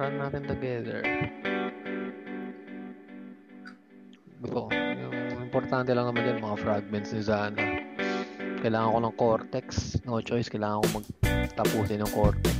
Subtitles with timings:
[0.00, 1.04] run natin together.
[4.40, 4.72] Ko.
[4.72, 7.60] Yung importante lang naman yan, mga fragments ni Zana.
[8.64, 9.66] Kailangan ko ng cortex.
[10.08, 12.56] No choice, kailangan ko magtapusin ng cortex.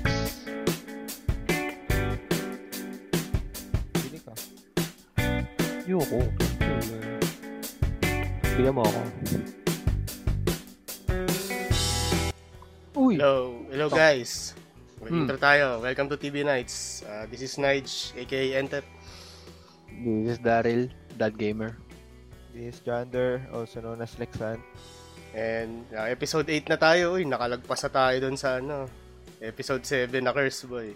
[3.97, 4.33] Bili ka.
[5.89, 6.21] Yoko.
[8.53, 9.01] Bigyan mo ako.
[13.01, 13.17] Uy!
[13.17, 13.97] Hello, hello Oh.
[13.97, 14.60] guys.
[15.01, 15.25] Hmm.
[15.25, 15.81] intro tayo.
[15.81, 17.01] Welcome to TV Nights.
[17.09, 18.85] Uh, this is Nige, aka Entep.
[19.89, 21.73] This is Daryl, Dad Gamer.
[22.53, 24.61] This is Jander, also known as Lexan.
[25.33, 27.17] And uh, episode 8 na tayo.
[27.17, 28.93] Uy, nakalagpas na tayo dun sa ano,
[29.41, 30.93] episode 7 na Curse Boy.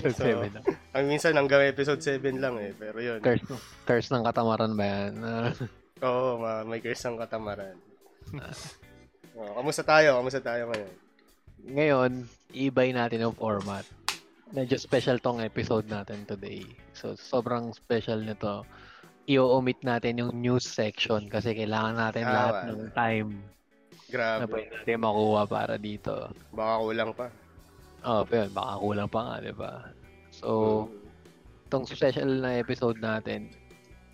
[0.00, 0.60] Curse So, 7 na.
[0.96, 2.72] Ang minsan hanggang episode 7 lang eh.
[2.72, 3.20] Pero yun.
[3.20, 3.52] Curse,
[3.84, 5.12] curse ng katamaran ba yan?
[6.08, 7.76] Oo, ma- may curse ang katamaran.
[9.36, 10.16] oh, kamusta tayo?
[10.24, 11.01] Kamusta tayo ngayon?
[11.64, 13.86] Ngayon, i-buy natin yung format.
[14.52, 16.66] Medyo special tong episode natin today.
[16.92, 18.68] So, sobrang special nito.
[19.24, 22.68] I-omit natin yung news section kasi kailangan natin Ah, lahat wala.
[22.68, 23.30] ng time
[24.12, 24.44] na Grabe.
[24.50, 26.28] pwede natin makuha para dito.
[26.52, 27.26] Baka kulang pa.
[28.02, 29.72] Oh, pero baka kulang pa nga, di ba?
[30.28, 30.48] So,
[31.64, 33.48] itong special na episode natin,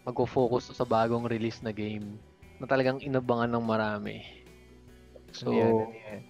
[0.05, 2.15] magpo-focus sa bagong release na game
[2.61, 4.23] na talagang inabangan ng marami.
[5.33, 6.23] So, Ano yan, ano yan?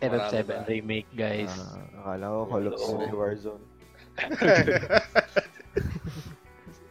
[0.00, 0.64] FF7 Marami ba?
[0.66, 1.52] remake, guys.
[1.52, 2.74] Ah, akala ko Call of.
[2.74, 3.64] Duty Warzone.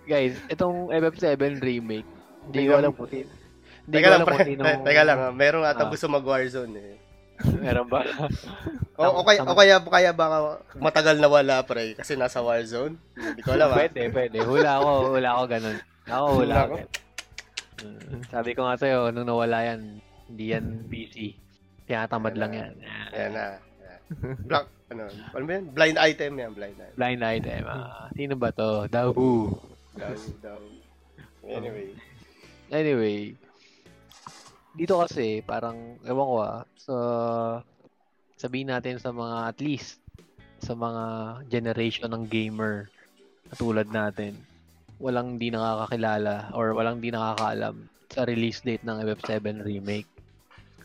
[0.06, 2.10] Guys, itong FF7 remake,
[2.50, 3.30] hindi ko alam sino.
[3.86, 4.62] Hindi Teka ko lang, alam sino.
[4.64, 5.90] Te- Teka lang, meron ata Ah.
[5.90, 6.96] gusto mag-Warzone eh.
[7.56, 8.02] Meron ba?
[9.00, 13.00] O, o, kaya, o kaya, kaya baka matagal na wala pre kasi nasa Warzone.
[13.16, 13.80] Hindi ko alam ah.
[13.80, 14.44] pwede, pwede.
[14.44, 15.78] Hula ako, hula ako ganun.
[16.04, 16.76] Ako, hula Hula ako.
[16.76, 16.88] ko?
[17.80, 21.32] Mm, Sabi ko nga sa'yo, nung nawala yan, hindi yan PC.
[21.90, 22.74] Tinatamad lang yan.
[23.10, 23.46] Ayan na.
[24.46, 25.66] Black, ano, ano ba yan?
[25.74, 26.94] Blind item yan, blind item.
[26.94, 27.62] Blind item.
[27.66, 28.86] Ah, sino ba to?
[28.94, 29.58] The Who.
[29.98, 30.62] Daw.
[31.50, 31.98] Anyway.
[32.70, 33.34] Anyway,
[34.78, 36.96] dito kasi parang, ewan ko ah, sa
[38.38, 39.98] sabihin natin sa mga at least
[40.62, 41.04] sa mga
[41.50, 42.88] generation ng gamer
[43.50, 44.38] na tulad natin,
[45.02, 50.10] walang di nakakakilala or walang di nakakaalam sa release date ng FF7 remake.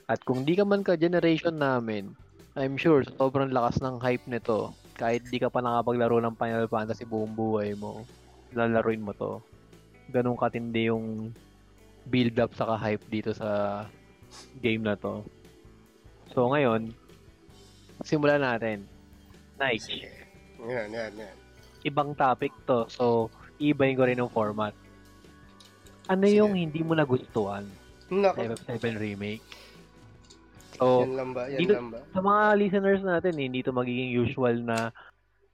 [0.05, 2.13] At kung di ka man ka generation namin,
[2.55, 4.77] I'm sure sobrang lakas ng hype nito.
[4.95, 8.05] Kahit di ka pa nakapaglaro ng Final Fantasy buong buhay mo,
[8.53, 9.41] lalaruin mo to.
[10.13, 11.33] Ganong katindi yung
[12.07, 13.83] build up sa hype dito sa
[14.61, 15.25] game na to.
[16.37, 16.93] So ngayon,
[18.05, 18.85] simulan natin.
[19.57, 19.89] Nice.
[19.89, 20.13] Sige.
[20.61, 21.37] Yan, yan, yan.
[21.85, 22.89] Ibang topic to.
[22.89, 23.29] So,
[23.61, 24.73] ibayin ko rin yung format.
[26.09, 26.41] Ano Sige.
[26.41, 27.65] yung hindi mo nagustuhan
[28.13, 28.45] Nako.
[28.53, 29.45] FF7 remake?
[30.75, 31.43] So, Yan lang ba?
[31.47, 32.01] Yan dito- lang ba?
[32.11, 34.91] sa mga listeners natin, hindi to magiging usual na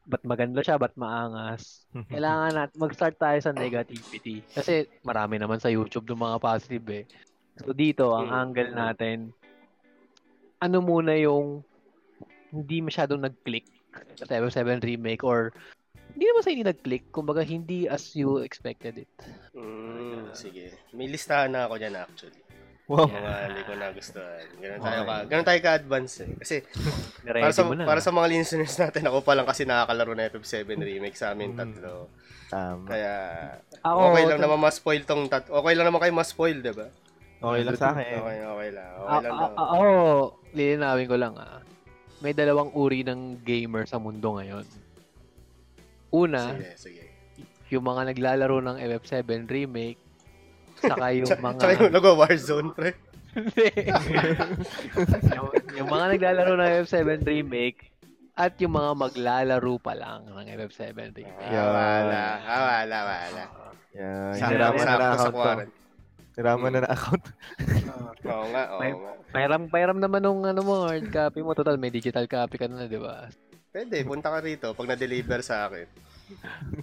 [0.06, 1.84] ba't maganda siya, ba't maangas.
[2.10, 4.41] Kailangan natin mag-start tayo sa negativity.
[4.48, 7.04] Kasi marami naman sa YouTube ng mga positive eh.
[7.59, 8.41] So dito, ang Hmm.
[8.42, 9.16] angle natin,
[10.59, 11.60] ano muna yung
[12.50, 13.69] hindi masyadong nag-click
[14.16, 15.53] sa 7 remake or
[16.10, 19.12] hindi naman sa hindi nag-click, kumbaga hindi as you expected it.
[19.54, 20.75] Mm, sige.
[20.91, 22.41] May listahan na ako dyan actually.
[22.91, 23.06] Wow.
[23.06, 24.47] Mga hindi ko nagustuhan.
[24.59, 25.06] Ganun tayo Okay.
[25.06, 26.31] ka, ganun tayo ka-advance eh.
[26.34, 26.55] Kasi
[27.39, 27.87] para sa, mo na.
[27.87, 31.55] para sa mga listeners natin, ako pa lang kasi nakakalaro na FF7 remake sa amin
[31.55, 31.56] Mm.
[31.56, 32.11] tatlo.
[32.51, 32.83] Tama.
[32.84, 33.15] Kaya
[33.81, 36.91] Ako, okay lang naman ma-spoil tong tat okay lang naman kayo ma-spoil, 'di ba?
[37.41, 38.19] Okay lang sa akin.
[38.19, 38.91] Okay, okay lang.
[38.93, 39.51] Okay Ah, lang ah, daw.
[39.55, 39.87] ah, Ako,
[40.51, 41.62] lilinawin ko lang ah.
[42.19, 44.67] May dalawang uri ng gamer sa mundo ngayon.
[46.11, 47.05] Una, Sige, sige.
[47.71, 49.97] yung mga naglalaro ng FF7 remake,
[50.80, 52.91] saka yung mga tsaka yung nag-Warzone, pre.
[55.30, 57.94] Yung, yung mga naglalaro ng FF7 remake
[58.34, 61.38] at yung mga maglalaro pa lang ng FF7 remake.
[61.38, 61.66] Ah, Yeah.
[61.68, 62.22] wala.
[62.42, 63.42] Ah, wala, wala.
[63.91, 65.74] Yeah, hiniraman na na sa quarantine.
[66.32, 67.24] Hiniraman na na account.
[68.30, 69.12] Oo nga, oo May- nga.
[69.30, 71.54] Pairam, pairam naman nung ano mo, hard copy mo.
[71.54, 73.30] Total, may digital copy ka na, di ba?
[73.70, 75.86] Pwede, punta ka rito pag na-deliver sa akin.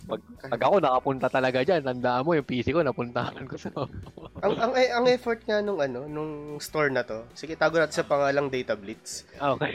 [0.07, 3.69] Pag, pag ako nakapunta talaga dyan, tandaan mo, yung PC ko, napuntahan ko sa...
[4.45, 8.07] ang, ang, ang effort nga nung ano, nung store na to, sige, tago natin sa
[8.07, 9.27] pangalang Data Blitz.
[9.35, 9.71] Okay.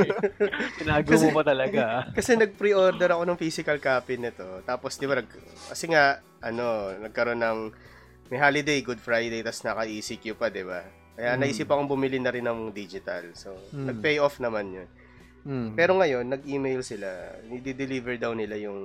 [0.80, 2.08] Tinago mo pa talaga.
[2.12, 4.64] Kasi nag-pre-order ako ng physical copy nito.
[4.64, 5.28] Tapos, di ba, nag,
[5.68, 7.58] kasi nga, ano, nagkaroon ng,
[8.30, 10.86] may holiday, Good Friday, tapos naka-ECQ pa, di ba?
[11.18, 11.42] Kaya Hmm.
[11.42, 13.34] naisip akong bumili na rin ng digital.
[13.34, 13.90] So, Hmm.
[13.90, 14.88] nag-pay off naman yun.
[15.40, 15.72] Hmm.
[15.72, 17.08] Pero ngayon, nag-email sila.
[17.46, 18.78] I-deliver daw nila yung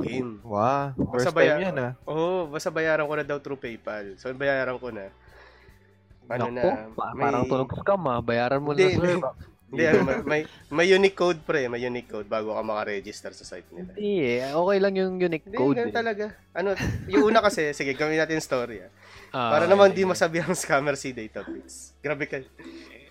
[0.00, 0.42] game.
[0.42, 1.92] Wow, first Basta baya- time yan ah.
[2.02, 4.14] Oo, oh, basta bayaran ko na daw through PayPal.
[4.16, 5.08] So, bayaran ko na.
[6.26, 6.62] Ano Naku, na,
[6.92, 8.18] pa- may- parang tunog scam ah.
[8.20, 9.06] Bayaran mo Hindi, na sir.
[9.12, 9.22] hindi.
[9.70, 13.70] Hindi, ano, may, may, unique code pre, may unique code bago ka maka-register sa site
[13.70, 13.94] nila.
[13.94, 14.50] Hindi eh.
[14.50, 15.94] Okay lang yung unique Hindi, code ganun eh.
[15.94, 16.24] talaga.
[16.50, 16.74] Ano,
[17.06, 18.82] yung una kasi, sige, gawin natin story.
[18.82, 18.90] Ah.
[19.30, 21.94] Ah, Para naman di masabi ang scammer si Database.
[22.02, 22.42] Grabe ka.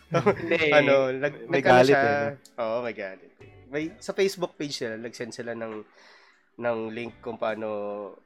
[0.09, 0.59] Hindi.
[0.77, 3.31] ano, nag, May galit siya, eh, Oo, may galit.
[3.69, 5.85] May, sa Facebook page nila, nag-send sila ng
[6.59, 7.67] ng link kung paano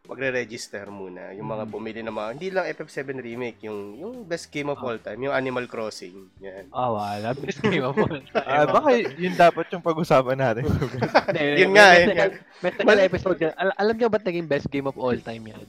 [0.03, 1.29] magre-register muna.
[1.37, 4.97] Yung mga bumili ng mga, hindi lang FF7 remake, yung yung best game of all
[4.97, 6.33] time, yung Animal Crossing.
[6.41, 6.65] Yan.
[6.73, 7.37] Ah, wala.
[7.37, 8.43] Best game of all time.
[8.43, 10.65] Ah, baka yun dapat yung pag-usapan natin.
[11.61, 12.27] Yun may nga, best- yun nga.
[12.59, 13.53] Best na episode yan.
[13.53, 15.65] Al- alam niyo ba't naging best game of all time yan?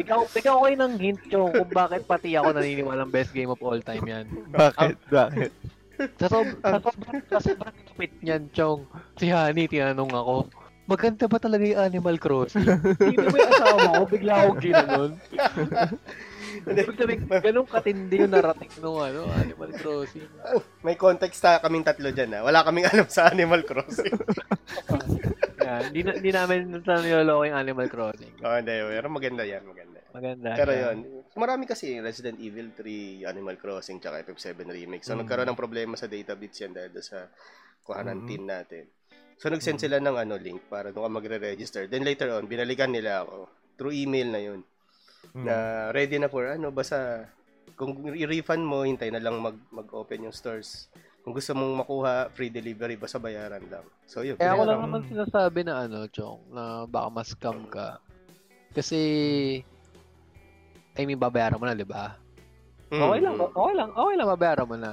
[0.00, 3.78] ikaw, ikaw kayo ng hint yung kung bakit pati ako naniniwalang best game of all
[3.78, 4.26] time yan.
[4.48, 4.96] Bakit?
[5.12, 5.50] Bakit?
[6.20, 8.84] Sa, sob- sa sobrang, sa sobrang kapit niyan, Chong,
[9.16, 10.34] si Honey, tinanong ako,
[10.86, 12.64] maganda ba talaga yung Animal Crossing?
[13.00, 15.12] Hindi ba yung asawa ko, bigla akong ginanon.
[16.66, 20.26] Ganun katindi yung narating nung ano, Animal Crossing.
[20.80, 22.32] May context ta kaming tatlo dyan.
[22.32, 22.40] Ha?
[22.40, 24.14] Wala kaming alam sa Animal Crossing.
[25.66, 28.38] Hindi na, hindi namin niloloko yung Animal Crossing.
[28.38, 28.70] oh, hindi.
[28.70, 29.98] Pero maganda yan, maganda.
[30.14, 30.50] Maganda.
[30.54, 30.82] Pero siya.
[30.86, 30.98] yun,
[31.34, 35.02] marami kasi Resident Evil 3, Animal Crossing, tsaka FF7 Remake.
[35.02, 35.26] So, Mm.
[35.26, 37.26] nagkaroon ng problema sa database yan dahil sa
[37.82, 38.52] quarantine Mm.
[38.54, 38.84] natin.
[39.36, 41.86] So, nag-send sila ng ano link para doon ka magre-register.
[41.86, 44.60] Then later on, binalikan nila ako through email na yun
[45.36, 45.44] Hmm.
[45.44, 45.54] na
[45.92, 47.28] ready na for ano, basta
[47.76, 50.88] kung i-refund mo, hintay na lang mag, mag-open yung stores.
[51.20, 53.84] Kung gusto mong makuha free delivery, basta bayaran lang.
[54.08, 54.40] So, yun.
[54.40, 58.00] Kaya ako pinayaran lang naman sinasabi na ano, Chong, na baka mas scam ka.
[58.72, 59.00] Kasi,
[60.96, 62.16] I mean, babayaran mo na, di ba?
[62.88, 63.50] Mm, Okay lang, mm.
[63.52, 64.92] okay lang, okay lang babayaran mo na.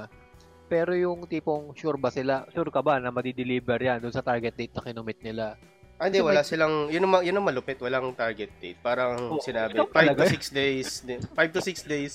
[0.74, 4.58] Pero yung tipong sure ba sila, sure ka ba na madi-deliver yan doon sa target
[4.58, 5.54] date na kinumit nila?
[5.94, 8.76] Ah, hindi, wala silang, yun ang, yun ang malupit, walang target date.
[8.78, 10.22] Parang Oh, sinabi, ikaw 5 to talaga?
[10.26, 12.12] 6 days, 5 to 6 days,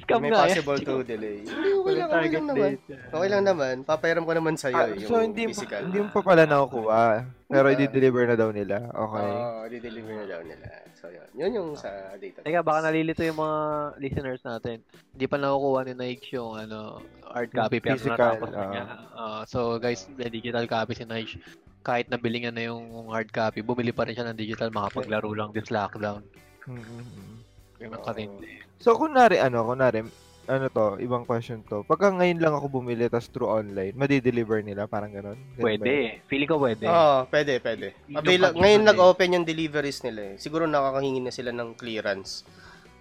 [0.00, 1.44] Scam may nga possible to delay.
[1.44, 2.70] Hindi, okay Walang lang, okay target lang naman.
[2.72, 2.84] date.
[3.12, 5.84] Okay lang naman, papayaram ko naman sa'yo Ah, eh, yung so hindi physical.
[5.84, 7.04] hindi mo pa pala nakukuha.
[7.44, 7.74] Pero Ah.
[7.74, 8.76] i-deliver na daw nila.
[8.88, 9.28] Okay.
[9.28, 10.66] Oo, di-deliver na daw nila.
[10.94, 11.28] So, yun.
[11.34, 12.40] Yun yung sa data.
[12.40, 13.58] Teka, baka nalilito yung mga
[13.98, 14.76] listeners natin.
[15.12, 18.70] Hindi pa nakukuha ni Nike yung ano, hard copy pero Physical, natapos na oo.
[18.70, 18.84] niya.
[19.12, 21.36] Ah, so guys, may digital copy si Nike.
[21.80, 25.50] Kahit nabili niya na yung hard copy, bumili pa rin siya ng digital makapaglaro lang
[25.56, 26.20] this lockdown.
[26.68, 27.40] Mm-mm.
[27.80, 28.60] Yung katindi.
[28.76, 30.04] So kunwari ano, kunwari
[30.50, 31.86] ano to, ibang question to.
[31.86, 35.38] Pagka ngayon lang ako bumili tas through online, madi-deliver nila parang ganun?
[35.56, 35.64] Ganun ba?
[35.64, 36.20] Pwede.
[36.26, 36.84] Feeling ko pwede.
[36.90, 37.86] Oo, pwede, pwede.
[38.10, 40.42] Yung Avail- ngayon nag-open yung deliveries nila eh.
[40.42, 42.44] Siguro nakakahingi na sila ng clearance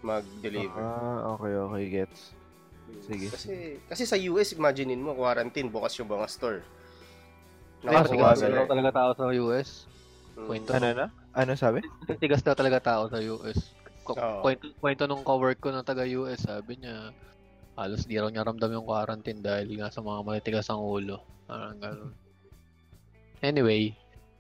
[0.06, 0.80] mag-deliver.
[0.80, 2.22] Ah, okay, okay, gets.
[3.04, 3.28] Sige.
[3.34, 3.54] Kasi
[3.90, 6.62] kasi sa US, imaginein mo, quarantine, bukas yung mga store.
[7.84, 8.68] Daw lang.
[8.68, 9.88] talaga tao sa US.
[10.36, 10.48] Mm.
[10.48, 10.72] Kwento.
[10.76, 11.08] Ano na?
[11.32, 11.80] Ano sabi?
[12.20, 13.76] Tigas daw talaga tao sa US.
[14.42, 17.14] Kwento, kwento nung cowork ko na taga US, sabi niya,
[17.78, 21.22] halos di raw niya ramdam yung quarantine dahil nga sa mga matitigas ang ulo.
[21.46, 22.14] Parang ganun.
[23.40, 23.96] Anyway,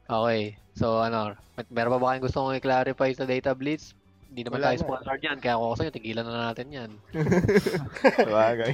[0.10, 0.60] okay.
[0.76, 3.96] So ano, mer- meron pa ba kayong gusto kong i-clarify sa Data Blitz?
[4.30, 4.86] Hindi naman Wala tayo na.
[4.86, 6.92] sponsored yan, kaya ako kasi tigilan na natin yan.
[8.20, 8.74] Sabagay.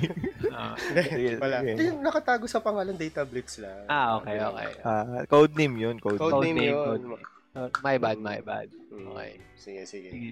[0.52, 0.76] Ah,
[1.08, 1.58] Sige, Wala.
[1.60, 1.72] sige.
[1.74, 3.88] Hindi, nakatago sa pangalan Data Blitz lang.
[3.88, 4.70] ah, okay, okay.
[4.84, 6.60] Ah, code name yun, code, Code name.
[6.60, 6.86] name yun.
[6.86, 7.24] code name.
[7.56, 8.68] Uh, my bad, my bad.
[8.92, 9.08] Mm.
[9.10, 9.32] Okay.
[9.56, 10.10] Sige, sige.
[10.12, 10.32] Sige.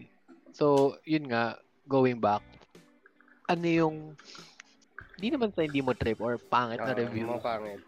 [0.51, 0.65] So,
[1.01, 1.55] yun nga,
[1.87, 2.43] going back,
[3.47, 3.95] ano yung,
[5.15, 7.31] hindi naman sa hindi mo trip or pangit na Oo, review.
[7.31, 7.79] Mga pangit.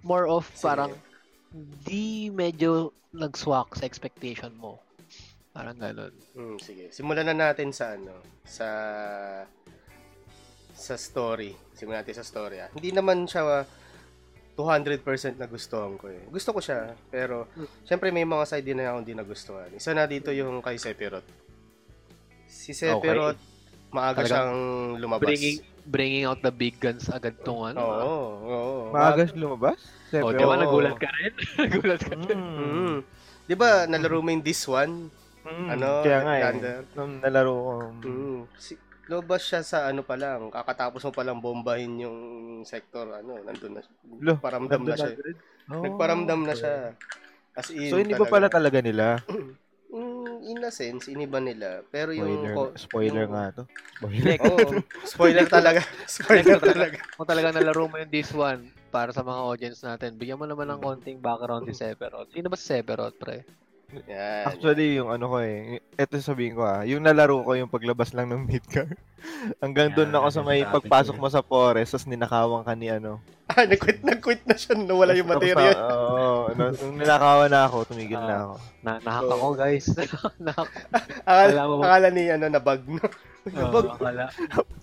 [0.00, 0.62] More of Sige.
[0.62, 0.92] parang,
[1.82, 4.78] di medyo nag-swak sa expectation mo.
[5.56, 6.12] Parang ganun.
[6.36, 6.92] Hmm, sige.
[6.92, 8.68] Simulan na natin sa ano, sa
[10.76, 11.56] sa story.
[11.72, 12.60] Simulan natin sa story.
[12.60, 12.68] Ah.
[12.76, 13.64] Hindi naman siya
[14.52, 16.28] 200% nagustuhan ko eh.
[16.28, 17.48] Gusto ko siya, pero
[17.88, 19.72] syempre may mga side din na akong hindi nagustuhan.
[19.72, 21.28] Isa na dito yung kay Sephiroth.
[22.44, 23.40] Si Sephiroth,
[23.96, 24.54] maaga Talagang siyang
[25.00, 25.24] lumabas.
[25.24, 25.56] Bringing,
[25.88, 27.80] bringing out the big guns agad tong ano.
[27.80, 28.04] Oo, ah.
[28.04, 28.80] oo.
[28.92, 29.80] Maagas lumabas?
[29.80, 30.36] Oh, Siyempre.
[30.36, 31.32] di ba nagulat ka rin?
[31.64, 32.36] nagulat ka rin.
[32.36, 32.60] Mm.
[32.60, 32.98] Mm.
[33.46, 35.08] 'Di ba nalaro mo yung this one?
[35.46, 35.68] Mm.
[35.70, 36.82] Ano, Kaya nga eh.
[36.98, 37.74] Nung nalaro ko.
[38.02, 38.38] Mm.
[38.58, 38.74] Si,
[39.06, 42.18] lumabas siya sa ano pa lang, kakatapos mo pa lang bombahin yung
[42.66, 43.94] sector, ano, nandun na siya.
[44.18, 45.14] Lo, Paramdam na siya.
[45.66, 46.60] Oh, Nagparamdam na okay.
[46.62, 46.74] siya.
[47.56, 49.16] As in, So, iniba pala talaga nila.
[49.86, 51.80] Mm, in a sense, iniba nila.
[51.88, 52.28] Pero yung...
[52.28, 53.62] Spoiler, ko- spoiler yung- nga to.
[53.96, 54.36] Spoiler.
[54.44, 54.68] Oo,
[55.06, 55.80] spoiler talaga.
[56.10, 56.98] spoiler talaga.
[57.16, 60.68] Kung talaga nalaro mo yung this one, para sa mga audience natin, bigyan mo naman
[60.68, 62.28] ng konting background si Sephiroth.
[62.28, 63.46] Sino ba si Sephiroth, pre?
[63.86, 64.44] Yan.
[64.44, 68.26] Actually, yung ano ko eh, eto sabihin ko ah, yung nalaro ko yung paglabas lang
[68.26, 68.90] ng Midgar.
[69.62, 73.22] Hanggang doon ako sa may pagpasok mo sa forest, tapos ninakawan ka ni ano.
[73.46, 74.74] Ah, nag-quit, nag-quit na siya.
[74.74, 75.70] Nawala yung material.
[75.72, 78.42] na- Oo, ano, nung ninakawan na ako, tumigil na Ah.
[78.42, 78.54] ako.
[78.82, 79.86] Na nahack ako, guys.
[80.42, 80.70] nahack.
[81.22, 83.06] Akala, akala ni, ano, nabag, no?
[83.54, 84.34] Oh, akala.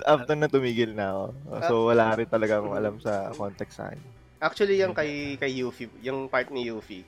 [0.01, 1.24] After na tumigil na ako.
[1.67, 4.00] So, wala rin talaga akong alam sa context sa akin.
[4.39, 7.03] Actually, yung kay, kay Yuffie, yung part ni Yuffie,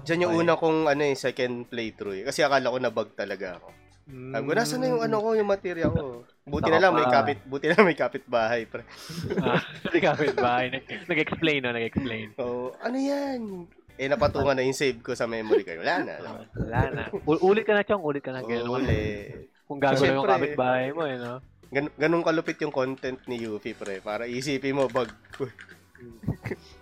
[0.00, 0.42] Diyan yung Okay.
[0.42, 2.24] una kong ano eh, second playthrough eh.
[2.24, 3.68] Kasi akala ko nabug talaga ako.
[4.10, 4.32] Mm.
[4.32, 6.26] Sabi ko, nasa na yung ano ko, yung material ko.
[6.42, 8.60] Buti Saka na lang may kapit, buti na lang may kapitbahay.
[8.64, 8.82] Pre.
[9.44, 10.66] Ah, Hindi kapit bahay.
[10.68, 11.70] Nag- Nag-explain, no?
[11.70, 12.26] Nag-explain.
[12.34, 12.44] So,
[12.76, 13.70] ano yan?
[13.94, 15.78] Eh, napatungan na yung save ko sa memory card.
[15.78, 16.14] Wala na.
[16.16, 16.30] Wala.
[16.56, 17.02] Wala na.
[17.22, 18.02] U- ulit ka na, Chong.
[18.02, 18.42] Ulit ka na.
[18.42, 18.82] Ganun.
[18.82, 19.30] Uli.
[19.62, 20.34] Kung gago lang yung Siyempre.
[20.34, 21.32] kapitbahay mo, eh, no?
[21.70, 24.00] Gan- ganun kalupit yung content ni Yuffie, pre.
[24.00, 25.06] Para isipin mo, bug.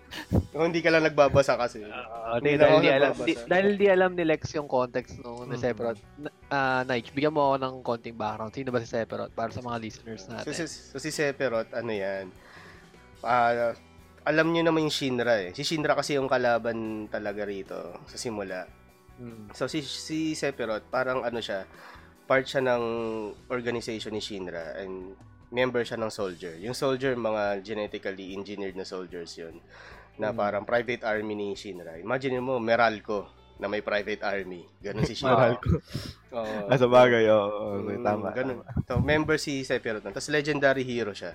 [0.50, 1.82] Kung hindi ka lang nagbabasa kasi.
[1.84, 5.50] Ah, Hindi dahil, di alam, di, dahil di alam ni Lex yung context nung Mm.
[5.50, 6.00] ni Sephiroth.
[6.48, 8.52] Ah, Nike, bigyan mo ako ng konting background.
[8.52, 10.52] Sino ba si Sephiroth para sa mga listeners So, natin?
[10.52, 12.28] si, so, si Sephiroth, ano yan?
[13.20, 13.72] Ah,
[14.22, 15.50] alam nyo naman yung Shinra eh.
[15.52, 18.68] Si Shinra kasi yung kalaban talaga rito sa simula.
[19.18, 19.50] Mm.
[19.50, 21.66] So si si Sephiroth, parang ano siya,
[22.22, 22.82] part siya ng
[23.48, 25.16] organization ni Shinra and
[25.48, 26.54] member siya ng soldier.
[26.60, 29.58] Yung soldier, mga genetically engineered na soldiers yun.
[30.18, 30.36] Na Mm.
[30.36, 31.94] parang private army ni Shinra.
[31.96, 34.66] Imagine mo, Meralco na may private army.
[34.76, 35.54] Ganon si Shinra.
[35.54, 35.78] Meralco.
[36.30, 36.56] Oo.
[36.66, 37.48] Ah, sa bagay, oo.
[37.80, 38.28] Okay, Mm, tama.
[38.32, 38.58] Ganun.
[38.84, 40.02] So, member si Sephiroth.
[40.04, 41.34] Tapos legendary hero siya.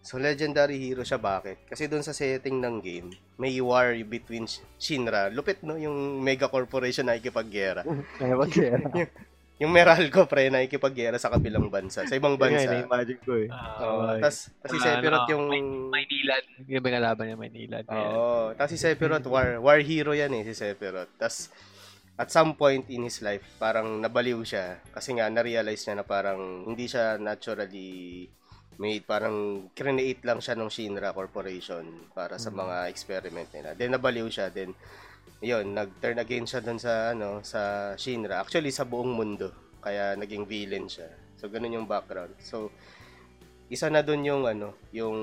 [0.00, 1.62] So, legendary hero siya bakit?
[1.64, 5.26] Kasi doon sa setting ng game, may war between Sh- Shinra.
[5.28, 5.74] Lupit, no?
[5.74, 7.82] Yung mega corporation na ikipaggera.
[8.54, 8.78] Siya?
[9.58, 12.06] Yung Meralco, pre, na ikipaggera sa kabilang bansa.
[12.06, 12.62] Sa ibang bansa.
[12.62, 13.50] na-imagine ko eh.
[13.50, 14.06] Oo.
[14.06, 15.44] Ah, Tapos, si Ah, Sephiroth ano, yung...
[15.90, 16.44] Maynilad.
[16.70, 17.84] Yung ba kalaban niya, Maynilad.
[17.90, 18.54] Oo.
[18.54, 21.10] Tapos si Sephiroth, war, war hero yan eh, si Sephiroth.
[21.18, 21.50] Tapos,
[22.14, 24.78] at some point in his life, parang nabaliw siya.
[24.94, 28.26] Kasi nga, na-realize niya na parang hindi siya naturally
[28.78, 29.02] made.
[29.02, 31.82] Parang create lang siya ng Shinra Corporation
[32.14, 33.74] para sa mga experiment nila.
[33.74, 34.54] Then, nabaliw siya.
[34.54, 34.70] Then,
[35.38, 38.42] yun, nag-turn against siya dun sa, ano, sa Shinra.
[38.42, 39.54] Actually, sa buong mundo.
[39.78, 41.06] Kaya, naging villain siya.
[41.38, 42.34] So, ganun yung background.
[42.42, 42.74] So,
[43.70, 45.16] isa na dun yung, ano, yung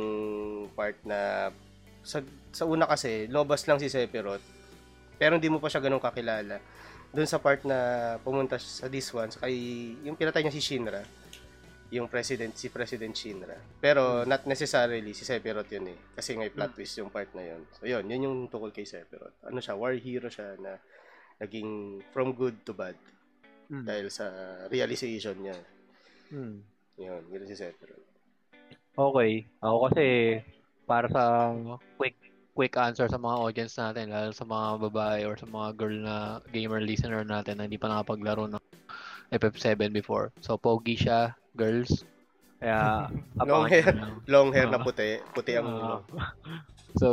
[0.71, 1.51] part na
[1.99, 2.23] sa,
[2.55, 4.43] sa una kasi, lobas lang si Sephiroth.
[5.19, 6.63] Pero hindi mo pa siya ganun kakilala.
[7.11, 7.77] Doon sa part na
[8.23, 9.55] pumunta sa this one, kay,
[10.07, 11.03] yung pinatay niya si Shinra.
[11.93, 13.57] Yung president, si President Shinra.
[13.77, 15.97] Pero not necessarily si Sephiroth yun eh.
[16.17, 17.61] Kasi may plot twist yung part na yun.
[17.77, 19.37] So yun, yun yung tukol kay Sephiroth.
[19.45, 20.81] Ano siya, war hero siya na
[21.37, 22.97] naging from good to bad.
[23.69, 23.85] Mm.
[23.85, 24.25] Dahil sa
[24.73, 25.57] realization niya.
[26.33, 26.57] Mm.
[26.97, 28.07] Yun, yun si Sephiroth.
[28.95, 29.45] Okay.
[29.61, 30.05] Ako kasi,
[30.87, 31.51] para sa
[31.99, 32.15] quick
[32.55, 36.39] quick answer sa mga audience natin, lalo sa mga babae or sa mga girl na
[36.55, 38.63] gamer listener natin na hindi pa nakapaglaro ng
[39.35, 40.31] FF7 before.
[40.39, 42.03] So, pogi siya, girls.
[42.59, 43.09] Kaya,
[43.47, 43.91] Long hair.
[43.91, 44.13] lang.
[44.27, 45.19] Long hair na puti.
[45.33, 45.97] Puti ang ulo.
[47.01, 47.07] so,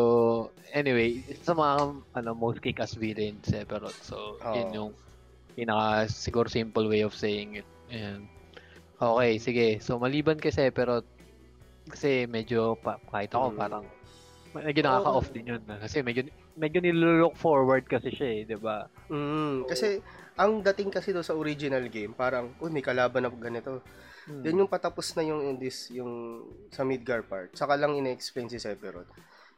[0.70, 1.74] anyway, sa mga
[2.14, 3.98] ano, most kick-ass villain, Sephiroth.
[4.02, 4.54] So, Oo.
[4.54, 4.92] yun yung
[5.54, 7.68] pinaka, siguro simple way of saying it.
[7.88, 8.26] Ayan.
[8.96, 9.66] Okay, sige.
[9.82, 11.06] So, maliban kay Sephiroth,
[11.90, 13.58] kasi medyo, pa, kahit ako, Mm.
[13.58, 13.84] parang,
[14.54, 15.62] medyo nakaka-off din yun.
[15.66, 15.82] ah.
[15.82, 16.22] Kasi medyo,
[16.54, 18.86] medyo nilook forward kasi siya eh, di ba?
[19.10, 19.98] Mm, kasi
[20.38, 23.82] ang dating kasi do sa original game, parang, uy, may kalaban na ganito.
[24.26, 24.42] Hmm.
[24.46, 28.62] Then yung patapos na yung in this, yung sa Midgar part, saka lang ina-explain si
[28.62, 29.10] Sephiroth.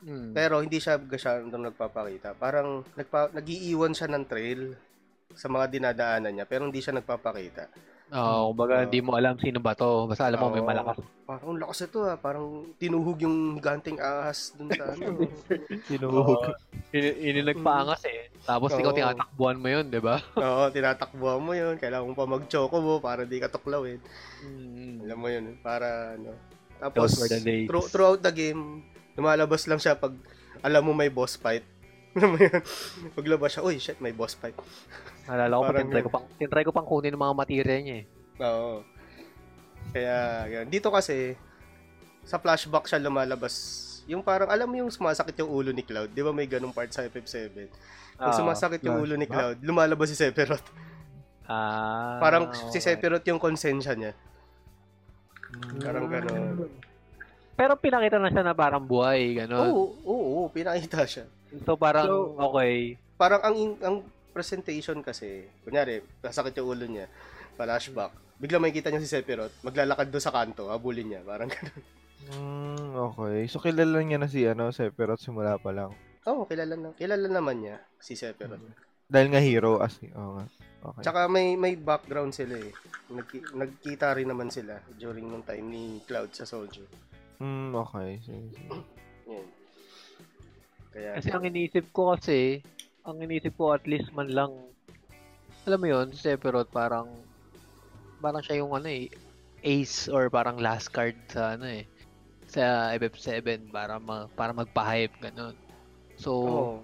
[0.04, 0.36] Mm.
[0.36, 2.36] Pero hindi siya gasyadong nagpapakita.
[2.36, 4.76] Parang nagpa, nag-iiwan siya ng trail
[5.32, 7.72] sa mga dinadaanan niya, pero hindi siya nagpapakita.
[8.14, 8.82] Oo, kumbaga, Oo.
[8.86, 10.06] hindi mo alam sino ba to.
[10.06, 11.02] Basta alam mo may malakas.
[11.26, 15.26] Parang ang lakas ito ah, parang tinuhog yung ganting ahas dun sa ano.
[15.90, 16.54] Sinuhog.
[16.94, 18.30] Yun yun yung nagpaangas eh.
[18.46, 18.98] Tapos ikaw Oo.
[19.02, 20.22] tinatakbuhan mo yun, di ba?
[20.38, 21.74] Oo, tinatakbuhan mo yun.
[21.74, 23.98] Kailangan mo pa mag-choco mo para di ka tuklawin.
[24.46, 25.10] Mm.
[25.10, 26.38] Alam mo yun, para ano.
[26.78, 28.86] Tapos, the through- throughout the game,
[29.18, 30.14] lumalabas lang siya pag
[30.62, 31.66] alam mo may boss fight.
[32.18, 32.62] Alam mo yun?
[33.12, 34.54] Paglabas siya, uy, shit, may boss fight.
[35.26, 38.06] Nalala ko pa, tinry ko pang, tinry ko pang kunin yung mga material niya eh.
[38.38, 38.86] Oo.
[39.90, 40.66] Kaya, yun.
[40.70, 41.34] Dito kasi,
[42.22, 43.82] sa flashback siya lumalabas.
[44.06, 46.12] Yung parang, alam mo yung sumasakit yung ulo ni Cloud.
[46.12, 47.50] Di ba may ganung part sa FF7?
[48.14, 49.34] Pag Ah, sumasakit yung ulo ni flashback?
[49.34, 50.66] Cloud, lumalabas si Sephiroth.
[51.44, 52.94] Ah, Parang si okay.
[52.94, 54.12] Sephiroth yung konsensya niya.
[55.82, 56.70] Parang gano'n.
[57.54, 59.70] Pero pinakita na siya na parang buhay, gano'n.
[59.70, 61.26] Oo, oo, oo, pinakita siya.
[61.62, 62.98] So parang, So- okay.
[63.14, 63.96] Parang ang ang
[64.34, 67.06] presentation kasi, kunyari, nasakit yung ulo niya,
[67.54, 68.10] flashback.
[68.34, 71.84] Bigla makikita niya si Sephiroth, maglalakad doon sa kanto, habulin niya, parang gano'n.
[72.24, 73.46] Mm, okay.
[73.46, 75.94] So, kilala niya na si, ano, Sephiroth simula pa lang.
[76.26, 78.58] Oo, kilala na, kilala naman niya si Sephiroth.
[79.06, 80.46] Dahil nga hero, as, oo nga.
[80.84, 81.00] Okay.
[81.00, 82.68] Tsaka may may background sila eh.
[83.08, 86.84] Nagki- nagkita rin naman sila during nung time ni Cloud sa Soldier.
[87.40, 88.20] Mm, okay.
[88.20, 88.68] Sige, sige.
[89.30, 89.46] Yan.
[90.94, 92.62] Kaya, Kasi ang iniisip ko kasi,
[93.02, 94.54] ang iniisip ko at least man lang,
[95.66, 97.10] alam mo yun, Sephiroth parang,
[98.22, 99.10] parang siya yung ano eh,
[99.66, 101.82] ace or parang last card sa ano eh,
[102.46, 105.56] sa FF7 para ma, para magpa-hype ganun.
[106.14, 106.78] So, Oo.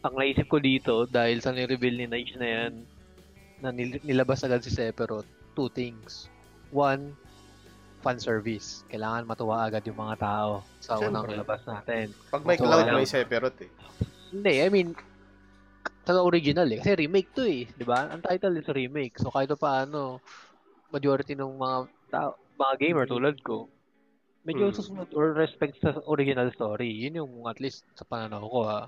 [0.00, 2.72] ang naisip ko dito, dahil sa ni-reveal ni Nige na yan,
[3.60, 6.32] na nil- nilabas agad si Sephiroth, two things.
[6.72, 7.12] One,
[8.02, 8.82] fan service.
[8.90, 11.08] Kailangan matuwa agad yung mga tao sa Siyempre.
[11.08, 12.10] unang labas natin.
[12.28, 12.98] Pag may So, cloud, ano?
[12.98, 13.70] may Sephiroth eh.
[14.34, 14.92] Hindi, I mean,
[16.02, 16.82] sa original eh.
[16.82, 17.70] Kasi remake to eh.
[17.70, 18.10] Di ba?
[18.10, 19.14] Ang title is remake.
[19.22, 20.18] So kahit pa paano,
[20.90, 21.76] majority ng mga
[22.10, 23.70] tao, mga gamer tulad ko,
[24.42, 24.76] medyo Hmm.
[24.76, 26.90] susunod or respect sa original story.
[27.06, 28.82] Yun yung at least sa pananaw ko ha.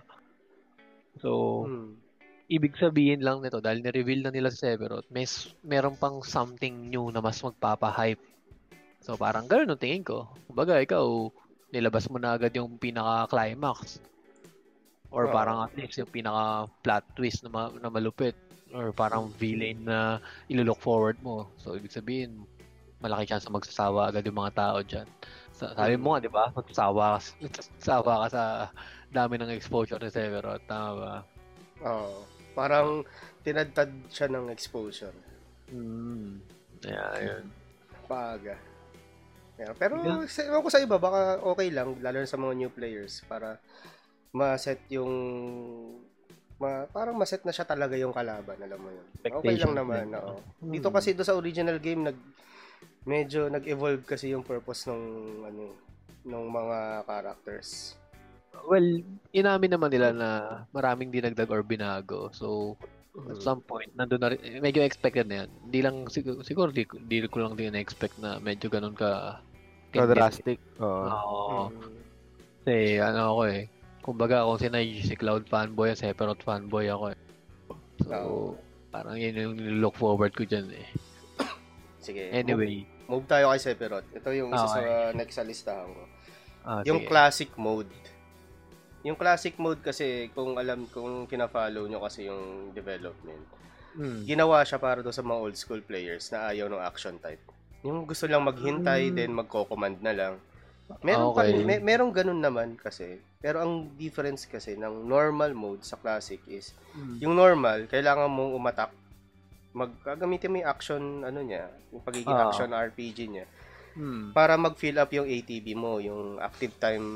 [1.23, 1.31] So,
[1.71, 2.03] Hmm.
[2.51, 5.25] ibig sabihin lang nito, dahil ni-reveal na nila si Sephiroth, may,
[5.63, 8.34] meron pang something new na mas magpapa-hype.
[9.05, 10.25] So, parang ganun ang tingin ko.
[10.49, 11.29] Kumbaga, ikaw,
[11.69, 14.01] nilabas mo na agad yung pinaka-climax.
[15.13, 18.33] Or parang at least yung pinaka-plot twist na, ma- na malupit.
[18.73, 20.19] Or parang villain na
[20.49, 21.53] ilo-look forward mo.
[21.61, 22.49] So, ibig sabihin,
[23.05, 25.07] malaki chance na magsasawa agad yung mga tao dyan.
[25.53, 26.49] Sa, sabi mo nga, di ba?
[26.57, 28.45] Magsasawa, ka- magsasawa ka sa
[29.13, 30.65] dami ng exposure ni Sephiroth.
[30.65, 31.15] Tama ba?
[31.85, 32.25] Oo.
[32.57, 33.05] Parang
[33.45, 35.15] tinadtad siya ng exposure.
[35.69, 36.41] Mm.
[36.83, 37.45] Yeah, yun.
[38.09, 38.57] Paga.
[39.55, 40.27] Yeah, pero Yeah.
[40.27, 43.63] sa, ko sa iba, baka okay lang, lalo na sa mga new players, para
[44.35, 45.13] ma-set yung
[46.59, 49.07] ma, parang ma-set na siya talaga yung kalaban, alam mo yun.
[49.23, 50.19] Okay lang naman, din.
[50.19, 50.35] oo.
[50.59, 50.73] Hmm.
[50.75, 52.19] Dito kasi do sa original game, nag
[53.05, 55.03] medyo nag-evolve kasi yung purpose ng
[55.45, 55.65] ano
[56.25, 57.95] ng mga characters.
[58.65, 59.03] Well,
[59.35, 60.29] inamin naman nila na
[60.73, 62.33] maraming dinagdag or binago.
[62.33, 62.79] So,
[63.15, 63.43] at Mhm.
[63.43, 65.51] some point, nandun na rin, eh, medyo expected na yan.
[65.71, 69.39] Hindi lang, siguro, siguro di, di ko lang din na-expect na medyo ganun ka
[69.95, 70.59] So, drastic.
[70.83, 71.07] Oo.
[71.07, 71.63] Oo.
[71.71, 71.95] Mhm.
[72.67, 73.63] Kasi, ano ako eh.
[74.03, 77.19] Kumbaga, kung si Nige, si Cloud fanboy, si Sephiroth fanboy ako eh.
[78.03, 78.49] So, Oo.
[78.91, 80.91] parang yun yung look forward ko dyan eh.
[82.03, 82.35] Sige.
[82.35, 82.83] Anyway.
[83.07, 84.11] move, move tayo kay Sephiroth.
[84.11, 84.83] Ito yung isa Okay.
[84.83, 84.83] sa
[85.15, 86.03] next sa listahan ko.
[86.67, 87.09] Ah, Yung sige.
[87.09, 87.95] classic mode.
[89.05, 93.45] Yung classic mode kasi, kung alam, kung kina-follow nyo kasi yung development,
[93.95, 94.27] Hmm.
[94.27, 97.39] ginawa siya para do sa mga old school players na ayaw ng action type.
[97.85, 99.15] Yung gusto lang maghintay, Mm.
[99.15, 100.35] then magko-command na lang.
[101.01, 101.53] Meron pa Okay.
[101.55, 103.23] rin, may, merong ganun naman kasi.
[103.39, 107.21] Pero ang difference kasi ng normal mode sa classic is, Hmm.
[107.21, 108.91] yung normal, kailangan mong umatak.
[109.71, 112.49] Magkagamitin mo yung action, ano niya, yung pagiging Ah.
[112.49, 113.47] action RPG niya
[113.95, 114.33] Hmm.
[114.33, 117.07] para mag-fill up yung ATB mo, yung active time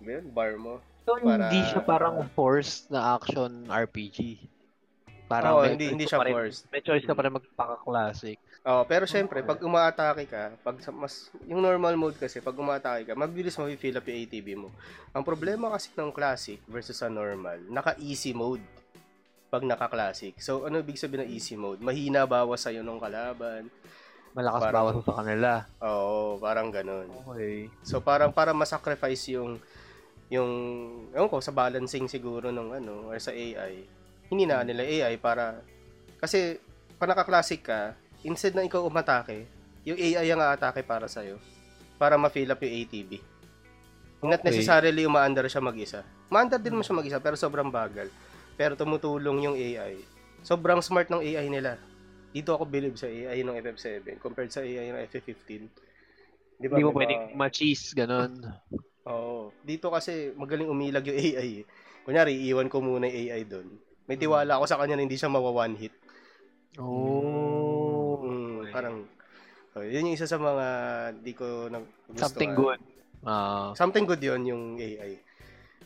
[0.00, 0.80] yun, bar mo.
[1.02, 4.38] So, Para- hindi siya parang forced na action RPG.
[5.26, 6.66] Parang Oo, may hindi, hindi siya pa rin- forced.
[6.68, 8.36] May choice ka pa rin magpaka-classic.
[8.60, 13.08] Oh, pero syempre, pag umaatake ka, pag sa- mas yung normal mode kasi pag umaatake
[13.08, 14.68] ka, mabilis mo i-fill up yung ATB mo.
[15.10, 18.60] Ang problema kasi ng classic versus sa normal, naka-easy mode
[19.48, 20.36] pag naka-classic.
[20.38, 21.80] So, ano ibig sabihin ng easy mode?
[21.80, 23.70] Mahina bawas sa'yo ng kalaban.
[24.30, 25.50] Malakas Parang- bawas sa kanila.
[25.80, 27.08] Oo, parang ganun.
[27.26, 27.66] Okay.
[27.80, 29.58] So, parang para masacrifice yung
[30.30, 30.50] yung
[31.10, 33.82] ewan ko sa balancing siguro ng ano or sa AI.
[34.30, 35.58] Hindi na nila AI para
[36.22, 36.62] kasi
[36.94, 39.48] pag naka-classic ka, instead na ikaw umatake,
[39.82, 41.24] yung AI ang aatake para sa
[41.98, 43.12] para ma-fill up yung ATB.
[44.20, 44.52] Not Okay.
[44.52, 46.04] necessarily umaandar siya mag-isa.
[46.28, 48.12] Maandar din mo siya mag-isa pero sobrang bagal.
[48.54, 49.96] Pero tumutulong yung AI.
[50.44, 51.80] Sobrang smart ng AI nila.
[52.30, 55.48] Dito ako believe sa AI ng FF7 compared sa AI ng FF15.
[56.60, 56.76] Di ba?
[56.76, 58.44] Hindi mo pwedeng ma-cheese, ganun.
[59.06, 59.54] Oo.
[59.60, 61.62] Dito kasi magaling umilag yung AI.
[61.62, 61.64] eh.
[62.02, 63.68] Kunyari, iiwan ko muna yung AI doon.
[64.04, 65.94] May tiwala ako sa kanya na hindi siya mawa one hit.
[66.76, 68.20] Oh.
[68.20, 68.96] Mm, parang,
[69.72, 70.66] oh, yun yung isa sa mga
[71.20, 72.80] di ko nang Something good.
[73.20, 73.70] Ah.
[73.72, 75.20] Something good yun yung AI.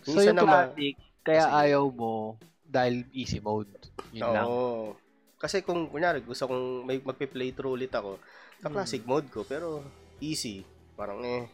[0.00, 1.55] so isa yung naman- classic, kaya Sige.
[1.59, 2.14] ayaw mo
[2.62, 3.70] dahil easy mode.
[4.11, 4.44] Yun lang.
[4.44, 4.92] Oo.
[5.37, 8.16] Kasi kung, kunyari, gusto kong may magpi-playthrough ulit ako,
[8.59, 8.74] sa Hmm.
[8.74, 9.85] classic mode ko, pero
[10.18, 10.64] easy.
[10.94, 11.48] Parang eh,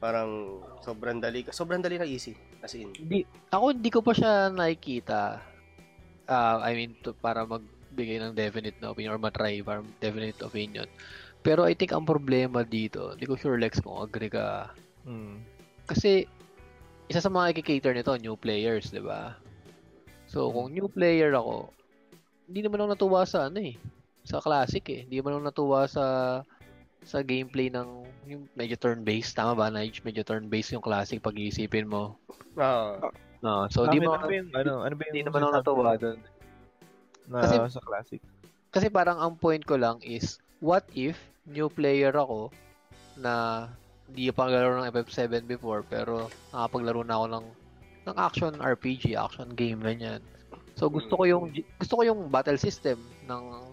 [0.00, 1.44] parang sobrang dali.
[1.52, 2.32] Sobrang dali na easy.
[2.64, 2.90] As in.
[2.96, 5.44] Hindi, ako hindi ko pa siya nakikita.
[6.24, 10.88] Ah, I mean, to, para magbigay ng definite na opinion or matry para definite opinion.
[11.44, 14.72] Pero I think ang problema dito, hindi ko sure Lex kung agree ka.
[15.04, 15.40] Mm.
[15.84, 16.24] Kasi
[17.10, 19.36] isa sa mga i-cater nito, new players, di ba?
[20.30, 21.74] So, kung new player ako,
[22.46, 23.74] hindi naman ako natuwa sa ano eh,
[24.22, 25.00] sa classic eh.
[25.08, 26.04] Hindi naman ako natuwa sa
[27.02, 27.88] sa gameplay ng
[28.28, 29.34] yung medyo turn-based.
[29.34, 30.04] Tama ba, Nige?
[30.04, 32.16] Medyo turn-based yung classic pag iisipin mo.
[32.54, 33.00] Ah,
[33.40, 35.96] No, so di mo ano ba yung, ano, ano ba yung hindi naman ako natuwa
[35.96, 36.18] doon.
[37.32, 38.20] na Kasi- sa classic?
[38.70, 41.16] Kasi parang ang point ko lang is, what if
[41.48, 42.52] new player ako
[43.16, 43.66] na
[44.06, 47.46] hindi pa naglaro ng FF7 before pero nakapaglaro na ako ng
[48.00, 50.20] ng action RPG, action game ganyan.
[50.76, 53.69] So gusto ko yung gusto ko yung battle system ng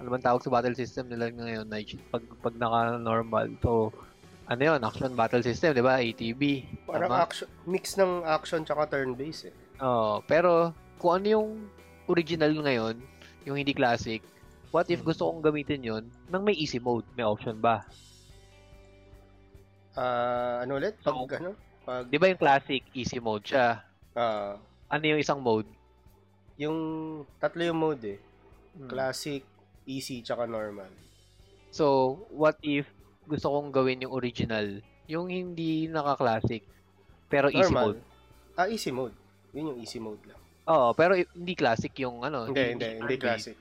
[0.00, 3.52] ano man tawag sa battle system nila ngayon na pag pag naka normal.
[3.60, 3.92] So
[4.50, 6.02] ano yun, action battle system, di ba?
[6.02, 6.42] ATB.
[6.82, 7.22] Parang Tama?
[7.22, 9.54] action, mix ng action tsaka turn-based eh.
[9.78, 11.48] Oo, pero kung ano yung
[12.10, 12.98] original ngayon,
[13.46, 14.24] yung hindi classic,
[14.74, 15.06] what if Hmm.
[15.06, 17.06] gusto kong gamitin yon nang may easy mode?
[17.14, 17.86] May option ba?
[19.94, 20.98] Ah, ano ulit?
[20.98, 21.50] Pag So, ano?
[21.82, 23.82] Pag Di ba yung classic, easy mode siya?
[24.14, 24.58] ah,
[24.90, 25.68] Ano yung isang mode?
[26.58, 26.78] yung
[27.40, 28.18] tatlo yung mode eh.
[28.76, 28.90] Hmm.
[28.90, 29.40] Classic,
[29.86, 30.90] easy, tsaka normal.
[31.70, 32.88] So, what if
[33.30, 36.66] gusto kong gawin yung original, yung hindi naka-classic,
[37.30, 37.94] pero easy Normal.
[37.94, 38.00] mode?
[38.58, 39.14] Ah, easy mode.
[39.54, 40.40] Yun yung easy mode lang.
[40.66, 42.50] Oo, pero hindi classic yung ano.
[42.50, 43.22] Hindi, hindi, hindi turn-based.
[43.22, 43.56] classic.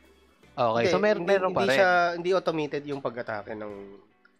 [0.59, 1.77] Okay, Hindi, so meron, hindi, meron pa hindi rin.
[1.79, 3.73] Siya, hindi automated yung pag-atake ng...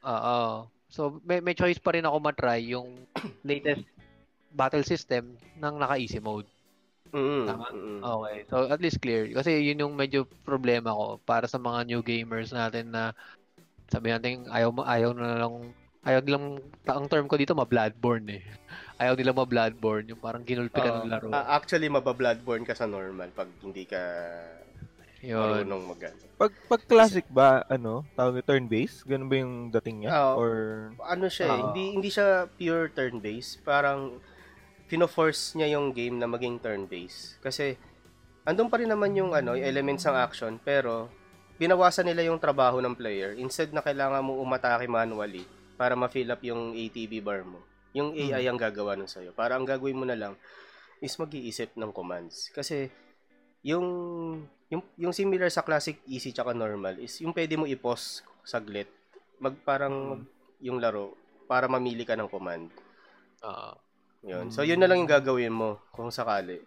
[0.04, 0.42] Oo.
[0.90, 3.06] So, may, may choice pa rin ako matry yung
[3.48, 3.86] latest
[4.52, 6.50] battle system ng naka-easy mode.
[7.10, 7.66] Mm, Tama.
[7.74, 8.38] mm, Okay.
[8.48, 9.28] So, at least clear.
[9.34, 13.12] Kasi yun yung medyo problema ko para sa mga new gamers natin na
[13.90, 15.74] sabi natin ayaw, ayaw na lang
[16.06, 16.46] ayaw nilang
[16.88, 18.44] ang term ko dito ma-bloodborne eh.
[19.02, 20.98] Ayaw nila ma-bloodborne yung parang ginulpi ka Oo.
[21.04, 21.28] ng laro.
[21.32, 24.00] Ah, actually, mababloodborne ka sa normal pag hindi ka
[25.24, 25.40] yun.
[25.40, 26.00] marunong mag
[26.40, 29.04] Pag, pag classic ba, ano, tawag turn based?
[29.04, 30.12] Ganun ba yung dating niya?
[30.16, 30.34] Oo.
[30.40, 30.54] Or,
[31.04, 31.64] Ano siya eh, Oo.
[31.72, 33.64] hindi, hindi siya pure turn-based.
[33.68, 34.20] Parang,
[34.90, 37.38] pino-force niya yung game na maging turn-based.
[37.40, 37.78] Kasi,
[38.44, 41.14] andun pa rin naman yung, ano, yung elements ng action, pero,
[41.62, 43.38] binawasan nila yung trabaho ng player.
[43.38, 45.46] Instead na kailangan mo umatake manually
[45.78, 47.62] para ma-fill up yung ATB bar mo.
[47.94, 49.32] Yung AI ang gagawa nun sa'yo.
[49.38, 50.34] Para ang gagawin mo na lang
[51.00, 52.50] is mag-iisip ng commands.
[52.50, 52.90] Kasi,
[53.62, 53.86] yung,
[54.72, 58.88] yung, yung similar sa classic easy tsaka normal is yung pwede mo i-pause saglit.
[59.38, 60.30] Mag, parang mag-
[60.64, 61.16] yung laro
[61.48, 62.72] para mamili ka ng command.
[63.44, 63.89] Oo.
[64.26, 64.52] Yun.
[64.52, 66.60] So, yun na lang yung gagawin mo kung sakali.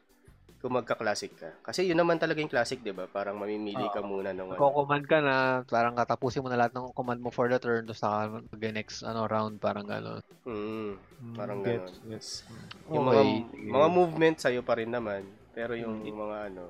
[0.62, 1.51] Kung magka-classic ka.
[1.61, 3.05] Kasi yun naman talaga yung classic, di ba?
[3.11, 4.57] Parang mamimili ka muna ng ano.
[4.57, 5.37] Magko-command ka na,
[5.67, 9.27] parang katapusin mo na lahat ng command mo for the turn, tapos saka mag-next ano,
[9.27, 10.23] round, parang gano'n.
[10.47, 11.93] Mm, Hmm, parang ganun.
[12.09, 12.43] gets.
[12.91, 13.23] Yung mga,
[13.69, 15.23] mga movement sa'yo pa rin naman.
[15.53, 16.15] Pero yung Mm.
[16.17, 16.65] mga ano.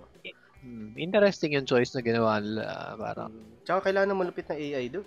[0.63, 2.95] Hmm, interesting yung choice na ginawa nila.
[2.97, 3.31] Parang,
[3.63, 5.07] Tsaka kailangan malupit ng AI doon.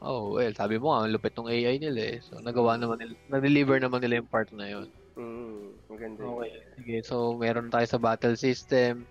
[0.00, 2.18] Oh, well, sabi mo nga, ang lupit ng AI nila eh.
[2.20, 4.88] So, nagawa naman nila, na-deliver naman nila yung part na yun.
[5.16, 6.20] Mm, maganda.
[6.24, 6.52] Okay.
[6.80, 9.04] Sige, so meron tayo sa battle system.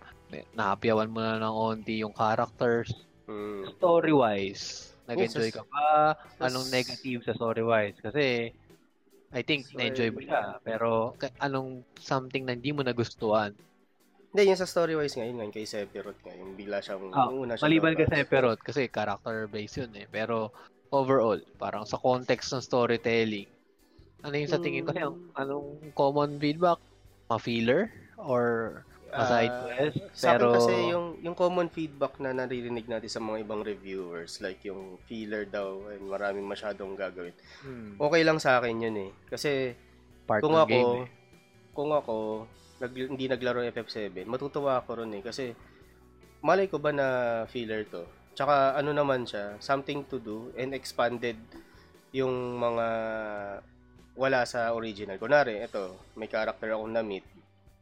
[0.54, 2.94] Nahapyawan mo na ng onti yung characters.
[3.30, 3.70] Mm.
[3.78, 6.14] Story-wise, nag-enjoy Yes, ka ba?
[6.18, 6.50] yes.
[6.50, 7.98] Anong negative sa story-wise?
[8.02, 8.50] Kasi,
[9.30, 10.58] I think, Story- na-enjoy mo siya.
[10.62, 13.54] Pero, ka- anong something na hindi mo nagustuhan?
[14.30, 17.30] Hindi, yung sa story-wise nga, yun nga, yung kay Sephiroth nga, yung bigla siyang, Ah,
[17.30, 18.10] yung una siya Maliban lumabas.
[18.10, 20.06] ka sa Perot, kasi character-based yun eh.
[20.06, 20.54] Pero,
[20.92, 23.48] overall, parang sa context ng storytelling,
[24.26, 26.80] ano yung sa tingin ko, kasi ang- anong common feedback?
[27.32, 27.92] Ma-feeler?
[28.18, 28.44] Or
[29.18, 29.98] ma-side Ah, quest?
[30.14, 34.38] Sa akin Pero, kasi yung, yung common feedback na naririnig natin sa mga ibang reviewers,
[34.46, 37.34] like yung filler daw, and maraming masyadong gagawin.
[37.62, 39.12] hmm, Okay lang sa akin yun eh.
[39.32, 39.74] Kasi
[40.28, 41.08] part kung ng ako, game eh.
[41.78, 42.46] kung ako,
[42.82, 45.24] nag, hindi naglaro FF7, matutuwa ako ron eh.
[45.26, 45.54] Kasi
[46.44, 47.08] malay ko ba na
[47.52, 48.04] filler to?
[48.40, 51.36] Tsaka ano naman siya, something to do and expanded
[52.16, 52.88] yung mga
[54.16, 55.20] wala sa original.
[55.20, 57.28] Kunwari, ito, may character akong na-meet.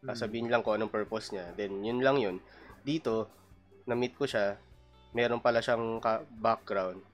[0.01, 0.09] Hmm.
[0.09, 1.53] Sasabihin lang ko anong purpose niya.
[1.53, 2.41] Then, yun lang yun.
[2.81, 3.29] Dito,
[3.85, 4.57] na-meet ko siya,
[5.13, 7.05] meron pala siyang ka- background.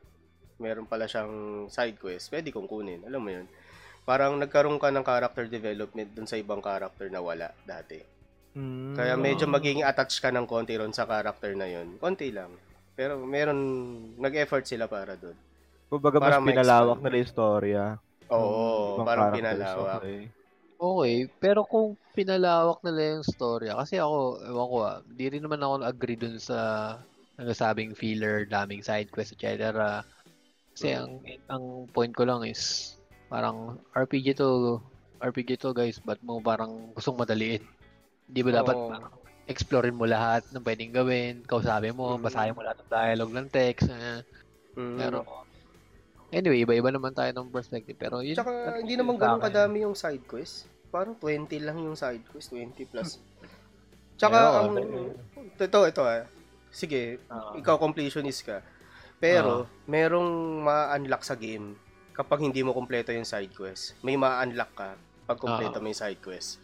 [0.64, 2.32] Meron pala siyang side quest.
[2.32, 3.04] Pwede kong kunin.
[3.04, 3.52] Alam mo yun.
[4.08, 8.00] Parang nagkaroon ka ng character development dun sa ibang character na wala dati.
[8.56, 12.00] Hmm, Kaya medyo magiging attached ka ng konti ron sa character na yun.
[12.00, 12.56] Konti lang.
[12.94, 13.60] Pero meron,
[14.22, 15.34] nag-effort sila para dun.
[15.90, 16.50] Kumbaga mas Para ma-expand.
[16.50, 17.84] pinalawak nila yung storya.
[18.30, 20.02] Oo, ibang parang pinalawak.
[20.02, 20.22] okay.
[20.84, 25.64] Okay, pero kung pinalawak nila yung storya, kasi ako, ewan ko ah, di rin naman
[25.64, 26.60] ako agree dun sa
[27.40, 30.04] nagsasabing filler, daming side quest, etc.
[30.74, 32.94] Kasi ang ang point ko lang is
[33.30, 34.82] parang RPG to
[35.24, 37.64] RPG to guys, but mo parang gustong madaliin.
[38.28, 38.90] Di ba dapat Oo.
[38.92, 42.24] parang explorein mo lahat ng pwedeng gawin, kausapin mo, Mhm.
[42.24, 43.88] basahin mo lahat ng dialogue ng text.
[43.88, 44.24] eh.
[44.74, 44.98] Mm.
[44.98, 45.18] Pero
[46.30, 47.94] anyway, iba-iba naman tayo ng perspective.
[47.94, 50.66] Pero yun, Tsaka, at hindi naman ganun kadami yung side quest.
[50.90, 53.20] Parang 20 lang yung side quest, 20 plus.
[54.16, 54.70] Tsaka, Pero, ang,
[55.58, 56.24] ito, ito ah.
[56.70, 57.54] Sige, Ah.
[57.54, 58.62] ikaw completionist ka.
[59.20, 60.30] Pero, merong
[60.62, 61.76] ma-unlock sa game
[62.14, 63.98] kapag hindi mo kumpleto yung side quest.
[64.02, 64.90] May ma-unlock ka
[65.26, 65.82] pag kumpleto Ah.
[65.82, 66.62] mo yung side quest.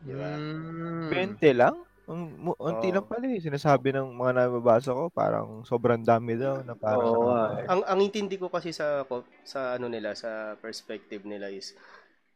[0.00, 0.36] Di ba?
[0.36, 1.08] Mm.
[1.08, 1.74] 20 lang?
[2.04, 2.94] Ang mu- unti Oo.
[2.94, 3.40] lang pala eh.
[3.40, 7.72] Sinasabi ng mga nababasa ko, parang sobrang dami daw na parang nakaka- ah.
[7.72, 9.08] Ang ang intindi ko kasi sa
[9.42, 11.72] sa ano nila, sa perspective nila is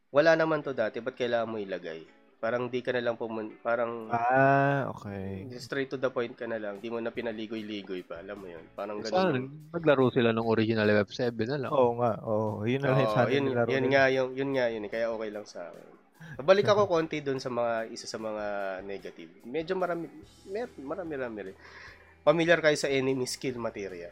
[0.09, 2.01] wala naman to dati, ba't kailangan mo ilagay?
[2.39, 5.43] Parang di ka na lang pumun parang Ah, okay.
[5.59, 6.79] straight to the point ka na lang.
[6.79, 8.23] Di mo na pinaligoy-ligoy pa.
[8.23, 8.63] Alam mo yun.
[8.73, 9.69] Parang Sana ganun.
[9.69, 11.71] naglaro sila ng original Web 7 na lang.
[11.75, 12.63] Oo nga, oo.
[12.63, 13.91] Yun na lang sana yun, yun nila.
[13.91, 14.91] nga yung yun nga yun eh.
[14.91, 15.98] kaya okay lang sa akin.
[16.37, 18.45] Babalik ako konti doon sa mga isa sa mga
[18.83, 19.31] negative.
[19.43, 20.07] Medyo marami
[20.45, 21.57] mer, marami marami rin.
[22.21, 24.11] Familiar kayo sa enemy skill materia.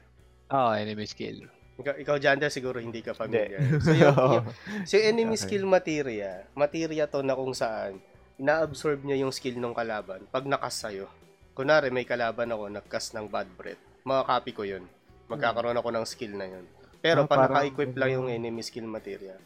[0.49, 1.47] Oo, enemy skill.
[1.77, 3.61] Ikaw, ikaw Jander, siguro hindi ka familiar.
[3.79, 4.45] So, yung, yung,
[4.83, 5.45] so, yung enemy Okay.
[5.45, 8.01] skill materia, materia to na kung saan,
[8.37, 11.05] ina-absorb niya yung skill ng kalaban pag nakas sa'yo.
[11.53, 13.81] Kunwari, may kalaban ako, nagkas ng bad breath.
[14.03, 14.85] Makakopy ko yun.
[15.27, 16.65] Magkakaroon ako ng skill na yun.
[16.99, 19.37] Pero Ah, pag parang- naka-equip lang yung enemy skill materia,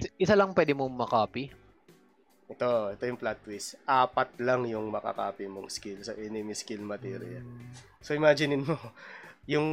[0.00, 1.52] Isa, isa lang pwede mong makopy.
[2.46, 3.78] ito, ito yung plot twist.
[3.84, 7.38] Apat lang yung makakopy mong skill sa enemy skill materia.
[8.00, 8.74] So imaginein mo,
[9.46, 9.68] yung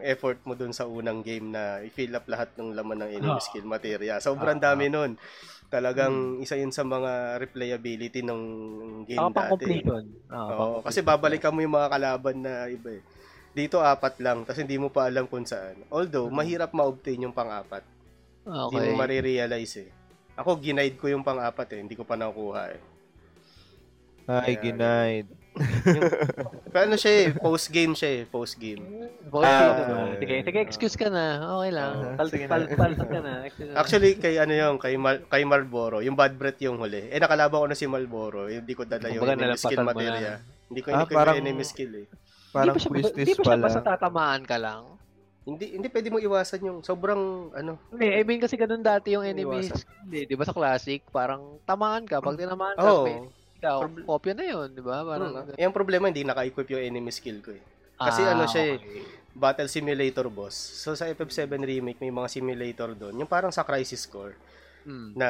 [0.00, 3.42] effort mo dun sa unang game na i-fill up lahat ng laman ng enemy Ah.
[3.42, 4.16] skill materia.
[4.18, 5.20] Sobrang Ah, dami nun.
[5.66, 8.40] Talagang isa yun sa mga replayability ng
[9.04, 9.50] game pang dati.
[9.50, 10.04] completion.
[10.30, 13.02] Oo, kasi babalikan mo yung mga kalaban na iba eh.
[13.52, 15.80] Dito apat lang, tapos hindi mo pa alam kung saan.
[15.88, 17.82] Although, mahirap ma-obtain yung pang-apat.
[18.46, 18.86] Hindi Okay.
[18.86, 19.90] mo marirealize eh.
[20.36, 21.80] Ako, ginaid ko yung pang-apat eh.
[21.80, 22.80] Hindi ko pa nakuha eh.
[24.26, 25.26] Ay, Kaya- ginaid.
[26.68, 28.82] Pero ano siya eh, post-game siya eh, post-game.
[29.24, 30.20] Okay, Ah, diba?
[30.20, 31.24] sige, sige, excuse ka na.
[31.56, 31.94] Okay lang.
[31.96, 33.32] Ah, Pal, pal, palpak ka na.
[33.42, 33.72] Excuse.
[33.72, 37.08] Actually, kay ano yung, kay, Mal, kay Marlboro, yung bad breath yung huli.
[37.08, 40.44] Eh, nakalaban ko na si Marlboro, hindi ko dala yung enemy skill materia.
[40.68, 42.06] Hindi ko, Ah, hindi ko parang- yung enemy skill eh.
[42.52, 43.64] Parang di ba siya, quiz di ba siya pala.
[43.64, 44.82] basta tatamaan ka lang?
[45.46, 49.22] Hindi, hindi pwede mo iwasan yung sobrang, ano, Hindi, I mean kasi ganun dati yung
[49.22, 49.62] skill
[50.10, 50.26] eh.
[50.26, 52.18] Di ba sa classic, parang tamaan ka.
[52.18, 53.22] Pag tinamaan ka, oh, may,
[53.56, 55.06] ikaw, Prob- kopya na yun, di ba?
[55.06, 57.62] Parang, hmm, yung problema, hindi naka-equip yung enemy skill ko eh.
[57.94, 59.02] Kasi Ah, ano siya eh, okay.
[59.32, 60.56] Battle Simulator boss.
[60.56, 63.14] So sa FF7 Remake, may mga simulator doon.
[63.14, 64.34] Yung parang sa Crisis Core,
[64.82, 65.14] Hmm.
[65.14, 65.28] na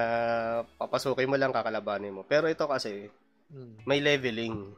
[0.76, 2.24] papasukin mo lang, kakalabanin mo.
[2.24, 3.12] Pero ito kasi,
[3.48, 3.84] Hmm.
[3.84, 4.72] may leveling.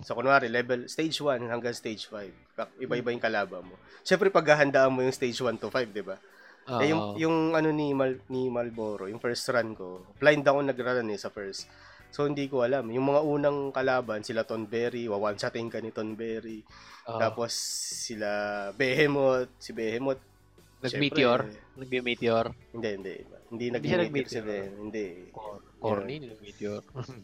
[0.00, 2.32] So, kunwari, level, stage 1 hanggang stage 5.
[2.54, 3.74] Kak- Iba-iba yung kalaban mo.
[4.00, 6.16] Siyempre, paghahandaan mo yung stage 1 to 5, di ba?
[6.68, 6.80] Oo.
[6.80, 11.10] Eh, yung, yung ano ni, Mal, ni Malboro, yung first run ko, blind ako nagrun
[11.10, 11.66] eh sa first.
[12.10, 12.90] So, hindi ko alam.
[12.90, 16.62] Yung mga unang kalaban, sila Tonberry, wawan-shoting ka ni Tonberry.
[17.06, 17.18] Oo.
[17.18, 17.52] Tapos,
[18.00, 18.28] sila
[18.74, 20.18] Behemoth, si Behemoth.
[20.80, 21.40] Nag-meteor?
[21.44, 22.44] syempre, Nag-meteor?
[22.72, 23.14] Hindi, hindi.
[23.50, 24.40] Hindi nag-meteor si.
[24.40, 24.78] Behemoth.
[24.80, 25.06] Hindi.
[25.80, 26.82] Corny, nag-meteor.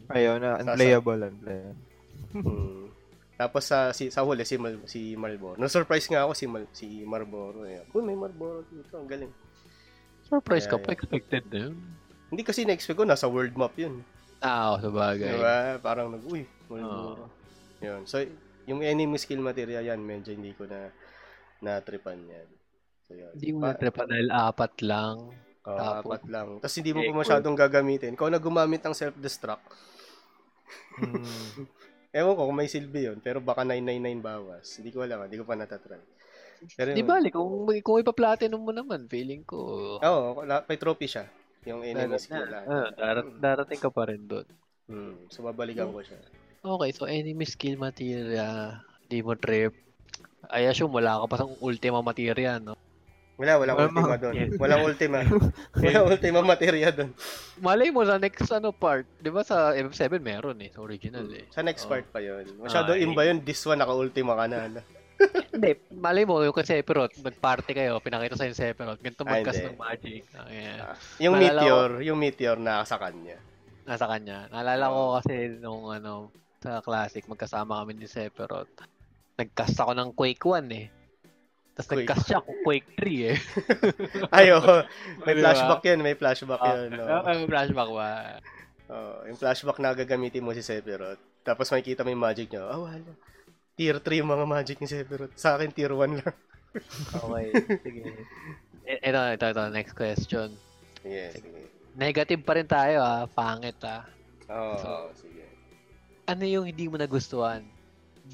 [0.09, 1.86] Ayaw na, unplayable, unplayable.
[2.33, 2.89] Hmm.
[3.33, 5.55] Tapos sa si sa huli si Mal, si Marlboro.
[5.55, 7.85] No surprise nga ako si Mal, si Marlboro eh.
[7.93, 9.29] Uy, may Marlboro dito, ang galing.
[10.25, 11.75] Surprise ka Yeah, pa, expected na yun.
[12.27, 14.01] Hindi kasi na-expect ko nasa world map 'yun.
[14.37, 15.33] Ah, oh, sabagay.
[15.33, 15.77] Diba?
[15.79, 17.29] Parang nag uy, Marlboro.
[17.79, 18.01] Yun.
[18.03, 18.25] So
[18.65, 20.91] yung enemy skill material yan, medyo hindi ko na
[21.59, 22.47] na-tripan yan.
[23.05, 23.31] So yun.
[23.31, 25.17] Hindi mo Pa- na-trip dahil apat lang.
[25.63, 26.47] Oo, Tapos, apat lang.
[26.59, 28.17] Tapos hindi mo pa masyadong gagamitin.
[28.17, 29.63] Kung na gumamit ng self-destruct,
[30.97, 31.23] Hmm.
[32.17, 34.65] ewan ko kung may silbi yun, pero baka 999 bawas.
[34.81, 36.01] Hindi ko alam, hindi ko pa natatry.
[36.73, 39.61] Pero Di bali, kung, kung ipa-platinum mo naman, feeling ko.
[40.01, 41.29] Oo, wala- may trophy siya.
[41.69, 42.49] Yung enemy skill.
[42.49, 42.65] lahat.
[42.65, 44.47] Ah, darat, darating ka pa rin doon.
[44.89, 45.29] Hmm.
[45.29, 46.17] So, babalikan ko siya.
[46.65, 49.77] Okay, so enemy skill materia, di mo trip.
[50.49, 52.73] I assume wala ka pa sa ultima materia, no?
[53.37, 54.35] Wala, walang Wala ultima mga- doon.
[54.57, 55.17] Walang ultima.
[55.77, 57.13] walang ultima materia doon.
[57.57, 61.45] Malay mo sa next ano part, di ba sa F7 meron eh, sa original eh.
[61.49, 61.89] Sa next Oo.
[61.91, 62.49] part pa yun.
[62.57, 63.37] Masyado Ah, imba yun.
[63.39, 64.57] This one, naka-ultima ka na.
[64.65, 64.81] ano.
[65.53, 69.77] Hindi, malay mo yung kasi Sephiroth, nag-party kayo, pinakita sa yung Sephiroth, ganito magkas ng
[69.77, 70.25] magic.
[70.33, 70.77] Ah, yeah.
[70.83, 73.37] Ah, yung Naalala meteor, yung meteor na sa kanya.
[73.81, 74.49] nasa kanya.
[74.49, 78.69] Naalala ko kasi nung ano, sa classic, magkasama kami ni Sephiroth.
[79.35, 80.85] Nag-cast ako ng Quake 1 eh.
[81.77, 83.37] Tapos nag-cast siya ako Quake 3 eh.
[84.35, 84.75] Ay, oo.
[85.25, 85.99] May flashback yun.
[86.01, 86.89] May flashback yun.
[86.97, 87.05] oo.
[87.07, 88.09] Ah, may flashback ba?
[88.87, 91.21] Oo, yung flashback na gagamitin mo si Sephiroth.
[91.45, 92.65] Tapos makikita mo yung magic niya.
[92.65, 93.13] Ah, wala.
[93.73, 95.31] Tier 3 yung mga magic ni Sephiroth.
[95.33, 96.33] Sa akin, tier 1 lang.
[97.15, 97.45] Okay,
[97.79, 98.01] sige.
[98.83, 100.53] E- Ito, ito, ito, next question.
[101.01, 101.69] Yes, sige.
[101.93, 104.05] Negative pa rin tayo ah, pangit ah.
[104.47, 105.45] Oo, So- sige.
[106.25, 107.65] Ano yung hindi mo nagustuhan?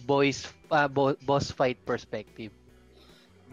[0.03, 2.51] Boys, ah, bo- boss fight perspective.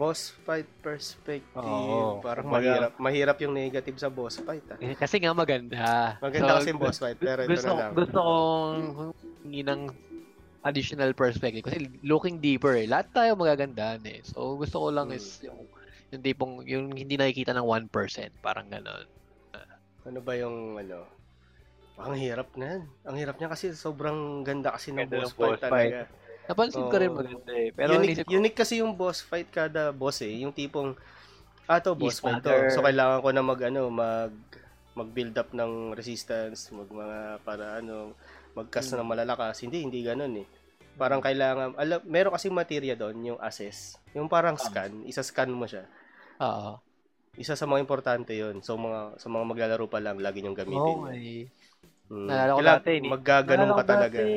[0.01, 1.53] Boss fight perspective.
[1.53, 2.17] Oo.
[2.19, 2.91] Parang Kumbaga- mahirap.
[2.97, 4.65] Mahirap yung negative sa boss fight.
[4.67, 4.81] Ah.
[4.81, 6.17] Eh, Kasi nga maganda.
[6.17, 7.91] Maganda So, kasi yung boss fight, pero ito gusto, na lang.
[7.93, 8.81] gusto kong
[9.45, 9.81] hingi ng
[10.63, 11.61] additional perspective.
[11.61, 12.89] Kasi looking deeper eh.
[12.89, 14.25] Lahat tayo magagandaan eh.
[14.25, 15.17] So gusto ko lang Hmm.
[15.17, 15.69] is yung,
[16.09, 18.33] yung tipong, yung hindi nakikita ng 1%.
[18.41, 19.05] Parang ganon.
[20.01, 21.05] Ano ba yung ano?
[22.01, 22.81] Ang hirap na yan.
[23.05, 26.09] Ang hirap niya kasi sobrang ganda kasi ng boss ng fight boss talaga.
[26.51, 27.71] Napansin ko rin maganda eh.
[27.71, 30.43] Pero unique, ko, unique kasi yung boss fight kada boss eh.
[30.43, 30.99] Yung tipong,
[31.63, 32.51] ah to boss East fight to.
[32.75, 34.35] So kailangan ko na mag ano, mag
[34.91, 38.11] mag-build up ng resistance, mag mga para ano,
[38.51, 39.63] mag-cast ng malalakas.
[39.63, 40.47] Hindi, hindi ganoon eh.
[40.99, 43.95] Parang kailangan, alam, meron kasing material doon, yung assess.
[44.11, 45.87] Yung parang scan, isa-scan mo siya.
[46.43, 46.75] Oo.
[47.39, 50.97] Isa sa mga importante yon So, mga, sa mga maglalaro pa lang, lagi niyong gamitin.
[50.99, 51.15] Yun.
[51.15, 51.47] eh.
[52.11, 52.27] Mm.
[52.27, 54.19] Naalala ko Kailangan dati, Maggaganon ka ko talaga.
[54.19, 54.35] dati,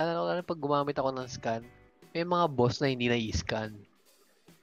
[0.00, 1.62] Naalala ko pag gumamit ako ng scan,
[2.16, 3.68] may mga boss na hindi na-i-scan.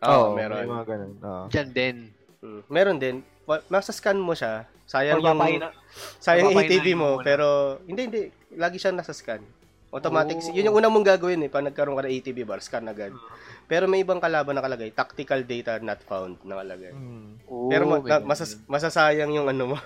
[0.02, 0.65] Oo, may meron.
[0.65, 1.13] mga ganun.
[1.21, 1.45] Oo.
[1.54, 1.95] Diyan din.
[2.41, 2.62] Mm.
[2.65, 3.15] Meron din.
[3.45, 4.65] Wa- Nasa-scan mo siya.
[4.89, 5.78] Sayang yung, papaina-
[6.17, 8.21] sayang yung ATV mo pero hindi, hindi.
[8.58, 9.45] Lagi siyang nasa scan.
[9.93, 10.41] Automatic.
[10.41, 10.58] Oh.
[10.58, 13.13] Yun yung una mong gagawin eh, pag nagkaroon ka ng ATV bar, scan agad.
[13.13, 13.21] Hmm.
[13.69, 16.97] Pero may ibang kalaban nakalagay, tactical data not found nakalagay.
[16.97, 17.45] Mm.
[17.45, 19.78] Oo, Pero ma- may na- masas- masasayang yung ano mo.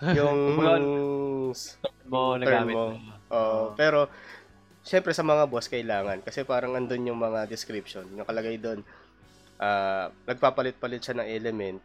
[0.18, 0.38] yung
[2.06, 2.94] mo, nagamit mo.
[2.94, 3.12] mo.
[3.32, 4.06] Oh, pero
[4.84, 8.04] syempre sa mga boss kailangan kasi parang andun yung mga description.
[8.12, 8.84] Yung kalagay doon,
[9.56, 11.80] ah nagpapalit-palit siya ng element.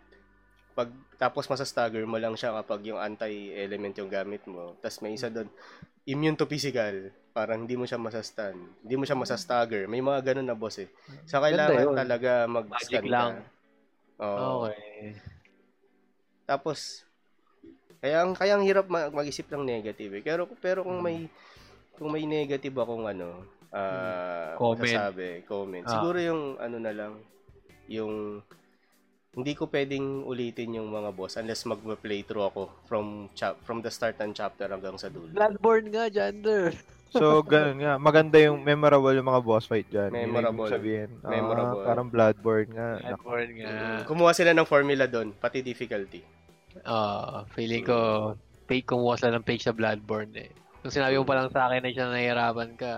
[0.75, 4.75] Pag tapos masastagger mo lang siya kapag yung anti-element yung gamit mo.
[4.79, 5.47] Tapos may isa doon,
[6.05, 7.09] immune to physical.
[7.31, 8.55] Parang hindi mo siya masastan.
[8.83, 9.87] Hindi mo siya masastagger.
[9.87, 10.89] May mga ganun na boss eh.
[11.23, 13.31] So kailangan talaga mag-scan Magic lang.
[14.19, 14.23] ka.
[14.23, 14.67] Oo.
[14.67, 15.15] Okay.
[16.43, 17.03] Tapos
[17.99, 20.23] kaya ang kaya ang hirap ma- mag-isip ng negative eh.
[20.23, 21.27] Pero pero kung Hmm.
[21.99, 24.81] Kung may negative akong ano, ah Comment.
[24.81, 25.85] masasabi, comment.
[25.85, 25.99] Ah.
[25.99, 27.13] Siguro yung ano na lang
[27.91, 28.41] yung
[29.29, 34.17] hindi ko pwedeng ulitin yung mga boss unless mag-playthrough ako from chap from the start
[34.17, 35.29] ng chapter hanggang sa dulo.
[35.29, 36.73] Bloodborne nga, Jander.
[37.09, 37.97] So, ganun nga.
[37.97, 40.13] Maganda yung memorable yung mga boss fight dyan.
[40.13, 40.65] Yun yung Memorable.
[40.65, 41.09] ibig Sabihin.
[41.25, 41.81] Ah, Memorable.
[41.85, 42.89] parang Bloodborne nga.
[43.01, 43.69] Bloodborne nga.
[43.73, 46.21] Mm, Kumuha sila ng formula doon, pati difficulty.
[46.85, 47.97] Ah, feeling ko,
[48.69, 50.51] fake kumuha sila ng page sa Bloodborne eh.
[50.79, 52.93] Nung sinabi mo pa lang sa akin na siya nahihirapan ka,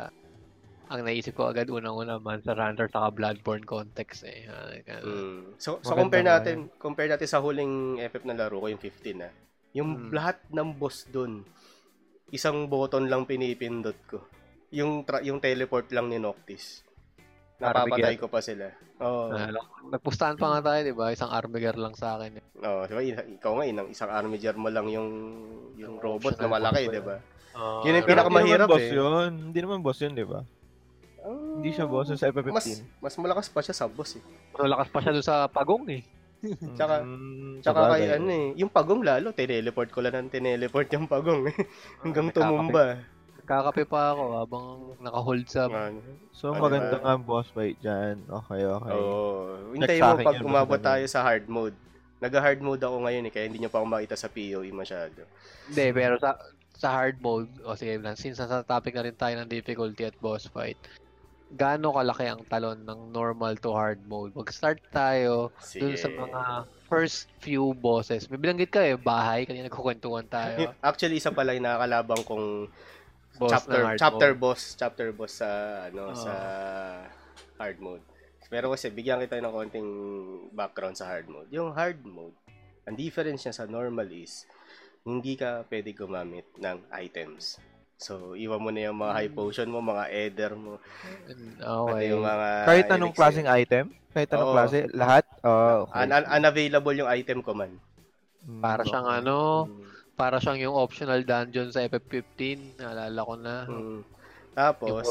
[0.92, 4.46] ang naisip ko agad unang-una Monster Hunter saka Bloodborne context eh.
[4.46, 4.76] Ah.
[5.02, 5.56] Mm.
[5.56, 9.30] So, so compare natin, compare natin sa huling FF na laro ko, yung 15 na.
[9.72, 10.12] Yung Mm.
[10.12, 11.48] lahat ng boss doon,
[12.30, 14.20] isang button lang pinipindot ko.
[14.76, 16.84] Yung tra- yung teleport lang ni Noctis.
[17.62, 18.68] Napapatay ko pa sila.
[19.00, 19.32] Oo.
[19.32, 21.14] Naalala ko, Nagpustahan pa nga tayo, di ba?
[21.14, 22.36] Isang armiger lang sa akin.
[22.36, 22.44] Eh.
[22.62, 23.02] Oo, di ba?
[23.02, 25.10] Ina- Ikaw nga, inang isang armiger mo lang yung
[25.78, 27.16] yung robot na malaki, di ba?
[27.52, 28.96] Ah, Yun yung pinakamahirap hindi naman boss eh.
[28.96, 29.32] yun.
[29.44, 30.40] Hindi naman boss yun, di ba?
[31.22, 32.50] Hindi siya boss yun sa FF15.
[32.50, 34.24] Mas mas malakas pa siya sa boss eh.
[34.56, 36.02] Malakas pa siya doon sa pagong eh.
[36.74, 41.06] Tsaka- Mm, Tsaka kay ano eh, yung pagong lalo, tineleport ko lang ng tineleport yung
[41.06, 41.58] pagong eh.
[42.02, 42.86] Hanggang Nakakapi- tumumba.
[43.42, 45.68] Kakape pa ako habang naka-hold sa...
[45.68, 46.00] Ano?
[46.32, 48.24] So, Ano maganda nga ang boss fight dyan.
[48.24, 48.94] Okay, okay.
[48.96, 49.76] Oo.
[49.76, 51.76] Hintay Check sa mo pag umabot tayo sa hard mode.
[52.18, 55.26] Nag-hard mode ako ngayon eh, kaya hindi nyo pa ako makita sa PoE masyado.
[55.68, 56.38] Hindi, pero sa
[56.82, 60.50] sa hard mode, o sige since nasa topic na rin tayo ng difficulty at boss
[60.50, 60.82] fight,
[61.54, 64.34] gaano kalaki ang talon ng normal to hard mode?
[64.34, 66.42] Mag-start tayo dun sa mga
[66.90, 68.26] first few bosses.
[68.34, 70.74] May bilanggit ka eh, bahay, kanina nagkukwentuhan tayo.
[70.82, 72.48] Actually, isa pala yung nakakalabang kong
[73.40, 74.42] Boss chapter chapter mode.
[74.44, 75.50] boss, chapter boss sa
[75.88, 76.20] ano Oo.
[76.20, 76.34] sa
[77.58, 78.04] hard mode.
[78.52, 79.90] Pero kasi bigyan kita ng konting
[80.52, 81.48] background sa hard mode.
[81.48, 82.36] Yung hard mode,
[82.84, 84.44] ang difference niya sa normal is
[85.02, 87.58] hindi ka pwede gumamit ng items.
[87.98, 90.82] So, iwan mo na yung mga high potion mo, mga ether mo,
[91.58, 92.10] Okay.
[92.10, 93.20] yung mga Kahit anong elixir.
[93.22, 93.86] klaseng item?
[94.12, 94.56] Kahit anong Oo.
[94.58, 94.78] klase?
[94.92, 95.26] Lahat?
[95.42, 96.02] Oh, okay.
[96.02, 97.78] Un- un- unavailable yung item command.
[98.42, 99.18] Mm, Para siyang okay.
[99.22, 99.38] ano,
[99.70, 99.86] Mm.
[100.18, 102.74] para siyang yung optional dungeon sa FF15.
[102.76, 103.56] Naalala ko na.
[103.70, 104.00] Mm.
[104.52, 105.06] Tapos,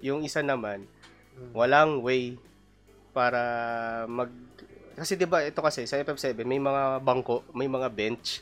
[0.00, 0.84] yung isa naman,
[1.52, 2.34] walang way
[3.10, 3.40] para
[4.06, 4.28] mag
[4.96, 8.40] kasi 'di ba ito kasi sa FF7 may mga bangko, may mga bench.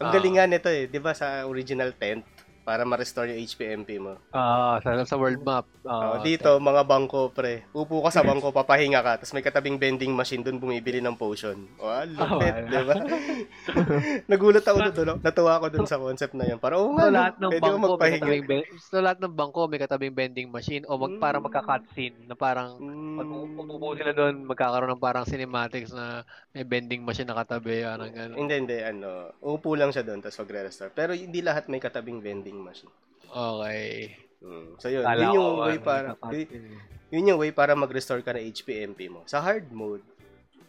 [0.00, 0.12] Ang Ah.
[0.16, 2.24] galing nga nito eh, 'di ba sa original tent
[2.66, 4.14] para ma-restore yung HP MP mo.
[4.30, 5.66] Ah, sa, sa world map.
[5.82, 7.66] Ah, Oh, dito mga bangko pre.
[7.74, 11.56] Upo ka sa bangko, papahinga ka, tapos may katabing vending machine doon bumibili ng potion.
[11.82, 12.96] Oh, ah, lupit, Ah, 'di ba?
[14.30, 16.58] Nagulat ako doon, natuwa ako doon sa concept na 'yan.
[16.62, 18.44] Para oh, So, no, lahat ng pwede ko bangko may katabing
[18.90, 21.46] so, lahat ng bangko may katabing vending machine o mag, parang Mm.
[21.46, 22.82] magka-cutscene na parang
[23.16, 27.82] pag Mm, umupo sila doon magkakaroon ng parang cinematics na may vending machine na katabi
[27.86, 28.40] parang gano'n.
[28.40, 29.10] Hindi, hindi, ano,
[29.42, 30.90] upo lang siya doon, tapos magre-restore.
[30.94, 32.90] Pero hindi lahat may katabing vending machine.
[33.30, 34.16] Okay.
[34.40, 34.68] Mm.
[34.80, 36.80] So yun, Kala yun yung way ano, para, yun, eh.
[37.12, 39.22] yun yung way para mag-restore ka ng HP MP mo.
[39.28, 40.02] Sa hard mode,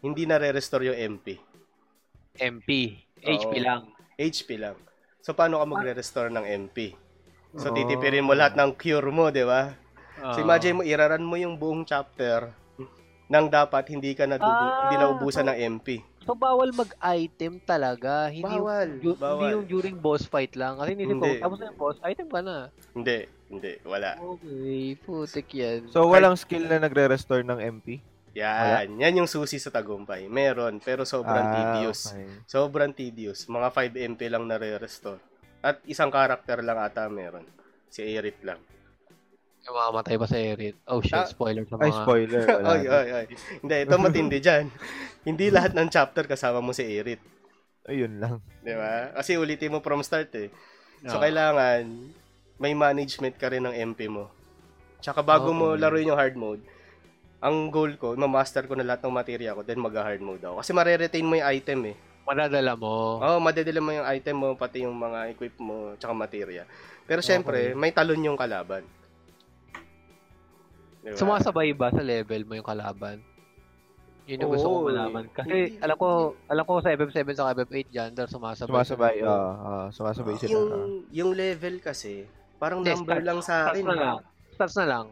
[0.03, 1.39] hindi na re-restore yung MP.
[2.37, 2.99] MP.
[3.17, 3.65] HP Oo.
[3.65, 3.81] lang.
[4.19, 4.77] HP lang.
[5.21, 6.93] So paano ka magre-restore ng MP?
[7.55, 7.75] So Oh.
[7.75, 9.71] titipirin mo lahat ng cure mo, di ba?
[10.19, 10.33] Ah.
[10.35, 12.51] So imagine mo, iraran mo yung buong chapter
[13.31, 14.91] nang dapat hindi ka nadubu- Ah.
[14.91, 16.03] hindi naubusan ng MP.
[16.21, 18.29] So, bawal mag-item talaga.
[18.29, 19.41] Hindi Bawal, Yung, bawal.
[19.41, 20.77] Hindi yung during boss fight lang.
[20.77, 21.41] Kasi inisip ko, Hindi.
[21.41, 22.57] tapos na yung boss, item ka na.
[22.93, 23.17] Hindi,
[23.49, 24.09] hindi, wala.
[24.17, 25.89] Okay, putik yan.
[25.89, 28.05] So, walang skill na nagre-restore ng MP?
[28.31, 30.29] Yan, yan yung susi sa tagumpay.
[30.29, 32.13] Meron, pero sobrang Ah, tedious.
[32.13, 32.29] okay.
[32.47, 33.43] Sobrang tedious.
[33.49, 35.19] Mga 5 MP lang nare-restore.
[35.59, 37.43] At isang karakter lang ata meron.
[37.91, 38.61] Si Aerith lang.
[39.61, 40.73] Yung mamamatay pa sa Erit.
[40.85, 41.29] Oh shit, Ah.
[41.29, 42.01] spoiler sa Ay, mga...
[42.01, 42.43] spoiler.
[42.57, 43.25] Wala oy, oy, oy.
[43.61, 44.65] Hindi, ito matindi dyan.
[45.27, 47.21] Hindi lahat ng chapter kasama mo si Aerith.
[47.85, 48.41] Ayun lang.
[48.59, 49.13] Di ba?
[49.13, 50.49] Kasi ulitin mo from start eh.
[51.03, 51.21] So, Oo.
[51.21, 51.85] kailangan
[52.57, 54.29] may management ka rin ng MP mo.
[54.97, 55.81] Tsaka bago mo Okay.
[55.81, 56.61] laruin yung hard mode,
[57.37, 60.61] ang goal ko, ma-master ko na lahat ng materia ko, then mag-hard mode ako.
[60.61, 61.95] Kasi mare-retain mo yung item eh.
[62.21, 63.17] Madadala mo.
[63.17, 66.69] Oo, oh, madadala mo yung item mo, pati yung mga equip mo, tsaka materia.
[67.03, 68.85] Pero syempre, may talon yung kalaban.
[71.01, 71.17] Diba?
[71.17, 73.17] Sumasabay ba sa level mo yung kalaban?
[74.29, 74.89] Yun yung gusto Oo, kong eh.
[74.93, 75.25] malaman.
[75.33, 76.07] Kasi alam ko,
[76.45, 78.69] alam ko sa FF7 sa FF8 Jander sumasabay.
[78.69, 79.27] Sumasabay, sila.
[79.27, 80.51] ah, ah, sumasabay sila.
[80.51, 80.69] yung,
[81.09, 83.81] yung level kasi, parang Hindi, number start- lang sa akin.
[83.81, 84.17] Stats na lang.
[84.53, 85.05] Stats na lang.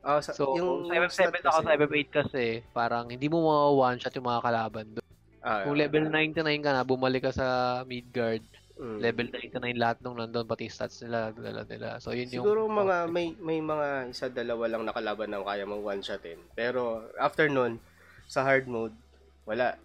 [0.00, 3.64] Ah, sa, So, yung sa FF7 stat ako sa FF8 kasi, parang hindi mo mga
[3.76, 5.06] one-shot yung mga kalaban doon.
[5.40, 7.46] Ah, Kung level 99 ka na, bumalik ka sa
[7.84, 8.40] Midgard,
[8.80, 8.98] mm.
[8.98, 12.00] level 99 lahat nung nandun, pati stats nila, dala nila.
[12.00, 12.42] So, yun yung...
[12.42, 16.40] Siguro mga may may mga isa dalawa lang nakalaban na kaya mong one shotin.
[16.56, 17.76] Pero after nun
[18.24, 18.96] sa hard mode,
[19.44, 19.76] wala.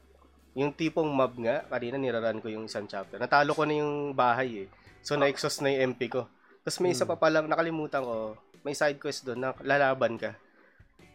[0.55, 3.19] Yung tipong mob nga, kanina niraran ko yung isang chapter.
[3.19, 4.67] Natalo ko na yung bahay eh.
[5.03, 6.31] So na-exhaust na yung MP ko.
[6.63, 10.33] Tapos may isa pa palang nakalimutan ko, may side quest doon na lalaban ka.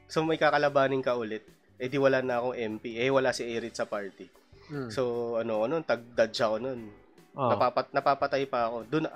[0.06, 1.42] So may kakalabanin ka ulit.
[1.80, 3.00] Eh di wala na akong MP.
[3.00, 4.28] Eh wala si Erit sa party.
[4.70, 4.92] Hmm.
[4.92, 6.99] So ano ano, tag-dodge ako nun.
[7.30, 7.50] Oh.
[7.54, 8.76] Napapat, napapatay pa ako.
[8.90, 9.06] Doon,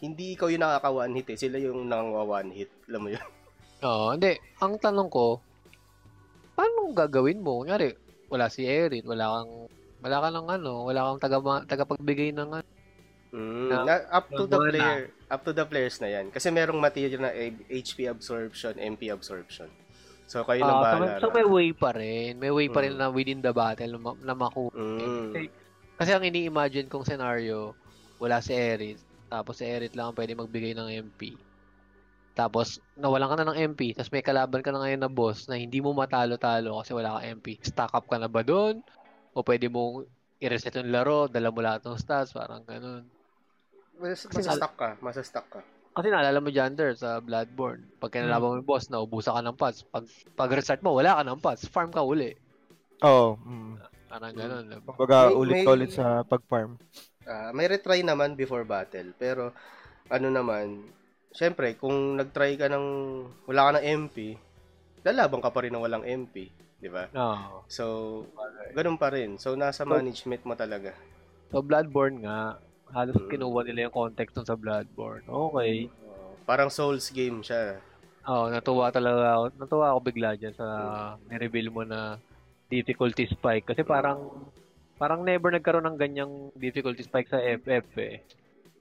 [0.00, 1.38] hindi ikaw yung nakaka one hit eh.
[1.38, 2.72] Sila yung nangwa one hit.
[2.88, 3.20] Alam mo yun?
[3.86, 4.32] Oo, hindi.
[4.58, 5.40] Ang tanong ko,
[6.56, 7.60] paano gagawin mo?
[7.60, 7.92] Kunyari,
[8.28, 9.52] wala si Erin, wala kang
[10.00, 12.68] wala ka ng ano, wala kang taga tagapagbigay ng ano.
[13.30, 15.02] Mm, Na- na, up to the player.
[15.30, 16.34] Up to the players na yan.
[16.34, 17.32] Kasi merong material na
[17.68, 19.70] HP absorption, MP absorption.
[20.26, 20.98] So, kayo na Ah, so, bahala.
[20.98, 22.38] may, so may way pa rin.
[22.38, 22.98] May way pa rin Mm.
[22.98, 24.70] na within the battle na, na makuha.
[24.72, 25.30] Mm.
[25.30, 25.40] Kasi,
[26.00, 27.76] kasi ang ini-imagine kong scenario,
[28.16, 28.96] wala si Erit,
[29.28, 31.36] tapos si Erit lang ang pwede magbigay ng MP.
[32.32, 35.60] Tapos, nawalan ka na ng MP, tapos may kalaban ka na ngayon na boss na
[35.60, 37.60] hindi mo matalo-talo kasi wala ka MP.
[37.60, 38.80] Stack up ka na ba doon?
[39.36, 40.08] O pwede mong
[40.40, 43.04] i-reset yung laro, dala mo lahat ng stats, parang ganun.
[44.00, 44.88] Mas, Kasi masastuck ka.
[45.04, 45.60] Masastuck ka.
[45.92, 49.84] Kasi naalala mo Jander sa Bloodborne, pag kinalaban mo yung boss, naubusan ka ng pots.
[49.84, 51.68] Pag, pag restart mo, wala ka ng pots.
[51.68, 52.32] Farm ka uli.
[53.04, 53.36] Oo.
[53.36, 53.99] mm.
[54.10, 54.64] Parang ganun.
[54.66, 54.82] diba?
[54.84, 56.74] Kumbaga, May- ulit may- ka ulit sa pag-farm.
[57.22, 59.14] Ah, may retry naman before battle.
[59.14, 59.54] Pero,
[60.10, 60.82] ano naman,
[61.30, 62.86] syempre, kung nagtry ka ng
[63.46, 64.34] wala ka ng MP,
[65.00, 66.50] lalaban ka pa rin ng walang MP.
[66.76, 67.06] Di ba?
[67.06, 67.62] Oo.
[67.70, 67.84] So,
[68.74, 69.38] ganun pa rin.
[69.38, 70.90] So, nasa management mo talaga.
[71.48, 72.58] So, Bloodborne nga,
[72.90, 73.30] halos Mm.
[73.30, 75.22] kinuha nila yung context sa Bloodborne.
[75.22, 75.86] Okay.
[76.02, 77.78] Oh, parang Souls game siya.
[78.22, 79.44] Oo, natuwa talaga ako.
[79.56, 80.66] Natuwa ako bigla dyan sa
[81.26, 82.18] ni-reveal mo na
[82.70, 83.66] difficulty spike.
[83.66, 84.48] Kasi parang
[84.96, 88.22] parang never nagkaroon ng ganyang difficulty spike sa FF eh.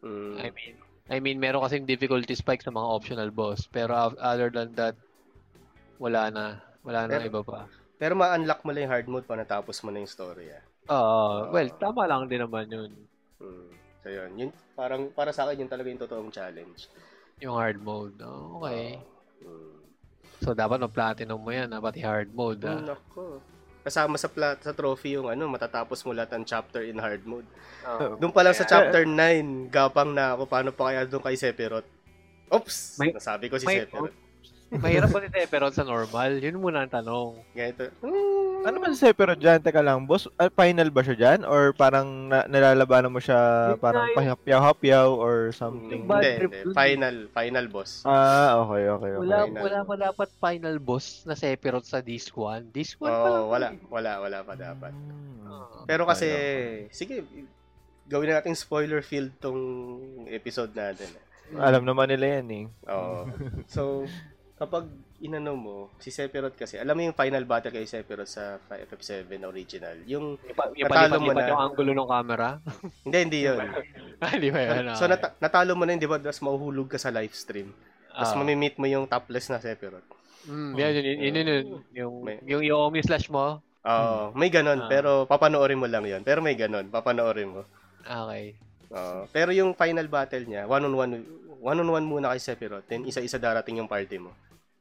[0.06, 0.34] Mm.
[0.40, 0.76] I mean,
[1.10, 3.66] I mean, meron kasing difficulty spike sa mga optional boss.
[3.66, 4.94] Pero other than that,
[5.98, 6.62] wala na.
[6.86, 7.60] Wala na Pero- iba pa.
[8.00, 10.48] Pero ma-unlock mo lang yung hard mode pa natapos mo na yung story.
[10.56, 10.64] Ah.
[10.90, 11.52] Oo.
[11.52, 12.92] well, tama lang din naman yun.
[13.44, 13.70] Mm.
[14.00, 14.32] So, yun.
[14.40, 14.52] yun.
[14.72, 16.88] Parang, para sa akin, yun talaga yung totoong challenge.
[17.44, 18.16] Yung hard mode.
[18.24, 19.04] Oh, okay.
[19.44, 19.84] Mm.
[20.40, 21.84] So, dapat ma-platinum mo yan, ha?
[21.84, 22.64] pati hard mode.
[22.64, 22.96] Ah.
[22.96, 23.44] nako.
[23.80, 27.48] Kasama sa plat sa trophy yung ano, matatapos mo lahat ng chapter in hard mode.
[27.88, 28.16] Oo.
[28.20, 31.88] Doon pa lang sa chapter 9, gapang na ako paano pa kaya doon kay Sephiroth.
[32.50, 32.78] Oops!
[33.00, 34.16] May- Nasabi ko si may- Sephiroth.
[34.70, 36.38] Mahirap ba si Sephiroth sa normal?
[36.38, 37.42] Yun muna ang tanong.
[37.56, 37.90] Ganito.
[38.60, 39.64] Ano man si Sephiroth dyan?
[39.64, 41.40] Teka lang, boss, ah, final ba siya dyan?
[41.42, 44.16] Or parang na- nalalabanan mo siya Yun parang yun.
[44.20, 46.04] pahapyaw-hapyaw or something?
[46.04, 46.76] Bad Hindi, trip hindi.
[46.76, 48.04] Final, final boss.
[48.04, 49.22] Ah, okay, okay, okay.
[49.24, 49.62] Wala, final.
[49.64, 52.68] wala pa dapat final boss na Sephiroth sa Disc 1.
[52.70, 53.32] Disc 1 pa lang.
[53.38, 53.76] Oo, wala, eh.
[53.88, 54.92] wala, wala pa dapat.
[54.92, 55.48] Hmm.
[55.48, 55.78] Oo.
[55.88, 57.16] Pero kasi, Okay, sige,
[58.06, 59.62] gawin na natin spoiler field tong
[60.28, 61.08] episode natin.
[61.52, 62.66] Alam naman nila yan eh.
[62.92, 63.24] Oo.
[63.72, 64.04] so,
[64.60, 64.86] kapag
[65.20, 69.96] inano mo, si Sephiroth kasi, alam mo yung final battle kay Sephiroth sa FF7 original.
[70.04, 71.50] Yung, Yung, pa, yung Natalo mo palipat-lipat na.
[71.50, 72.48] yung angulo ng camera.
[73.06, 73.60] hindi, hindi yun.
[74.20, 74.92] Ah, Hindi ba yun?
[74.94, 76.20] so, nata- natalo mo na yun, di ba?
[76.20, 77.72] Tapos mahuhulog ka sa live stream.
[78.12, 78.38] Tapos Ah.
[78.38, 80.04] mamimit mo yung topless na Sephiroth.
[80.44, 83.64] Mm, yan, yun, yun, yun, yun, yung, yung Yomi slash mo.
[83.80, 84.88] Oo, may ganon, Ah.
[84.88, 86.20] pero papanoorin mo lang yun.
[86.20, 87.64] Pero may ganon, papanoorin mo.
[88.02, 88.60] Okay.
[88.90, 89.24] Oo.
[89.30, 91.22] pero yung final battle niya, one-on-one,
[91.56, 94.36] one-on-one muna kay Sephiroth, then isa-isa darating yung party mo.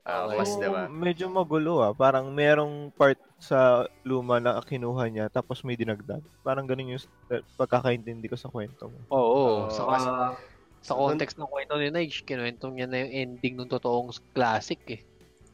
[0.08, 0.38] Ah, Okay.
[0.40, 0.82] mas, Oo, di ba?
[0.88, 1.92] Medyo magulo ah.
[1.92, 6.24] Parang merong part sa luma na kinuha niya tapos may dinagdag.
[6.40, 8.98] Parang ganun yung uh, pagkakaintindi ko sa kwento mo.
[9.08, 9.68] Oo.
[9.68, 10.40] Oo, sa, kasi-
[10.80, 15.02] sa context ng kwento ni Nige, kinuwento niya na yung ending ng totoong classic eh.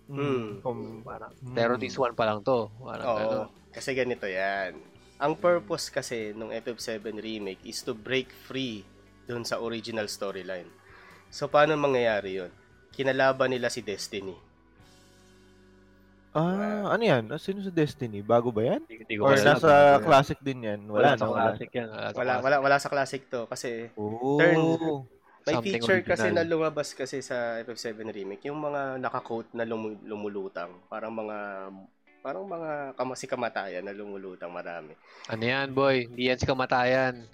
[0.06, 0.62] Mm.
[0.62, 1.54] Kung- Parang, Mm.
[1.56, 2.70] pero this one pa lang to.
[2.78, 3.18] Parang Oo.
[3.18, 3.38] ano.
[3.68, 4.78] Kasi ganito yan.
[5.18, 8.86] Ang purpose kasi nung FF7 remake is to break free
[9.24, 10.70] dun sa original storyline.
[11.26, 12.52] So, paano mangyayari yun?
[12.94, 14.34] Kinalaban nila si Destiny.
[16.30, 17.30] Ah, ano yan?
[17.30, 18.18] Ah, Sino sa Destiny?
[18.18, 18.82] Bago ba yan?
[18.82, 19.54] Hindi, hindi ko Or alam.
[19.54, 19.70] nasa
[20.00, 20.80] classic din yan?
[20.84, 21.32] Wala, Wala, sa no?
[21.32, 21.88] classic yan.
[21.88, 22.42] Wala, Wala, classic.
[22.42, 24.38] wala, wala sa classic to kasi Oh.
[24.38, 25.06] Turn-
[25.44, 26.40] may feature kasi original.
[26.40, 31.68] na lumabas kasi sa FF7 remake, yung mga naka-coat na lumu- lumulutang, parang mga
[32.18, 34.96] parang mga kama- si kamatayan na lumulutang marami.
[35.28, 36.08] Ano yan, boy?
[36.08, 37.28] Hindi yan si kamatayan.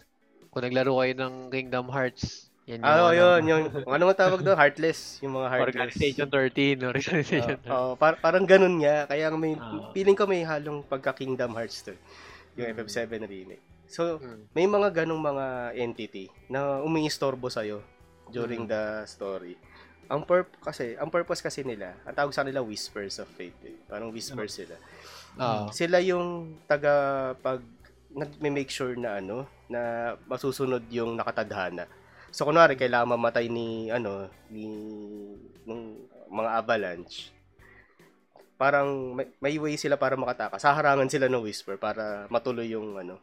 [0.51, 4.41] Kung naglaro kayo ng Kingdom Hearts, yan Ah, oh, ano, yun, yung ano nga tawag
[4.41, 4.55] doon?
[4.55, 5.75] Heartless, yung mga heartless.
[5.91, 6.77] Organization 13.
[6.93, 9.07] Organization Oo, par- parang ganun nga.
[9.07, 9.91] Kaya may, Ah.
[9.91, 11.95] feeling ko may halong pagka-Kingdom Hearts to.
[12.55, 12.77] Yung Hmm.
[12.77, 13.65] FF7 remake.
[13.87, 14.47] So, Hmm.
[14.53, 17.83] may mga ganong mga entity na umiistorbo sa'yo
[18.29, 18.71] during Hmm.
[18.71, 19.59] the story.
[20.07, 23.55] Ang purp kasi, ang purpose kasi nila, ang tawag sa nila Whispers of Fate.
[23.63, 23.79] Eh.
[23.87, 24.75] Parang whispers sila.
[25.35, 25.71] Ah.
[25.71, 26.93] Sila yung taga
[27.37, 27.63] pag
[28.11, 29.81] nag-make sure na ano, na
[30.27, 31.87] masusunod yung nakatadhana.
[32.31, 34.67] So kunwari kailangan mamatay ni ano, ni
[35.67, 35.83] ng
[36.31, 37.35] mga avalanche.
[38.55, 40.63] Parang may, may way sila para makatakas.
[40.63, 43.19] Saharangan sila ng whisper para matuloy yung ano,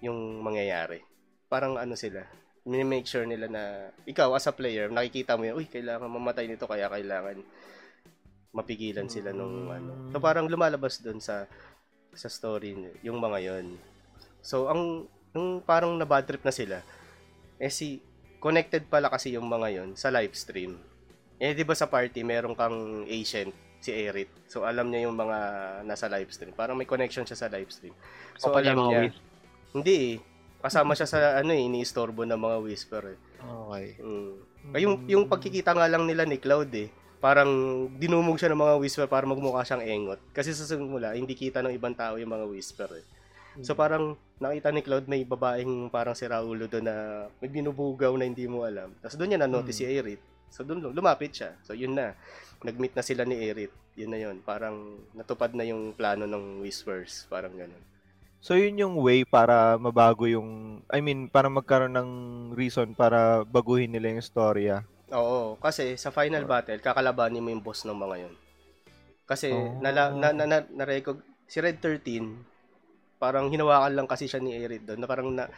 [0.00, 1.04] yung mangyayari.
[1.48, 2.24] Parang ano sila,
[2.64, 3.62] make sure nila na
[4.04, 7.40] ikaw as a player, nakikita mo yun, uy, kailangan mamatay nito kaya kailangan
[8.52, 10.12] mapigilan sila nung ano.
[10.12, 11.44] So parang lumalabas doon sa
[12.16, 12.74] sa story
[13.04, 13.76] yung mga yon.
[14.40, 16.80] So ang nung parang na bad trip na sila,
[17.60, 18.00] eh si
[18.38, 20.78] connected pala kasi yung mga yon sa live stream.
[21.38, 24.30] Eh di ba sa party meron kang ancient si Erit.
[24.50, 25.38] So alam niya yung mga
[25.86, 26.54] nasa live stream.
[26.54, 27.94] Parang may connection siya sa live stream.
[28.38, 29.00] So yung alam mga niya.
[29.06, 29.22] whis-
[29.74, 30.14] Hindi eh.
[30.58, 33.18] Kasama siya sa ano eh, iniistorbo ng mga whisper eh.
[33.38, 33.86] Okay.
[34.02, 34.34] Mm.
[34.82, 36.90] Yung, yung pagkikita nga lang nila ni Cloud eh,
[37.22, 37.50] parang
[37.94, 40.20] dinumog siya ng mga whisper para magmukha siyang engot.
[40.34, 43.06] Kasi sa simula, hindi kita ng ibang tao yung mga whisper eh.
[43.62, 48.28] So parang nakita ni Cloud may babaeng parang si Raulo doon na may binubugaw na
[48.28, 48.94] hindi mo alam.
[49.02, 50.22] Tapos doon niya na-notice si Erit.
[50.48, 51.58] So doon lumapit siya.
[51.66, 52.14] So yun na.
[52.62, 53.70] Nag-meet na sila ni Erit.
[53.98, 54.36] Yun na yun.
[54.42, 57.26] Parang natupad na yung plano ng whispers.
[57.26, 57.82] Parang ganun.
[58.38, 62.10] So yun yung way para mabago yung I mean para magkaroon ng
[62.54, 64.86] reason para baguhin nila yung storya.
[65.08, 68.34] Oo, kasi sa final battle, kakalabanin mo yung boss ng mga yon.
[69.24, 69.76] Kasi Oh.
[69.80, 70.84] nala, na, na, na, na
[71.48, 72.36] si Red 13,
[73.18, 75.50] parang hinawakan lang kasi siya ni Erit doon, na parang na,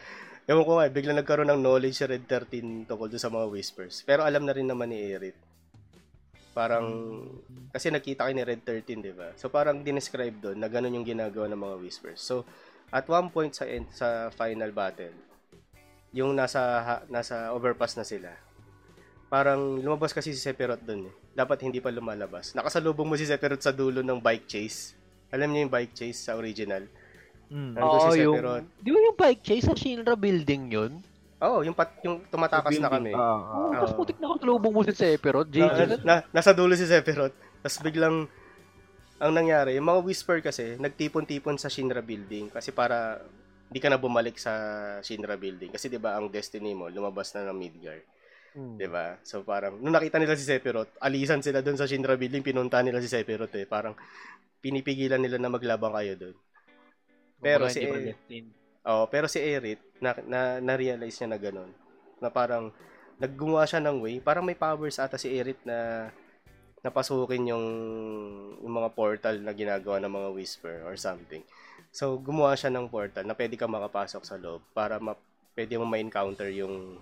[0.49, 3.47] ewan ko nga, eh, bigla nagkaroon ng knowledge si Red 13 tungkol doon sa mga
[3.53, 4.03] whispers.
[4.09, 5.37] Pero alam na rin naman ni Erit.
[6.51, 6.89] Parang,
[7.71, 9.31] kasi nakita kay ni Red 13, di ba?
[9.39, 12.19] So parang dinescribe doon na ganun yung ginagawa ng mga whispers.
[12.25, 12.43] So,
[12.91, 15.15] at one point sa end, sa final battle,
[16.11, 18.35] yung nasa ha- nasa overpass na sila.
[19.31, 21.15] Parang lumabas kasi si Sephiroth doon eh.
[21.39, 22.51] Dapat hindi pa lumalabas.
[22.59, 24.99] Nakasalubong mo si Sephiroth sa dulo ng bike chase.
[25.31, 26.83] Alam niyo yung bike chase sa original?
[27.51, 27.75] Mm.
[27.83, 28.39] Oo, si yung...
[28.79, 30.93] Di ba yung bike chase sa Shinra building yun?
[31.41, 33.11] Oo, oh, yung pat, yung tumatakas na kami.
[33.17, 33.39] Ah, ah.
[33.41, 33.73] Oo, Oo.
[33.75, 35.51] tapos putik na kasalubong mo si Sephiroth.
[35.51, 35.93] Na, JJ.
[36.05, 37.35] na, nasa dulo si Sephiroth.
[37.65, 38.29] Tapos biglang
[39.21, 43.21] ang nangyari, yung mga whisper kasi nagtipon-tipon sa Shinra building kasi para
[43.69, 44.53] hindi ka na bumalik sa
[45.05, 48.01] Shinra building kasi 'di ba ang destiny mo lumabas na ng Midgar.
[48.57, 48.81] Hmm.
[48.81, 49.21] 'Di ba?
[49.21, 53.05] So parang nung nakita nila si Sephiroth, alisan sila doon sa Shinra building, pinunta nila
[53.05, 53.69] si Sephiroth eh.
[53.69, 53.93] Parang
[54.65, 56.37] pinipigilan nila na maglabang kayo doon.
[57.41, 58.51] Pero Kumbaga, si E- destined.
[58.81, 61.71] Oh, pero si Erit na, na na-realize niya na ganun.
[62.17, 62.73] Na parang
[63.21, 66.09] naggumawa siya ng way, parang may powers ata si Erit na
[66.81, 67.67] napasukin yung
[68.65, 71.45] yung mga portal na ginagawa ng mga whisper or something.
[71.93, 75.13] So gumawa siya ng portal na pwede ka makapasok sa loob para ma
[75.53, 76.97] pwede mo ma-encounter yung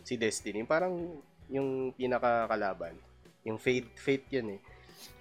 [0.00, 0.64] si Destiny.
[0.64, 1.20] Parang
[1.52, 2.96] yung pinakakalaban.
[3.44, 4.60] Yung Fate, Fate yun eh.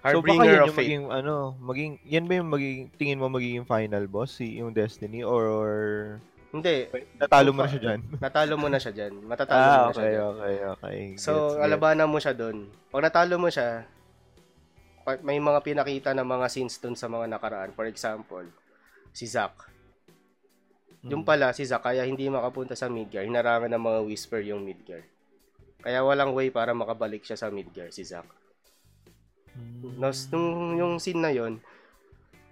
[0.04, 0.80] So baka Harbinger yan of yung Fate.
[0.80, 5.22] maging ano, maging yan ba yung magiging tingin mo magiging final boss si yung Destiny
[5.22, 6.88] or Hindi,
[7.20, 8.02] natalo mo na siya diyan?
[8.24, 9.14] natalo mo na siya dyan.
[9.22, 10.28] Matatalo mo Ah, na siya okay, dyan.
[10.32, 10.98] okay, okay.
[11.20, 11.64] So, Gets, gets.
[11.68, 12.58] alabanan mo siya doon.
[12.88, 13.84] Pag natalo mo siya,
[15.24, 17.72] may mga pinakita na mga scenes doon sa mga nakaraan.
[17.72, 18.48] For example,
[19.12, 19.56] si Zack.
[21.04, 21.28] Yung Mm.
[21.28, 25.04] pala, si Zack, kaya hindi makapunta sa Midgar, hinarangan ng mga Whisper yung Midgar.
[25.80, 28.28] Kaya walang way para makabalik siya sa Midgar, si Zack.
[29.58, 29.98] Mm.
[29.98, 31.58] Nos, nung yung scene na yon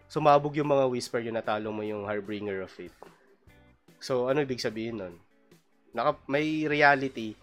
[0.06, 2.94] sumabog yung mga Whisper yung natalo mo yung Harbinger of Fate.
[3.98, 5.16] So, ano ibig sabihin nun?
[5.96, 7.34] Naka, may reality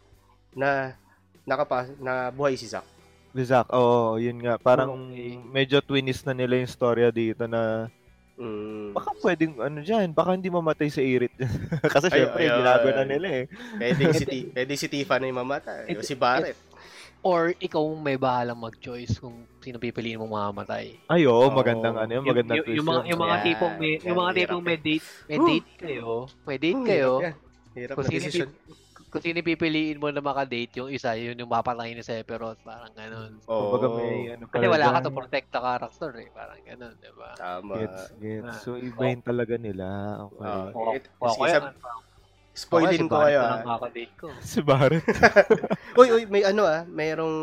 [0.55, 0.95] na
[1.43, 2.87] nakapa, na buhay si Zack.
[3.35, 4.61] Zack, oo, yun nga.
[4.61, 5.41] Parang Okay.
[5.41, 7.89] medyo twinist na nila yung storya dito na
[8.37, 8.97] Mm.
[8.97, 11.33] baka pwedeng ano dyan, baka hindi mamatay sa Irit.
[11.95, 12.95] Kasi Ay, syempre, ay.
[12.97, 13.45] na nila eh.
[13.77, 14.25] Pwede si,
[14.57, 15.93] pwede si Tifa na yung mamatay.
[15.97, 16.57] O si Barret.
[17.23, 20.99] Or ikaw may bahalang mag-choice kung sino pipiliin mong mamamatay.
[21.07, 21.55] Ay, oo, Oo.
[21.55, 24.31] magandang ano yun, magandang yung, twist yung, mga, yung mga tipong may, yung yan, mga
[24.31, 26.07] hirap tipong may date, may date kayo,
[26.43, 27.35] may date Hmm, kayo, Hirap, yan.
[27.73, 28.49] Hirap kung na sino, decision.
[29.09, 33.33] kung sino pipiliin mo na makadate, yung isa, yun yung mapatay ni Sephiroth, parang ganun.
[33.45, 33.61] Oo.
[33.71, 37.31] Kumbaga may ano Kasi wala ka to protect the character eh, parang ganun, di ba?
[37.35, 37.73] Tama.
[37.79, 38.45] Gets, gets.
[38.47, 38.59] Ah.
[38.59, 39.87] So, iba yun talaga nila.
[40.27, 40.43] Okay.
[40.43, 40.67] Oo.
[40.73, 42.11] O, It- o, sige, kaya, sab-
[42.53, 43.65] Spoilin ko kayo ah.
[43.65, 44.29] Nakakadate ko.
[44.45, 45.01] si Barret.
[46.01, 47.37] Uy, uy, may ano ah, mayroong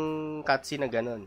[0.46, 1.26] cutscene na ganun.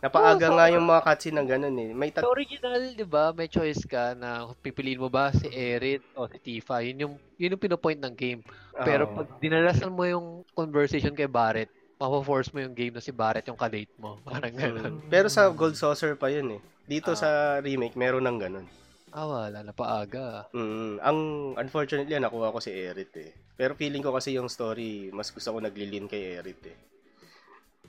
[0.00, 1.90] Napaaga Oo, nga yung mga cutscene na ganun eh.
[1.92, 6.24] May tat- original, di ba, may choice ka na pipiliin mo ba si Erit o
[6.24, 6.80] si Tifa.
[6.80, 8.40] Yun yung, yun yung pinopoint ng game.
[8.74, 9.14] Pero Oo.
[9.14, 13.60] pag dinalasan mo yung conversation kay Barrett, mapo-force mo yung game na si Barrett yung
[13.60, 14.16] kadate mo.
[14.24, 14.92] Parang ganun.
[14.98, 15.12] Mm.
[15.12, 16.60] Pero sa Gold Saucer pa yun eh.
[16.82, 17.18] Dito Ah.
[17.18, 17.28] sa
[17.60, 18.66] remake, meron ng ganun.
[19.10, 20.46] Ah, wala na paaga.
[20.50, 21.18] Mm, ang
[21.58, 23.34] unfortunately nakuha ko si Erit eh.
[23.52, 26.76] Pero feeling ko kasi yung story, mas gusto ko naglilin kay Erit eh.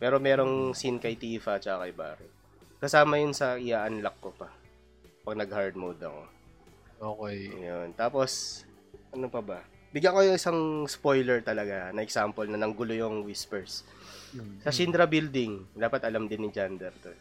[0.02, 2.34] Pero merong scene kay Tifa at kay Barret.
[2.82, 4.50] Kasama yun sa i-unlock ko pa.
[5.22, 6.22] Pag nag-hard mode ako.
[7.02, 7.54] Okay.
[7.54, 7.94] Yun.
[7.94, 8.66] Tapos,
[9.14, 9.62] ano pa ba?
[9.94, 13.86] Bigyan ko yung isang spoiler talaga na example na nanggulo yung Whispers.
[14.64, 17.12] Sa Shinra Building, dapat alam din ni Jander to.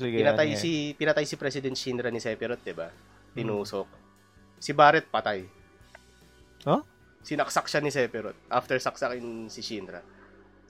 [0.00, 0.62] Sige, Pinatay ano yan?
[0.62, 2.88] si pinatay si President Shinra ni Sephiroth, 'di ba?
[3.36, 3.88] Tinusok.
[4.56, 5.44] Si Barret patay.
[6.64, 6.80] Huh?
[7.20, 10.00] Sinaksak siya ni Sephiroth after saksakin si Shinra.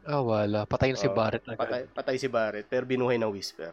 [0.04, 0.64] Ah, wala.
[0.64, 1.60] Patay na si Oo, Barrett agad.
[1.60, 3.72] Patay, patay si Barret pero binuhay ng Whisper.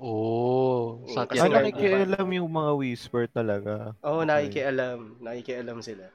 [0.00, 1.04] Oh.
[1.12, 3.92] Sa Kasi Ah, nakikialam yung mga whisper talaga.
[4.00, 4.28] Oo, oh, Okay.
[4.32, 4.98] nakikialam.
[5.20, 6.08] Nakikialam sila.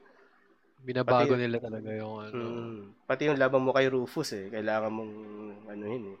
[0.82, 2.42] Binabago Pati- nila talaga yung ano.
[2.42, 2.78] Mm.
[3.06, 5.12] Pati yung laban mo kay Rufus eh, kailangan mong
[5.70, 6.18] ano yun eh.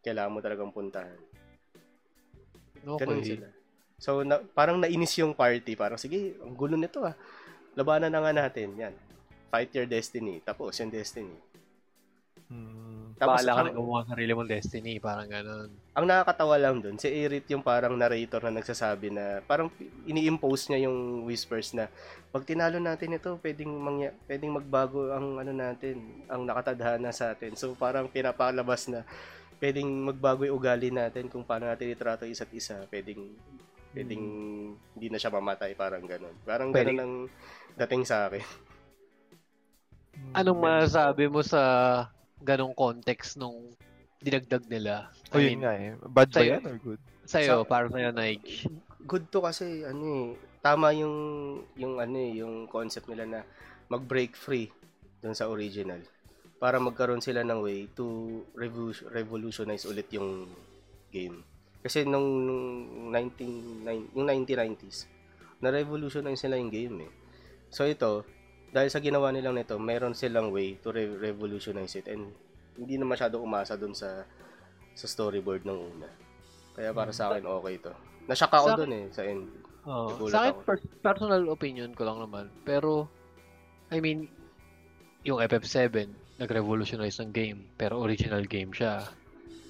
[0.00, 1.20] Kailangan mo talagang puntahan.
[2.82, 3.36] Ganun Okay.
[3.36, 3.48] sila.
[4.02, 5.78] So, na, parang nainis yung party.
[5.78, 7.14] Parang, sige, ang gulo nito ah.
[7.78, 8.74] Labanan na nga natin.
[8.74, 8.96] Yan.
[9.46, 10.40] Fight your destiny.
[10.42, 11.36] Tapos yung destiny.
[12.52, 13.16] Hmm.
[13.16, 14.92] Tapos, Bahala ka ang, na gumawa ng sarili mong destiny.
[14.98, 15.70] Parang ganun.
[15.92, 19.70] ang nakakatawa lang dun, si Erit yung parang narrator na nagsasabi na, parang
[20.04, 21.86] ini-impose niya yung whispers na,
[22.34, 27.54] pag tinalo natin ito, pwedeng, mangya, pwedeng magbago ang ano natin, ang nakatadhana sa atin.
[27.54, 29.06] So, parang pinapalabas na,
[29.62, 32.82] pwedeng magbago yung ugali natin kung paano natin itrato isa't isa.
[32.90, 33.22] Pwedeng,
[33.94, 34.24] pwedeng
[34.98, 36.34] hindi na siya mamatay, parang ganun.
[36.42, 37.14] Parang Pwede- ganun ang
[37.78, 38.42] dating sa akin.
[40.34, 41.62] Anong masasabi mo sa
[42.42, 43.72] ganong context nung
[44.18, 45.08] dinagdag nila?
[45.30, 45.94] O I yun mean, nga eh.
[45.98, 47.00] Bad ba yan or good?
[47.22, 48.66] sa'yo, Sa- para sa'yo, Nige.
[49.02, 50.26] good to kasi ano eh,
[50.58, 51.16] tama yung
[51.74, 53.40] yung ano eh, yung concept nila na
[53.86, 54.70] mag-break free
[55.18, 56.02] dun sa original
[56.58, 58.06] para magkaroon sila ng way to
[58.54, 60.46] revolution, revolutionize ulit yung
[61.10, 61.42] game.
[61.82, 62.62] Kasi nung, nung
[63.10, 65.10] 19, nine- yung 1990s,
[65.58, 67.12] na-revolutionize sila yung game eh.
[67.66, 68.22] So ito,
[68.72, 72.32] dahil sa ginawa nilang nito, meron silang way to re- revolutionize it and
[72.72, 74.24] hindi na masyado umasa dun sa
[74.92, 76.08] sa storyboard ng una.
[76.72, 77.92] Kaya para sa akin okay to.
[78.24, 79.44] Nashock ako Sa- dun eh sa end.
[79.82, 80.60] Oh, Nagulat sa akin, ako.
[80.64, 82.46] per- personal opinion ko lang naman.
[82.62, 83.10] Pero,
[83.90, 84.30] I mean,
[85.26, 86.06] yung FF7,
[86.38, 87.66] nag-revolutionize ng game.
[87.74, 89.04] Pero original game siya.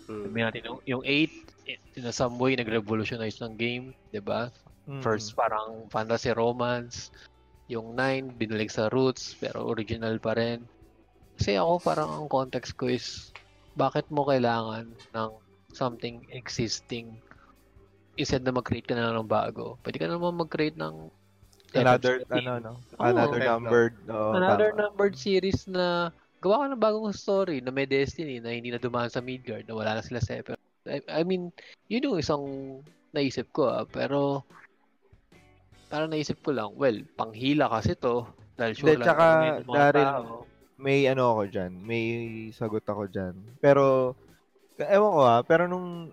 [0.07, 0.23] Mm.
[0.29, 1.33] Sabihin natin, yung, yung 8,
[1.97, 3.97] in a some way, nag-revolutionize ng game.
[4.13, 4.99] 'di ba Mm.
[4.99, 7.15] First, parang fantasy romance.
[7.73, 10.61] Yung 9, binalik sa roots, pero original pa rin.
[11.41, 13.33] Kasi ako, parang ang context ko is,
[13.73, 15.31] bakit mo kailangan ng
[15.73, 17.17] something existing
[18.21, 19.81] instead na mag-create ka na lang ng bago?
[19.81, 21.09] Pwede ka naman mag-create ng
[21.73, 22.37] Another, FF17.
[22.37, 22.73] ano, no?
[23.01, 23.57] Another Okay, no.
[23.57, 23.95] numbered.
[24.13, 24.81] oo, Another tama.
[24.85, 26.13] numbered series na
[26.45, 29.73] gawa ka ng bagong story na may destiny na hindi na dumaan sa Midgard na
[29.73, 30.61] wala na sila sa Eper.
[30.85, 31.49] I, I mean,
[31.89, 32.45] yun yung isang
[33.17, 34.45] naisip ko ah, pero
[35.93, 38.25] parang naisip ko lang, well, panghila kasi to
[38.57, 39.27] dahil sure lang tsaka,
[39.69, 40.09] Daryl.
[40.81, 41.73] May ano ako dyan.
[41.85, 42.03] May
[42.57, 43.37] sagot ako dyan.
[43.61, 44.17] Pero,
[44.81, 46.09] ewan ko ha, pero nung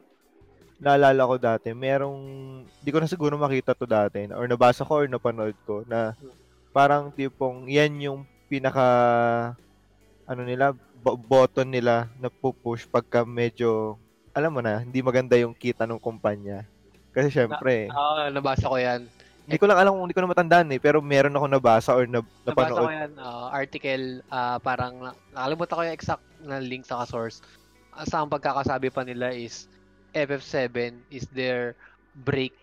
[0.84, 2.20] naalala ko dati, merong,
[2.84, 6.12] di ko na siguro makita to dati, or nabasa ko or napanood ko, na
[6.76, 8.20] parang tipong, yan yung
[8.52, 8.86] pinaka,
[10.28, 13.96] ano nila, button nila na pupush pagka medyo,
[14.36, 16.68] alam mo na, hindi maganda yung kita ng kumpanya.
[17.10, 19.10] Kasi syempre, Ah, nabasa ko yan.
[19.50, 22.06] Hindi ko lang alam kung hindi ko na matandaan eh, pero meron ako nabasa or
[22.06, 22.94] na, Nabasa ko napanood.
[22.94, 27.42] yan, ah, article, ah, parang, na- nakalimutan ko yung exact na link sa source.
[27.90, 29.66] Uh, sa ang pagkakasabi pa nila is,
[30.14, 30.70] FF7
[31.10, 31.74] is their
[32.16, 32.54] break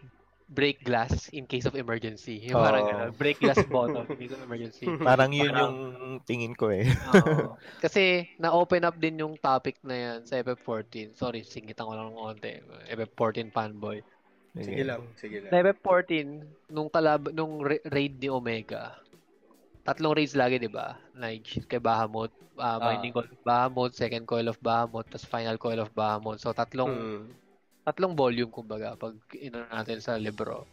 [0.47, 2.39] break glass in case of emergency.
[2.41, 2.89] Yung parang Oo.
[2.89, 4.87] ganun, break glass bottle in case of emergency.
[5.03, 6.87] Parang yun Parang- yung tingin ko eh.
[6.87, 7.59] Oo.
[7.83, 11.19] Kasi na-open up din yung topic na yan sa FF14.
[11.19, 12.63] Sorry, singitan ko lang ng konti.
[12.87, 14.07] FF14 fanboy.
[14.57, 15.51] Sige lang, sige lang.
[15.53, 16.41] Sa FF14,
[16.73, 18.97] nung kalab nung ra- raid ni Omega,
[19.85, 20.97] tatlong raids lagi, di ba?
[21.13, 25.79] Like, kay Bahamut, uh, Binding Coil of Bahamut, Second Coil of Bahamut, tapos Final Coil
[25.79, 26.41] of Bahamut.
[26.41, 27.25] So, tatlong, Mm.
[27.85, 30.65] tatlong volume, kumbaga, pag ino natin sa libro.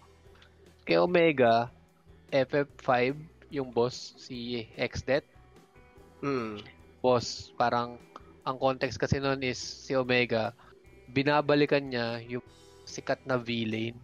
[0.88, 1.70] Kay Omega,
[2.32, 3.14] FF5,
[3.54, 5.28] yung boss, si Xdet,
[6.24, 6.64] Mm.
[7.04, 8.00] boss, parang,
[8.42, 10.56] ang context kasi nun is, si Omega,
[11.14, 12.44] binabalikan niya yung
[12.94, 13.98] sikat na villain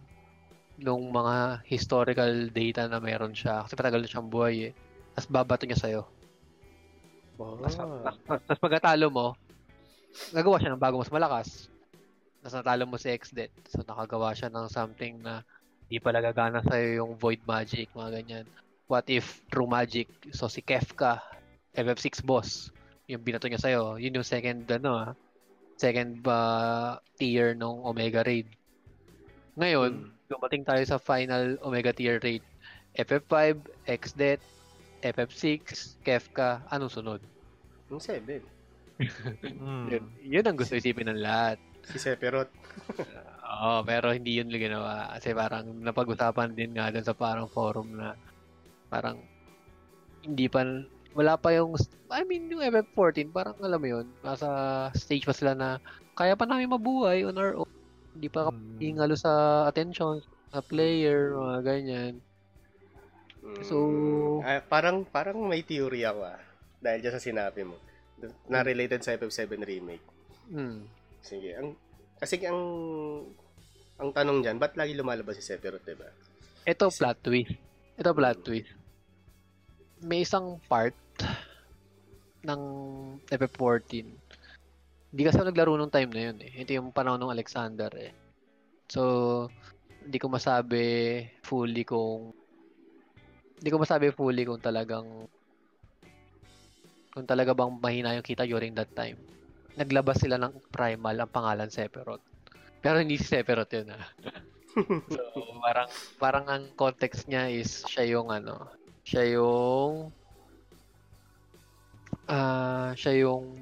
[0.80, 3.62] nung mga historical data na meron siya.
[3.62, 4.72] Kasi patagal na siyang buhay eh.
[5.14, 6.02] Tapos babato niya sa'yo.
[7.38, 7.56] Oh.
[7.60, 7.76] Tapos,
[8.26, 9.26] tapos pagkatalo mo,
[10.34, 11.70] nagawa siya ng bago mas malakas.
[12.40, 13.52] Tapos natalo mo si Xdet.
[13.68, 15.44] So nakagawa siya ng something na
[15.90, 18.46] di pala gagana sa'yo yung void magic, mga ganyan.
[18.90, 20.10] What if true magic?
[20.34, 21.22] So si Kefka,
[21.74, 22.70] FF6 boss,
[23.10, 25.10] yung binato niya sa'yo, yun yung second, ano ah,
[25.80, 28.46] second uh, tier ng Omega Raid.
[29.58, 30.10] Ngayon, Mm.
[30.30, 32.42] dumating tayo sa final Omega tier raid.
[32.94, 34.42] FF5, XDET,
[35.00, 37.20] FF6, Kefka, anong sunod?
[37.88, 38.42] Yung 7.
[39.40, 39.86] Mm.
[39.88, 41.56] Yun, yun ang gusto isipin ng lahat.
[41.88, 42.52] Si Sephiroth.
[43.50, 45.08] Oo, pero hindi yun ginawa.
[45.16, 48.12] Kasi parang napag-usapan din nga dun sa parang forum na
[48.92, 49.16] parang
[50.20, 50.68] hindi pa,
[51.16, 51.72] wala pa yung,
[52.12, 54.46] I mean, yung FF14, parang alam mo yun, nasa
[54.92, 55.80] stage pa sila na
[56.12, 57.69] kaya pa namin mabuhay on our own.
[58.20, 59.16] Hindi pa Mm.
[59.16, 60.20] sa attention
[60.52, 62.14] sa player, mga ganyan.
[63.64, 63.76] So,
[64.44, 66.36] Ah, parang parang may theory ako ah.
[66.76, 67.80] Dahil dyan sa sinabi mo.
[68.44, 70.04] Na related sa FF7 remake.
[70.52, 70.84] Hmm.
[71.24, 71.56] Sige.
[71.56, 71.72] Ang,
[72.20, 72.60] kasi ang
[73.96, 76.08] ang tanong dyan, ba't lagi lumalabas si Sephiroth, diba?
[76.68, 77.56] Ito plot twist.
[77.96, 78.68] Ito plot twist.
[80.00, 80.92] May isang part
[82.44, 82.60] ng
[83.28, 84.04] FF14.
[85.10, 86.52] Hindi kasi ako naglaro nung time na yun eh.
[86.62, 88.14] Ito yung panahon ng Alexander eh.
[88.86, 89.02] So,
[90.06, 90.82] hindi ko masabi
[91.42, 92.30] fully kung
[93.60, 95.28] hindi ko masabi fully kung talagang
[97.10, 99.18] kung talaga bang mahina yung kita during that time.
[99.74, 102.22] Naglabas sila ng primal ang pangalan Sephiroth.
[102.80, 104.06] Pero hindi si Sephiroth yun ah.
[105.10, 105.22] so,
[105.58, 105.88] parang
[106.22, 108.70] parang ang context niya is siya yung ano,
[109.02, 110.14] siya yung
[112.30, 113.58] ah siya yung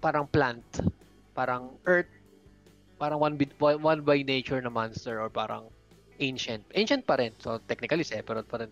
[0.00, 0.64] parang plant,
[1.36, 2.10] parang earth,
[2.96, 5.68] parang one bit one by nature na monster or parang
[6.20, 6.64] ancient.
[6.76, 7.32] Ancient pa rin.
[7.40, 8.68] So technically Sephiroth pa rin.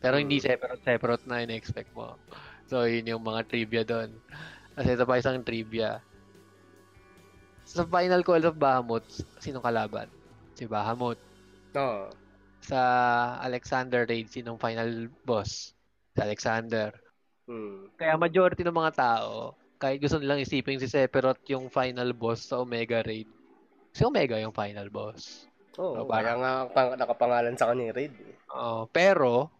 [0.00, 0.44] Pero hindi Mm.
[0.44, 2.16] Sephiroth Sephiroth na in-expect mo.
[2.68, 4.12] So yun yung mga trivia doon.
[4.76, 6.04] Kasi ito pa isang trivia.
[7.64, 9.04] Sa final call of Bahamut,
[9.40, 10.12] sinong kalaban?
[10.52, 11.16] Si Bahamut.
[11.72, 12.12] No.
[12.60, 12.80] Sa
[13.40, 15.72] Alexander Raid, sinong final boss?
[16.12, 16.92] Si Alexander.
[17.48, 17.88] Hmm.
[17.96, 22.64] Kaya majority ng mga tao, kahit gusto nilang isipin si Sephiroth yung final boss sa
[22.64, 23.28] Omega Raid,
[23.92, 25.44] si Omega yung final boss.
[25.76, 28.14] Oo, So, kaya nga pang, nakapangalan sa kanya yung raid.
[28.16, 28.32] Eh.
[28.56, 29.52] Oo, pero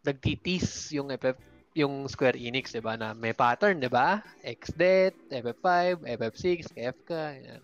[0.00, 1.36] nagtitis yung FF
[1.74, 4.24] yung Square Enix, 'di ba, na may pattern, 'di ba?
[4.40, 7.10] XDET, FF5, FF6, KFK,
[7.44, 7.62] yan.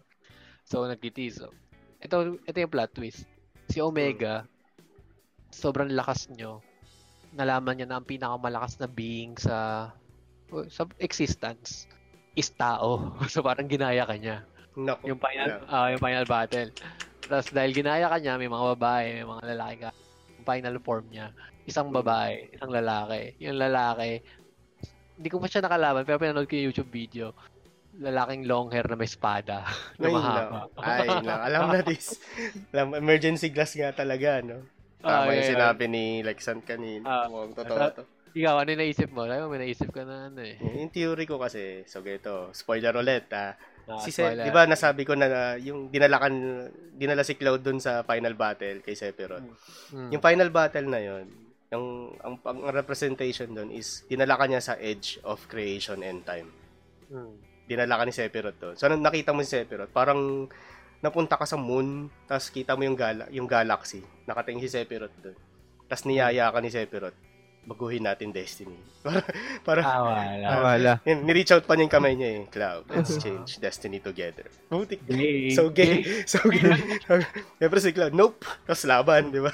[0.68, 1.40] So nagtitis.
[1.40, 1.48] So,
[2.02, 3.24] ito ito yung plot twist.
[3.72, 4.44] Si Omega
[5.48, 6.60] sobrang lakas nyo.
[7.38, 9.88] Nalaman niya na ang pinakamalakas na being sa
[10.68, 11.86] sa existence
[12.34, 13.14] is tao.
[13.32, 14.42] so parang ginaya ka niya.
[14.74, 15.10] Naku.
[15.10, 15.66] Yung final, Yeah.
[15.66, 16.70] ah, yung final battle.
[17.20, 19.90] Tapos dahil ginaya ka niya, may mga babae, may mga lalaki ka.
[20.34, 21.26] Yung final form niya,
[21.62, 23.34] isang babae, isang lalaki.
[23.38, 24.22] Yung lalaki,
[25.14, 27.34] hindi ko pa siya nakalaban, pero pinanood ko yung YouTube video.
[28.00, 29.66] Lalaking long hair na may espada.
[29.98, 30.60] na Ay, mahaba.
[30.78, 31.34] Ay, na.
[31.44, 32.16] Alam na this.
[32.72, 34.62] Alam, emergency glass nga talaga, no?
[35.02, 35.50] Ah, Tama yung yeah, yeah.
[35.52, 37.04] sinabi ni Lexan kanina.
[37.04, 38.02] Ah, Mukhang totoo to.
[38.30, 39.26] Ikaw, ano yung naisip mo?
[39.26, 40.54] Alam mo, may naisip ka na ano eh.
[40.62, 43.58] Yung theory ko kasi, so ganito, spoiler ulit, ah.
[43.90, 44.46] Ah, si Se- spoiler.
[44.46, 46.34] di ba nasabi ko na ah, yung dinalakan
[46.94, 49.42] dinala si Cloud dun sa final battle kay Sephiroth.
[49.90, 50.14] Hmm.
[50.14, 51.26] Yung final battle na yon,
[51.74, 56.54] yung ang, ang representation doon is dinala ka niya sa edge of creation and time.
[57.10, 57.34] Hmm.
[57.66, 58.74] Dinala ka ni Sephiroth doon.
[58.78, 60.46] So nung nakita mo si Sephiroth, parang
[61.02, 64.06] napunta ka sa moon, tapos kita mo yung gala, yung galaxy.
[64.28, 65.34] Nakatingin si Sephiroth doon.
[65.90, 67.16] Tapos niyaya ka ni Sephiroth.
[67.60, 68.74] Baguhin natin destiny.
[69.04, 69.20] para
[69.62, 70.46] para Ah, wala.
[70.46, 70.92] Ah, wala.
[71.04, 72.40] yun, ni-reach out pa niya yung kamay niya eh.
[72.48, 74.48] Cloud, let's change destiny together.
[74.66, 75.04] Butik.
[75.04, 75.52] Gay.
[75.52, 76.02] So gay.
[76.30, 76.64] So gay.
[77.56, 78.40] Siyempre si Cloud, nope.
[78.64, 79.52] Tapos laban, di ba?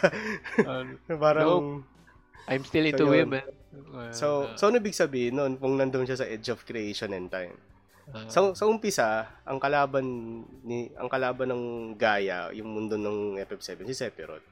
[0.62, 1.82] Um, Parang,
[2.46, 3.42] I'm still into So, women.
[4.11, 7.59] so, so ano ibig sabihin nun kung nandun siya sa edge of creation and time?
[8.07, 10.07] Ah, Sa, sa umpisa, ang kalaban
[10.62, 11.62] ni ang kalaban ng
[11.94, 14.46] Gaia, yung mundo ng FF7, si Sephiroth.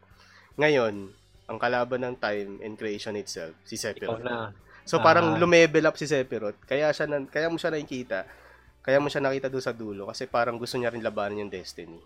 [0.55, 1.15] Ngayon,
[1.45, 4.23] ang kalaban ng time and creation itself, si ikaw Sephiroth.
[4.23, 4.51] na.
[4.85, 5.39] So parang Ah.
[5.39, 6.57] lumevel up si Sephiroth.
[6.63, 8.25] Kaya siya nan, kaya mo siya nakikita.
[8.81, 12.01] Kaya mo siya nakita doon sa dulo kasi parang gusto niya rin labanan yung destiny.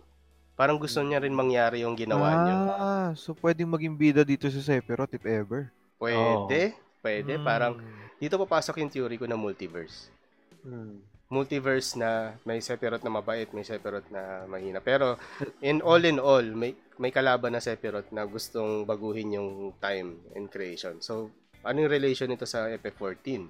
[0.55, 2.55] Parang gusto niya rin mangyari yung ginawa niya.
[2.69, 5.71] Ah, so pwedeng maging bida dito sa Sephiroth if ever.
[5.95, 6.75] Pwede.
[6.99, 7.35] Pwede.
[7.35, 7.43] Hmm.
[7.43, 7.73] Parang,
[8.15, 10.11] dito papasok yung theory ko na multiverse.
[10.63, 10.99] Hmm.
[11.29, 14.81] Multiverse na may Sephiroth na mabait, may Sephiroth na mahina.
[14.81, 15.15] Pero
[15.61, 20.49] in all in all, may may kalaban na Sephiroth na gustong baguhin yung time and
[20.49, 20.97] creation.
[20.99, 21.29] So,
[21.61, 23.45] ano yung relation nito sa FF14?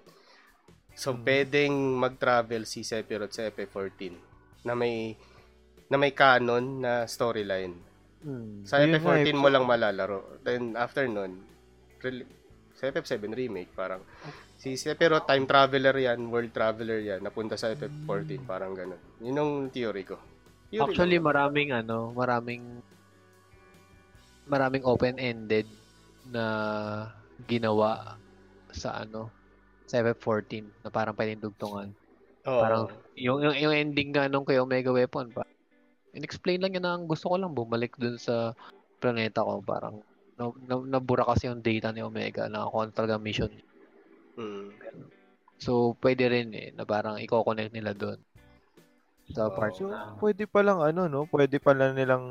[0.94, 1.24] So, Hmm.
[1.24, 4.12] pwedeng mag-travel si Sephiroth sa FF14
[4.68, 5.16] na may
[5.88, 7.80] na may canon na storyline.
[8.20, 8.68] Hmm.
[8.68, 9.40] Sa Yun nga FF14 eh.
[9.40, 10.36] mo lang malalaro.
[10.44, 11.48] Then after nun,
[12.76, 14.04] sa FF7 remake, parang
[14.60, 19.00] si Sephiroth time traveler yan, world traveler yan, napunta sa FF14, parang ganun.
[19.24, 20.20] Yun yung theory ko.
[20.68, 21.26] Theory Actually, lang.
[21.32, 22.64] maraming ano, maraming
[24.52, 25.66] maraming open-ended
[26.28, 26.44] na
[27.48, 28.20] ginawa
[28.76, 29.32] sa ano
[29.88, 31.90] sa FF14 na parang pwedeng dugtungan.
[32.46, 32.62] Oo.
[32.62, 32.84] Parang
[33.16, 35.48] yung, yung, yung ending nga nung kay Omega Weapon pa.
[36.14, 38.54] In-explain lang yun na ang gusto ko lang bumalik dun sa
[39.02, 39.64] planeta ko.
[39.66, 40.04] Parang
[40.38, 43.50] na, na, nabura kasi yung data ni Omega na ako talaga mission.
[44.40, 44.68] Mm.
[45.60, 48.16] So, pwede rin eh, na parang i-connect nila dun.
[49.30, 49.54] Sa Oo.
[49.54, 51.28] part So, na, pwede pa lang ano, no?
[51.28, 52.26] Pwede pa lang nilang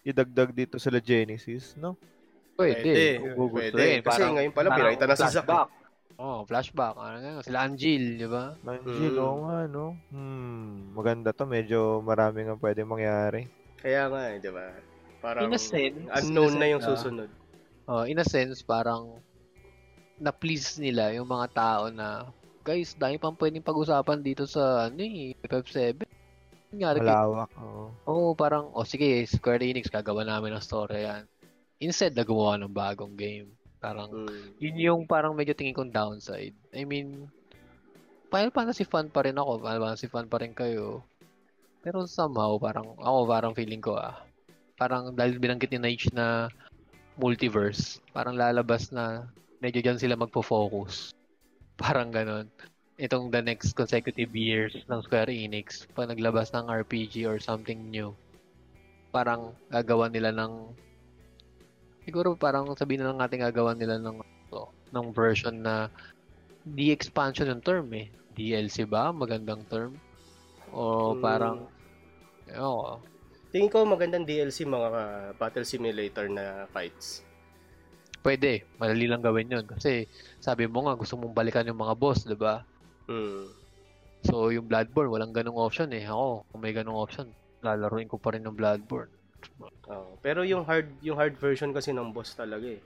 [0.00, 1.98] idagdag dito sa Genesis, no?
[2.54, 3.18] pwede.
[3.18, 3.34] Pwede.
[3.50, 3.80] Pwede.
[3.80, 3.98] eh.
[3.98, 5.44] Kasi Parang- ngayon pala, pinakita na si Zack.
[5.44, 5.68] flashback.
[6.20, 6.94] Oh, flashback.
[6.94, 8.52] Ano nga, sila Angel, di ba?
[8.62, 9.24] Angel, Mm.
[9.24, 9.84] oo nga, no?
[10.12, 11.48] Hmm, maganda to.
[11.48, 13.48] Medyo marami nga pwede mangyari.
[13.80, 14.68] Kaya nga, eh, di ba?
[15.18, 17.30] Parang In a sense, unknown in a na yung sense, susunod.
[17.88, 19.16] Oh, in a sense, parang
[20.20, 22.28] na-please nila yung mga tao na
[22.60, 26.04] guys, dahil pang pwedeng pag-usapan dito sa ano eh, FF7.
[26.70, 27.84] Nangyari Malawak, oo.
[28.06, 31.24] Oo, parang, o sige, Square Enix, gagawa namin ng story yan.
[31.82, 33.50] Instead, na gumawa ng bagong game.
[33.80, 34.60] Parang, Mm.
[34.60, 36.54] yun yung parang medyo tingin kong downside.
[36.70, 37.26] I mean,
[38.30, 39.64] Final Fantasy fan pa rin ako.
[39.64, 41.02] Final Fantasy fan pa rin kayo.
[41.82, 44.20] Pero somehow, parang, ako parang feeling ko ah,
[44.76, 46.52] parang dahil binanggit ni Nige na
[47.18, 49.26] multiverse, parang lalabas na
[49.60, 51.12] medyo dyan sila magpo-focus.
[51.76, 52.48] Parang ganon.
[53.00, 58.12] Itong the next consecutive years ng Square Enix, pag naglabas ng RPG or something new,
[59.08, 60.72] parang gagawa nila ng
[62.04, 64.20] siguro parang sabihin na lang natin gagawa nila ng
[64.52, 65.88] to, ng version na
[66.64, 68.12] di expansion yung term eh.
[68.36, 69.12] DLC ba?
[69.12, 69.96] Magandang term?
[70.70, 71.22] O Mm.
[71.24, 71.56] parang
[72.56, 73.00] Oo.
[73.50, 77.26] Tingin ko magandang DLC mga battle simulator na fights.
[78.20, 78.68] Pwede.
[78.76, 79.64] Madali lang gawin yun.
[79.64, 80.04] Kasi
[80.38, 82.64] sabi mo nga gusto mong balikan yung mga boss, di ba?
[83.08, 83.48] Mm.
[84.22, 86.04] So yung Bloodborne, walang ganong option eh.
[86.04, 87.26] Ako, kung may ganong option,
[87.60, 89.08] lalaruin ko pa rin ng Bloodborne.
[89.88, 90.20] Oo.
[90.20, 92.80] Pero yung hard yung hard version kasi ng boss talaga eh.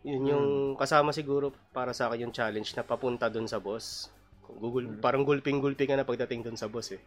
[0.00, 0.46] Yun yung
[0.76, 4.08] kasama siguro para sa akin yung challenge na papunta dun sa boss.
[4.50, 5.00] Google, Hmm.
[5.00, 7.00] parang gulping-gulping ka na pagdating dun sa boss eh.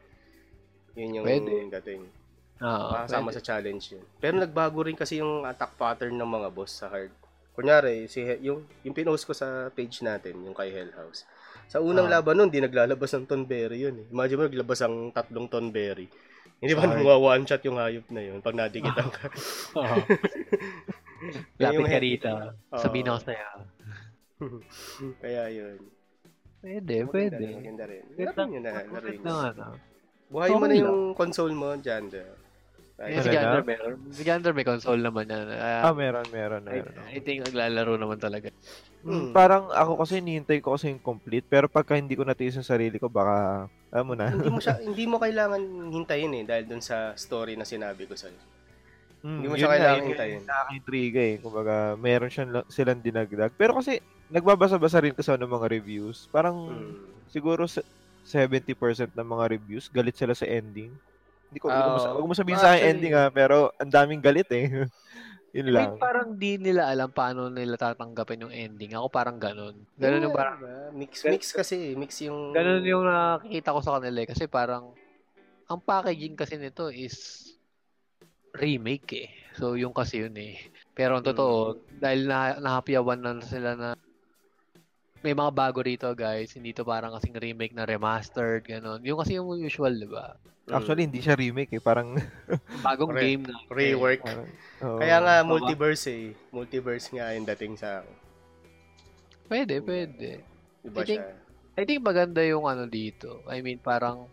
[0.95, 1.69] Yun yung Pwede.
[1.81, 2.05] dating.
[2.57, 3.37] Ah, Kasama pwede.
[3.37, 4.05] sa challenge yun.
[4.17, 7.09] Pero nagbago rin kasi yung attack pattern ng mga boss sa hard.
[7.53, 11.23] Kunyari, si He- yung, yung pinost ko sa page natin, yung kay Hell House.
[11.65, 12.17] Sa unang Ah.
[12.17, 14.05] laban nun, di naglalabas ng Tonberry yun eh.
[14.09, 16.09] Imagine mo, naglabas ang tatlong Tonberry.
[16.57, 19.27] Hindi ba nung one shot yung hayop na yun pag nadikitan ka?
[19.77, 19.97] Oo.
[21.57, 22.31] Yan yung Lapit ka rito.
[22.69, 22.79] Oo.
[22.79, 23.49] Sabihin ako sa'yo.
[25.23, 25.77] Kaya yun.
[26.59, 27.35] Pwede, Maganda pwede.
[27.37, 28.03] rin, Maganda rin.
[28.15, 29.67] Laruin nyo na.
[30.25, 32.23] Buhay mo na yung console mo, Janda.
[32.95, 33.29] Eh, si?
[33.29, 33.97] Gander meron.
[34.09, 35.49] Si Gander may console naman yan.
[35.51, 36.93] Ah, Ah, meron, meron, I, meron.
[37.09, 38.53] I think naglalaro naman talaga.
[39.01, 39.33] Hmm.
[39.33, 42.95] Parang ako kasi hinihintay ko kasi yung complete, pero pagka hindi ko natiis yung sarili
[42.95, 44.29] ko, baka, alam mo na.
[44.29, 48.13] hindi mo siya hindi mo kailangan hintayin eh dahil dun sa story na sinabi ko
[48.13, 48.37] sa'yo.
[49.19, 50.35] Hmm, Hindi mo yun siya nga, kailangan hintayin.
[50.35, 51.35] yung Nakaka-intriga eh.
[51.39, 53.51] Kumbaga, meron siyang, silang dinagdag.
[53.53, 56.27] Pero kasi, nagbabasa-basa rin kasi ng mga reviews.
[56.27, 56.93] Parang, Hmm.
[57.25, 57.87] siguro se-
[58.21, 58.75] 70%
[59.09, 60.91] ng mga reviews, galit sila sa ending.
[61.53, 61.97] Hindi ko, hindi ko Oo.
[62.01, 64.65] masa- wag mo sabihin sa akin ending ha, pero ang daming galit eh.
[65.53, 66.01] Yun lang.
[66.01, 68.97] parang di nila alam paano nila tatanggapin yung ending.
[68.97, 69.85] Ako parang ganun.
[70.01, 70.89] Ganun yung Yeah, parang, diba?
[70.97, 71.93] Mix, mix kasi.
[71.93, 72.57] Mix yung...
[72.57, 74.29] ganun yung nakikita ko sa kanila eh.
[74.33, 74.97] Kasi parang,
[75.69, 77.53] ang packaging kasi nito is
[78.57, 79.29] remake eh.
[79.53, 80.57] So, yung kasi yun eh.
[80.97, 83.93] Pero ang totoo, dahil na, nahapyawan na sila na
[85.23, 88.99] may mga bago rito guys, hindi to parang kasing remake na remastered, ganun.
[89.01, 90.35] Yung kasi yung usual, di ba?
[90.63, 90.75] Mm.
[90.75, 91.79] Actually, hindi siya remake eh.
[91.79, 92.15] Parang,
[92.87, 93.23] Bagong Correct.
[93.23, 93.55] game na.
[93.67, 94.21] Rework.
[94.21, 94.47] parang
[94.79, 94.99] oo.
[94.99, 96.25] Kaya nga, multiverse eh.
[96.51, 98.03] Multiverse nga yung dating sa.
[99.45, 100.39] Pwede, pwede.
[100.83, 101.41] Iba I think- siya.
[101.73, 103.41] I think maganda yung ano dito.
[103.49, 104.29] I mean, parang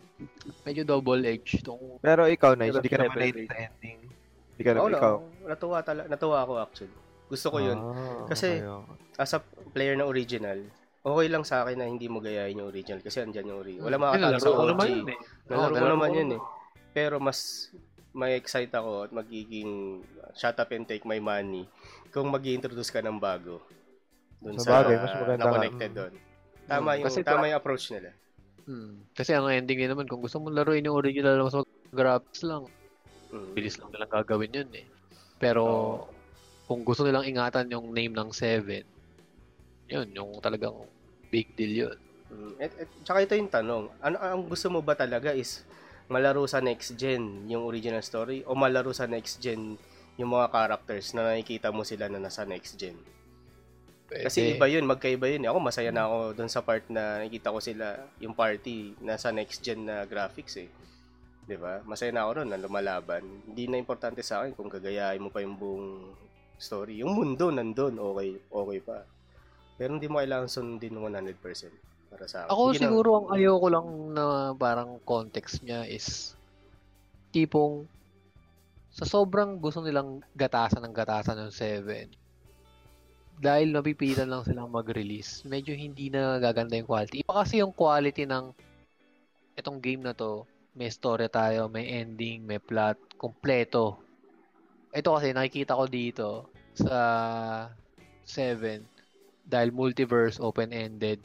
[0.63, 3.99] medyo double-edged tong Pero ikaw, Nice, hindi ka naman late sa ending.
[4.53, 5.15] Hindi ka naman, ikaw.
[5.17, 5.49] no.
[5.49, 6.95] Natuwa, tala, natuwa ako actually.
[7.27, 7.79] Gusto ko yun.
[7.81, 8.99] Ah, Kasi- okay.
[9.17, 9.41] As a
[9.73, 10.61] player na original,
[11.01, 13.87] okay lang sa akin na hindi mo gayahin yung original kasi andyan yung original.
[13.89, 14.69] Wala nalaro sa OG.
[14.77, 15.19] naman yun eh.
[15.49, 16.41] Nalaro ko nalaro naman yun eh.
[16.93, 17.39] Pero mas
[18.11, 20.03] may excite ako at magiging
[20.35, 21.65] shut up and take my money
[22.11, 23.63] kung mag introduce ka ng bago.
[24.43, 26.13] Dun Sa sa, bagay, mas maganda na connected doon.
[26.71, 28.11] Tama Mm, yung, kasi tama yung approach nila.
[28.65, 29.03] Hmm.
[29.13, 32.65] Kasi ang ending din naman, kung gusto mong laruin yung original, mas mag-graphics lang.
[33.31, 33.51] Mm.
[33.55, 34.87] Bilis lang nilang gagawin yun eh.
[35.39, 36.07] Pero, Oo.
[36.71, 38.87] kung gusto nilang ingatan yung name ng 7,
[39.91, 40.87] yun, yung talagang
[41.29, 41.99] big deal yun.
[42.31, 42.55] Mm.
[42.63, 45.67] At, at, tsaka ito yung tanong, ano ang gusto mo ba talaga is
[46.07, 49.79] malaro sa next gen yung original story o malaro sa next gen
[50.19, 52.99] yung mga characters na nakikita mo sila na nasa next gen?
[54.11, 55.47] Kasi iba yun, magkaiba yun.
[55.47, 59.63] Ako masaya na ako doon sa part na nakikita ko sila, yung party, nasa next
[59.63, 60.67] gen na graphics eh.
[61.47, 61.79] 'Di ba?
[61.87, 63.23] Masaya na ako ron na lumalaban.
[63.47, 66.11] Hindi na importante sa akin kung gagayahin mo pa yung buong
[66.59, 67.07] story.
[67.07, 68.99] Yung mundo nandun, okay, okay pa.
[69.81, 71.41] Pero hindi mo kailangan sundin 100%
[72.13, 72.53] para sa akin.
[72.53, 76.37] Ako Hindi na- siguro ang ayoko lang na parang context niya is
[77.33, 77.89] tipong
[78.93, 82.13] sa sobrang gusto nilang gatasan ng gatasan ng 7
[83.41, 87.25] dahil napipitan lang silang mag-release, medyo hindi na gaganda yung quality.
[87.25, 88.53] Iba kasi yung quality ng
[89.57, 90.45] itong game na to,
[90.77, 93.97] may story tayo, may ending, may plot, kompleto.
[94.93, 96.29] Ito kasi nakikita ko dito
[96.77, 97.73] sa
[98.29, 99.00] 7
[99.51, 101.19] dahil multiverse open-ended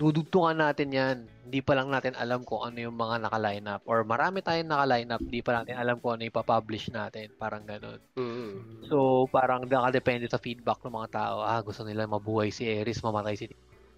[0.00, 1.16] dudugtungan natin yan.
[1.44, 3.84] Hindi pa lang natin alam kung ano yung mga naka-line up.
[3.84, 7.28] Or marami tayong naka-line up, hindi pa natin alam kung ano yung ipapublish natin.
[7.36, 8.00] Parang ganun.
[8.16, 8.88] Mm.
[8.88, 11.36] So, parang nakadepende sa feedback ng mga tao.
[11.44, 13.46] Ah, gusto nila mabuhay si Eris, mamatay si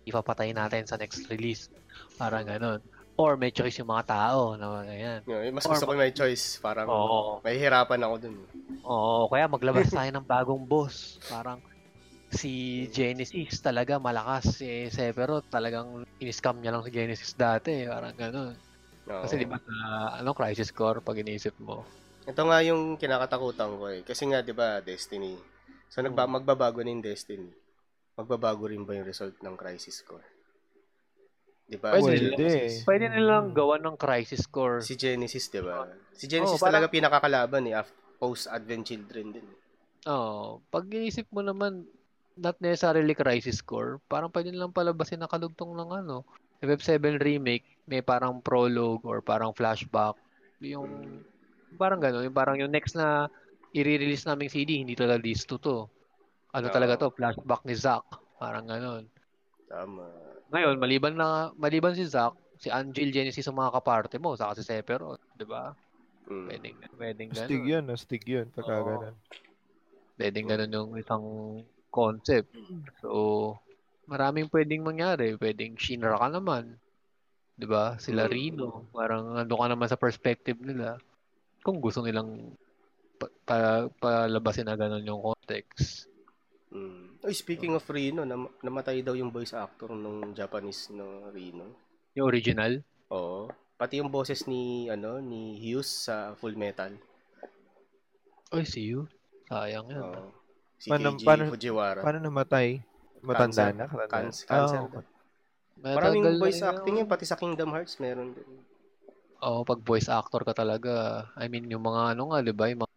[0.03, 1.71] ipapatay natin sa next release.
[2.19, 2.83] Parang ganun.
[3.15, 5.23] Or may choice yung mga tao na ganyan.
[5.23, 6.59] Yeah, mas Or- gusto ko may choice.
[6.59, 7.39] Parang Oo.
[7.47, 8.35] may hirapan ako dun.
[8.83, 11.23] Oo, kaya maglabas tayo ng bagong boss.
[11.31, 11.63] Parang
[12.33, 12.53] si
[12.89, 14.59] Genesis talaga malakas.
[14.59, 17.85] Si Sephiroth talagang in-scam niya lang si Genesis dati.
[17.85, 18.55] Parang ganun.
[19.05, 19.23] Oo.
[19.23, 19.75] Kasi di ba sa
[20.17, 21.85] ano, crisis core pag iniisip mo.
[22.23, 24.01] Ito nga yung kinakatakutan ko eh.
[24.03, 25.35] Kasi nga, di ba, Destiny.
[25.91, 27.51] So, nagba- magbabago na yung Destiny.
[28.15, 30.23] Magbabago rin ba yung result ng Crisis Core?
[31.65, 31.93] Di ba?
[31.93, 32.37] Pwede Si nila.
[32.37, 34.81] Genesis- Pwede nilang gawan ng crisis core.
[34.81, 35.89] Si Genesis, di ba?
[36.13, 37.75] Si Genesis parang- talaga pinakakalaban eh.
[37.75, 39.47] af- Post-Advent Children din.
[40.05, 40.63] Oo.
[40.65, 41.87] pag iniisip mo naman,
[42.37, 46.25] not necessarily crisis core, parang pwede nilang palabasin na kalugtong ng ano.
[46.63, 50.15] FF7 remake, may parang prologue or parang flashback.
[50.63, 51.19] Yung
[51.75, 53.27] parang gano'n, yung parang yung next na
[53.75, 55.91] i-release naming CD, hindi talaga list to to.
[56.55, 56.75] Ano Oo.
[56.75, 57.09] talaga to?
[57.19, 58.07] Flashback ni Zack.
[58.39, 59.05] Parang gano'n.
[59.67, 60.07] Tama.
[60.53, 64.63] Ngayon, maliban na maliban si Zack, si Angel Genesis ang mga kaparte mo, saka si
[64.63, 65.73] Sephiroth, 'di ba?
[66.29, 66.47] Mm.
[66.47, 67.73] Pwedeng pwedeng Astig gano'n.
[67.73, 68.47] yun, astig yun.
[68.53, 68.87] Pagka Oo.
[68.87, 69.17] ganun.
[70.21, 71.25] Pwedeng gano'n yung isang
[71.93, 72.49] concept.
[73.05, 73.55] So,
[74.09, 75.37] maraming pwedeng mangyari.
[75.37, 76.81] Pwedeng Shinra ka naman.
[77.55, 78.01] 'Di ba?
[78.01, 78.25] Sila.
[78.27, 78.89] Rino.
[78.91, 80.97] Parang ano ka naman sa perspective nila.
[81.61, 82.57] Kung gusto nilang
[83.21, 86.11] pa- pa- palabasin na gano'n yung context.
[86.73, 87.21] Mm.
[87.23, 91.77] Uy, speaking of Rino, nam- namatay daw yung voice actor nung Japanese no Rino.
[92.17, 92.83] Yung original,
[93.13, 93.53] Oo.
[93.77, 96.97] Pati yung boses ni ano ni Hughes sa Full Metal.
[98.57, 99.05] Oy, see you.
[99.53, 100.01] Sayang yan.
[100.01, 100.33] Oo.
[100.83, 102.03] Si Paano- Keiji paano- Fujiwara.
[102.03, 102.83] Paano namatay?
[103.23, 103.71] Matanda Cancer.
[103.79, 103.87] na?
[104.11, 105.03] Cancer- cancer daw.
[105.79, 108.51] Matagal Maraming voice acting yun, pati sa Kingdom Hearts meron din.
[109.43, 111.27] Oo, pag voice actor ka talaga.
[111.39, 112.67] I mean, yung mga ano nga, 'di ba?
[112.67, 112.95] Yung mga,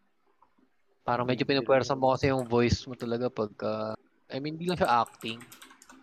[1.05, 3.93] parang medyo pinupwersa mo kasi yung voice mo talaga pagka
[4.33, 5.37] I mean, hindi lang siya acting.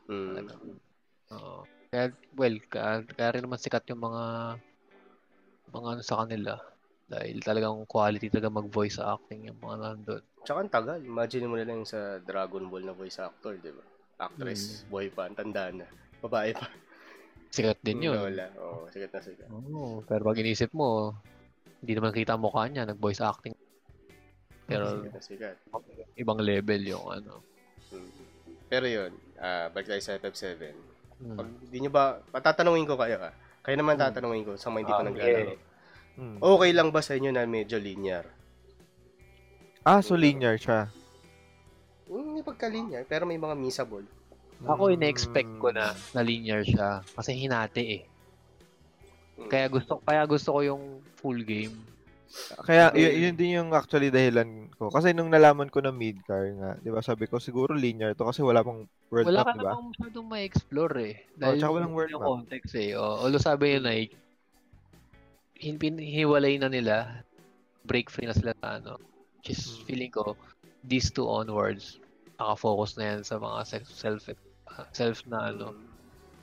[0.07, 0.35] Mm.
[0.39, 0.55] Talaga.
[1.35, 1.61] Oo.
[1.91, 2.05] Kaya,
[2.39, 4.22] well, kaya, kaya rin naman sikat yung mga
[5.74, 6.55] mga ano sa kanila.
[7.11, 10.22] Dahil talagang quality talaga mag-voice acting yung mga nandun.
[10.43, 10.99] Tsaka ang tagal.
[11.01, 13.84] Imagine mo na lang yung sa Dragon Ball na voice actor, di ba?
[14.20, 15.86] Actress, boy pa, ang tanda na.
[16.18, 16.66] Babae pa.
[17.51, 18.16] Sikat din yun.
[18.16, 18.49] Lola.
[18.57, 19.49] Oo, sikat na sikat.
[19.49, 21.12] Oo, pero pag inisip mo,
[21.78, 23.55] hindi naman kita mukha niya, nag-voice acting.
[24.64, 25.57] Pero Sikat na sikat.
[26.16, 27.43] ibang level yung ano.
[27.90, 28.11] Mm.
[28.66, 30.72] Pero yun, ah balik tayo sa FF7.
[31.20, 31.36] Hmm.
[31.36, 33.34] Pag di nyo ba, patatanungin ko kayo ah.
[33.61, 34.09] Kayo naman Hmm.
[34.09, 35.55] tatanungin ko sa mga hindi pa Ah, naglalaro.
[36.12, 36.36] Hmm.
[36.40, 38.24] Okay lang ba sa inyo na medyo linear?
[39.83, 40.87] Ah, so linear siya.
[42.07, 44.07] Hmm, may pagka-linear, pero may mga missable.
[44.62, 48.03] Ako in-expect ko na na linear siya kasi hinati eh.
[49.43, 49.51] Mm.
[49.51, 50.83] Kaya gusto kaya gusto ko yung
[51.18, 51.74] full game.
[52.62, 53.03] Kaya Okay.
[53.03, 54.87] yun, yun din yung actually dahilan ko.
[54.87, 57.03] Kasi nung nalaman ko na mid-car nga, 'di ba?
[57.03, 59.72] Sabi ko siguro linear to kasi wala pang world Wala map, ka 'di ba?
[59.74, 61.14] namang masyadong ma-explore eh.
[61.43, 62.30] Oh, tsaka walang world yung map.
[62.30, 62.95] context eh.
[62.95, 63.93] Oh, although sabi yun na
[65.62, 67.26] hin hiwalay na nila,
[67.87, 69.12] break free na sila sa ano.
[69.43, 69.82] Which is Hmm.
[69.90, 70.38] feeling ko,
[70.86, 71.99] these two onwards,
[72.38, 74.30] naka-focus na yan sa mga se- self
[74.70, 75.82] ah, self na ano, Mm.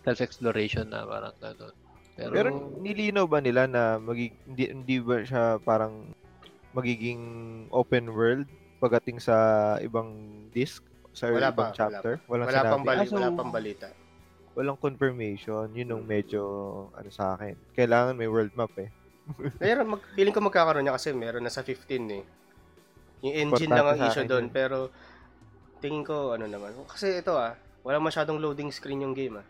[0.04, 1.72] self-exploration na parang ganun.
[2.12, 2.48] Pero, Pero
[2.84, 6.12] nilinaw ba nila na magig hindi, hindi ba siya parang
[6.76, 7.24] magiging
[7.72, 9.36] open world pagdating sa
[9.80, 10.12] ibang
[10.52, 10.84] disc?
[11.10, 12.20] sa Wala ibang pa, chapter?
[12.28, 12.68] Walang Wala sinabi.
[12.70, 13.88] pang, bali, Ah, so, wala pang balita.
[14.54, 15.72] Walang confirmation.
[15.72, 16.12] Yun yung Hmm.
[16.12, 16.42] medyo,
[16.92, 17.56] ano sa akin.
[17.74, 18.92] Kailangan may world map eh.
[19.56, 22.24] Pero mag, feeling ko magkakaroon niya kasi meron na sa 15 eh.
[23.20, 24.48] Yung engine lang ang issue doon.
[24.50, 24.90] Pero
[25.80, 26.72] tingin ko ano naman.
[26.88, 29.48] Kasi ito ah, wala masyadong loading screen yung game ah.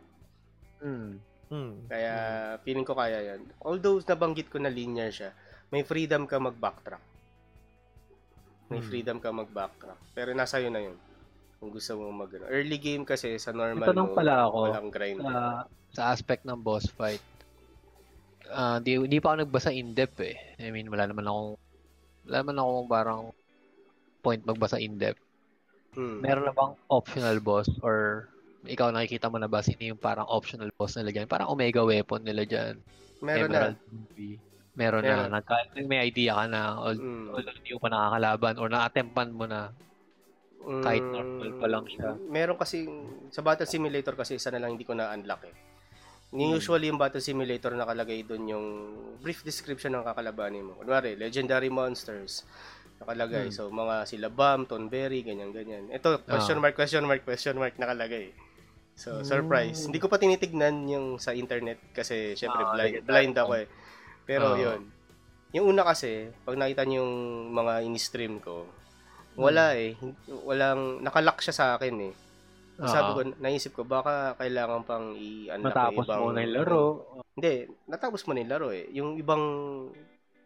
[0.79, 1.19] Hmm.
[1.49, 1.89] Hmm.
[1.89, 2.13] Kaya
[2.61, 3.41] feeling ko kaya yan.
[3.65, 5.33] Although nabanggit ko na linear siya,
[5.69, 7.01] may freedom ka mag-backtrack.
[8.69, 8.89] May Hmm.
[8.89, 9.97] freedom ka mag-backtrack.
[10.13, 10.97] Pero nasa iyo na yun.
[11.57, 12.45] Kung gusto mo mag ano.
[12.47, 14.57] Early game kasi sa normal tanong mode, pala ako.
[14.69, 15.19] walang grind.
[15.19, 17.19] Sa, sa aspect ng boss fight,
[18.47, 20.37] ah di, di pa ako nagbasa in-depth eh.
[20.57, 21.57] I mean, wala naman akong,
[22.29, 23.21] wala naman akong parang
[24.19, 25.21] point magbasa in-depth.
[25.91, 26.19] Hmm.
[26.19, 28.27] Meron na bang optional boss or
[28.61, 31.25] ikaw nakikita mo na ba sino yung parang optional boss nila dyan?
[31.25, 32.77] Parang Omega weapon nila dyan.
[33.19, 33.73] Meron na.
[33.73, 34.29] Emerald Ruby.
[34.75, 35.27] Meron, Meron.
[35.27, 35.39] na.
[35.39, 36.61] Nagka, may idea ka na.
[36.77, 37.33] Al- Hmm.
[37.33, 39.71] Although hindi mo pa nakakalaban or na-attempan mo na.
[40.59, 42.09] Kahit Mm, normal pa lang siya.
[42.21, 42.83] Meron kasi,
[43.27, 45.55] sa Battle Simulator kasi isa na lang hindi ko na-unlock eh.
[46.29, 46.55] Ni Hmm.
[46.55, 48.65] Usually yung Battle Simulator nakalagay doon yung
[49.17, 50.75] brief description ng kakalabanin mo.
[50.75, 52.43] Kunwari, legendary monsters
[52.99, 53.47] nakalagay.
[53.47, 53.55] Hmm.
[53.55, 55.87] So, mga sila Bam, Tonberry, ganyan-ganyan.
[55.89, 56.61] Ito, question Ah.
[56.61, 58.31] mark, question mark, question mark nakalagay.
[58.93, 59.87] So, surprise.
[59.87, 63.67] Hindi ko pa tinitignan yung sa internet kasi syempre Ah, blind, blind ako eh.
[64.27, 64.59] Pero Ah.
[64.59, 64.91] yun.
[65.49, 67.13] Yung una kasi, pag nakita niyo yung
[67.49, 68.67] mga in-stream ko,
[69.33, 69.79] wala Hmm.
[69.79, 69.91] eh.
[70.43, 72.13] Walang, nakalock siya sa akin eh.
[72.79, 72.87] Oo.
[72.87, 76.19] Sabi ko, naisip ko, baka kailangan pang i-unlock Matapos ibang...
[76.19, 76.83] mo na yung laro.
[77.35, 77.53] Hindi,
[77.87, 78.85] natapos mo na yung laro eh.
[78.91, 79.43] Yung ibang...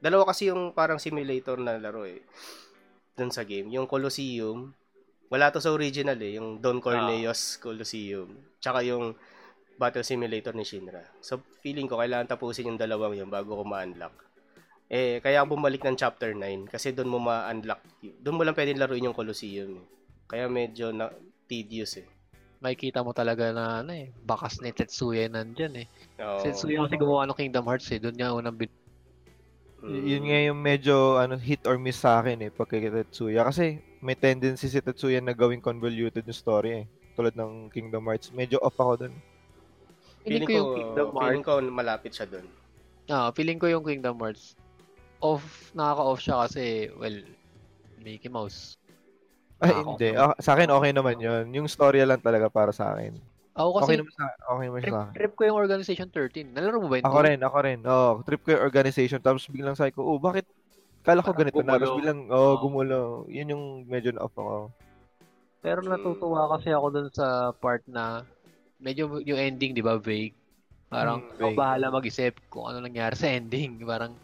[0.04, 2.20] Dalawa kasi yung parang simulator na laro eh.
[3.16, 3.72] Doon sa game.
[3.72, 4.76] Yung Colosseum,
[5.32, 6.36] wala to sa original eh.
[6.36, 8.60] Yung Don Corneos Colosseum.
[8.60, 9.16] Tsaka yung
[9.80, 11.02] Battle Simulator ni Shinra.
[11.24, 14.12] So, feeling ko, kailangan tapusin yung dalawang yun bago ko ma-unlock.
[14.92, 17.82] Eh, kaya ako bumalik ng chapter 9 kasi doon mo ma-unlock.
[18.22, 19.82] Doon mo lang pwedeng laruin yung Colosseum.
[19.82, 19.86] Eh.
[20.30, 21.10] Kaya medyo na
[21.50, 22.06] tedious eh.
[22.62, 25.88] Makikita mo talaga na ano eh, bakas ni Tetsuya nandyan eh.
[26.44, 28.00] Si Tetsuya kasi gumawa ng Kingdom Hearts eh.
[28.04, 28.70] Doon niya unang bin...
[29.84, 30.00] Mm.
[30.08, 33.44] Yun nga yung medyo ano, hit or miss sa akin eh, pag kay Tetsuya.
[33.44, 36.86] Kasi may tendency si Tetsuya na gawing convoluted yung story eh.
[37.14, 38.32] Tulad ng Kingdom Hearts.
[38.32, 39.14] Medyo off ako dun.
[40.24, 41.68] Feeling ko yung Kingdom feeling Hearts.
[41.68, 42.48] ko malapit siya doon.
[43.12, 44.56] Ah, feeling ko yung Kingdom Hearts.
[45.20, 45.44] Off,
[45.76, 47.20] nakaka-off siya kasi, well,
[48.00, 48.80] Mickey Mouse.
[49.60, 50.12] Ay, Ah, hindi.
[50.12, 50.14] okay.
[50.16, 51.44] Ah, sa akin, okay naman yun.
[51.52, 53.20] Yung story lang talaga para sa akin.
[53.54, 55.14] Ako kasi, okay naman sa, okay naman trip, sa akin.
[55.14, 56.50] trip ko yung Organization 13.
[56.50, 57.06] Nalaro mo ba yun?
[57.06, 57.80] Ako rin, ako rin.
[57.86, 59.20] Oh, trip ko yung organization.
[59.22, 60.50] Tapos biglang sabi ko, oh, bakit?
[61.04, 61.78] Kala ko Parang ganito na.
[61.78, 62.00] Tapos gumulo.
[62.02, 62.58] biglang, oh, Oo.
[62.66, 63.00] gumulo.
[63.30, 64.58] Yun yung medyo na-off ako.
[65.62, 68.26] Pero natutuwa kasi ako dun sa part na
[68.82, 70.34] medyo yung ending, di ba, vague.
[70.90, 71.56] Parang Hmm, vague.
[71.56, 73.78] bahala mag-isip kung ano nangyari sa ending.
[73.86, 74.18] Parang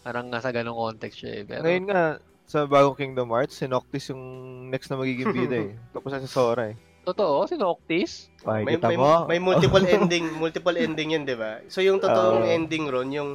[0.00, 1.44] parang nasa ganong context siya eh.
[1.44, 2.02] Pero, Ngayon nga,
[2.48, 4.24] sa bagong Kingdom Hearts, si Noctis yung
[4.72, 5.76] next na magiging bida eh.
[5.92, 6.76] Tapos na si Sora eh.
[7.02, 8.28] Totoo, si Noctis.
[8.42, 9.12] Ay, May, kita may, mo?
[9.26, 11.60] may multiple ending, multiple ending yun, 'di ba?
[11.66, 12.50] So yung totoong Oo.
[12.50, 13.30] ending ron, yung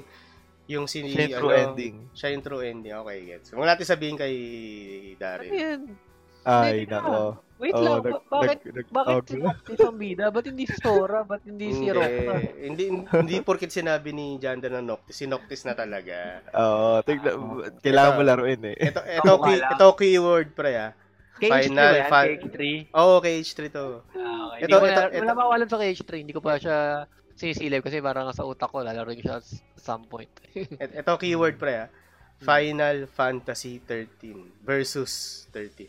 [0.65, 1.95] yung si Siya yung true ano, ending.
[2.11, 2.93] Siya yung true ending.
[2.95, 3.49] Okay, gets.
[3.49, 4.33] Huwag natin sabihin kay
[5.07, 5.51] Ano Daryl.
[5.51, 5.81] yan?
[6.41, 7.41] Ay, nako.
[7.55, 9.45] Wait Oo, lang, nag- ba- bakit, nag- bakit tawag si na.
[9.47, 10.25] Noctis ang bida?
[10.27, 11.19] Ba't hindi si Sora?
[11.23, 12.43] Ba't hindi si Hindi, Roxas?
[12.59, 15.15] hindi, hindi porkit sinabi ni Janda na Noctis.
[15.15, 16.43] Si Noctis na talaga.
[16.51, 17.33] Oo, tignan,
[17.79, 18.77] kailangan mo laruin eh.
[18.83, 19.69] Ito, ito, wala.
[19.71, 20.91] ito keyword, pre, ah.
[21.35, 22.09] KH3 Final ba yan?
[22.09, 22.59] fan- KH3?
[22.91, 23.85] Oo, oh, kay H3 to.
[24.13, 24.63] Ah, okay.
[24.63, 26.11] Ito- ito- ito- Wala mawalan sa KH3.
[26.17, 26.77] Hindi ko pa siya
[27.35, 30.31] sinisilip kasi parang sa utak ko, lalaro ko siya at some point.
[30.99, 31.89] Ito keyword, pre, ah.
[32.37, 35.87] Final Fantasy 13 versus 30.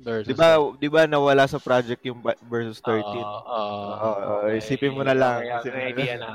[0.00, 0.26] Versus.
[0.26, 3.04] Di ba, di ba nawala sa project yung versus 13?
[3.04, 4.10] Oo, oo.
[4.40, 5.42] Oo, isipin mo na lang.
[5.42, 6.30] Okay, Isipin mo okay, na.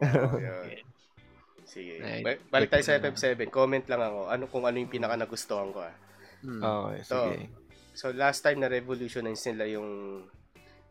[0.40, 0.66] yun.
[1.64, 1.94] Sige.
[2.22, 3.50] Ba- Balik tayo sa FF7.
[3.50, 4.20] Comment lang ako.
[4.28, 5.94] Ano kung ano yung pinaka nagustuhan ko, ah.
[6.44, 6.60] Hmm.
[6.60, 7.36] Okay, sige.
[7.94, 10.20] So, last time na revolutionize nila yung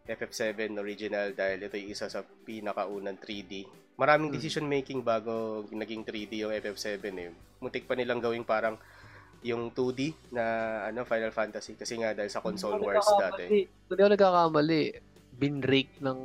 [0.04, 3.64] FF7 original dahil ito yung isa sa pinakaunang 3D.
[3.96, 4.36] Maraming Hmm.
[4.36, 7.30] decision making bago naging 3D yung FF7 eh.
[7.62, 8.76] Muntik pa nilang gawing parang
[9.44, 10.44] yung 2D na
[10.88, 13.44] ano Final Fantasy kasi nga dahil sa console Hindi wars dati.
[13.68, 14.82] Hindi ako nagkakamali.
[15.36, 16.20] Binrake ng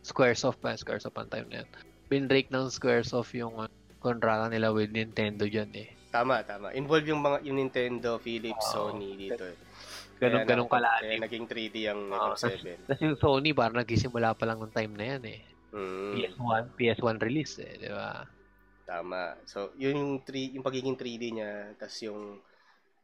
[0.00, 0.78] Squaresoft pa.
[0.78, 1.68] Squaresoft ang time na yan.
[2.06, 3.66] Binrake ng Squaresoft yung uh,
[3.98, 5.90] kontrata nila with Nintendo dyan eh.
[6.16, 6.68] Tama, tama.
[6.72, 8.96] Involve yung mga yung Nintendo, Philips, Oo.
[8.96, 9.56] Sony dito eh.
[10.16, 11.18] Ganun, Kaya ganun na- Kaya kalalim.
[11.20, 12.66] naging 3D ang Oo, FF7.
[12.88, 15.40] Tapos yung Sony, parang nagsisimula pa lang ng time na yan eh.
[15.76, 16.12] Mm.
[16.16, 18.24] PS1, PS1 release eh, di ba?
[18.88, 19.36] Tama.
[19.44, 22.40] So, yun yung 3 yung pagiging 3D niya, tas yung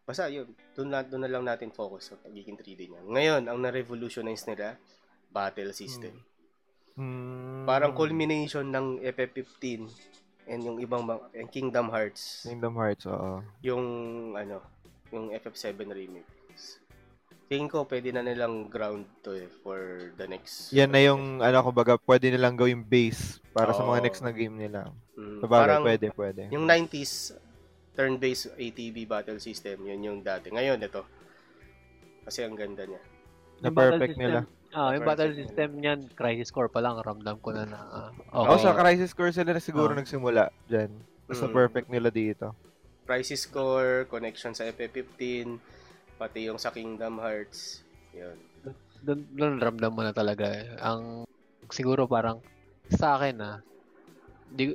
[0.02, 3.02] basta yun, doon na doon na lang natin focus sa pagiging 3D niya.
[3.04, 4.80] Ngayon, ang na-revolutionize nila
[5.28, 6.16] battle system.
[6.96, 7.68] Hmm.
[7.68, 10.11] Parang culmination ng FF15
[10.48, 13.42] and yung ibang mga and Kingdom Hearts, Kingdom Hearts, oo.
[13.62, 13.84] yung
[14.34, 14.62] ano,
[15.12, 16.30] yung FF7 remake.
[17.52, 20.72] tingin ko pwede na nilang ground to eh, for the next.
[20.72, 24.04] Yan na yung, ano, kumbaga, pwede nilang gawing base para sa mga Oo.
[24.08, 24.88] next na game nila.
[25.12, 26.42] Mm, Sabagay, parang pwede, pwede.
[26.48, 27.36] yung 90s
[27.92, 30.48] turn-based ATV battle system, yun yung dati.
[30.48, 31.04] Ngayon, ito.
[32.24, 33.02] Kasi ang ganda niya.
[33.60, 34.48] Na perfect nila.
[34.72, 37.76] Ah, yung battle system niyan, Crisis Core pa lang, ramdam ko na na.
[37.78, 38.40] ah, okay.
[38.40, 39.98] Ako sa Crisis Core sila na siguro Ah.
[40.00, 40.88] nagsimula dyan.
[41.22, 41.54] Tapos na Mm.
[41.54, 42.56] perfect nila dito.
[43.04, 45.60] Crisis Core, connection sa FF15,
[46.16, 47.84] pati yung sa Kingdom Hearts.
[48.12, 48.36] Yun.
[49.02, 50.46] doon, doon ramdam mo na talaga.
[50.46, 50.62] eh.
[50.78, 51.26] Ang
[51.68, 52.38] siguro parang
[52.88, 53.58] sa akin ah,
[54.46, 54.70] di,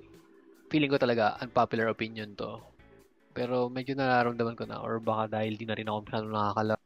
[0.68, 2.60] feeling ko talaga unpopular opinion to.
[3.32, 6.77] Pero medyo nararamdaman ko na or baka dahil di na rin ako masyadong nakakalaro.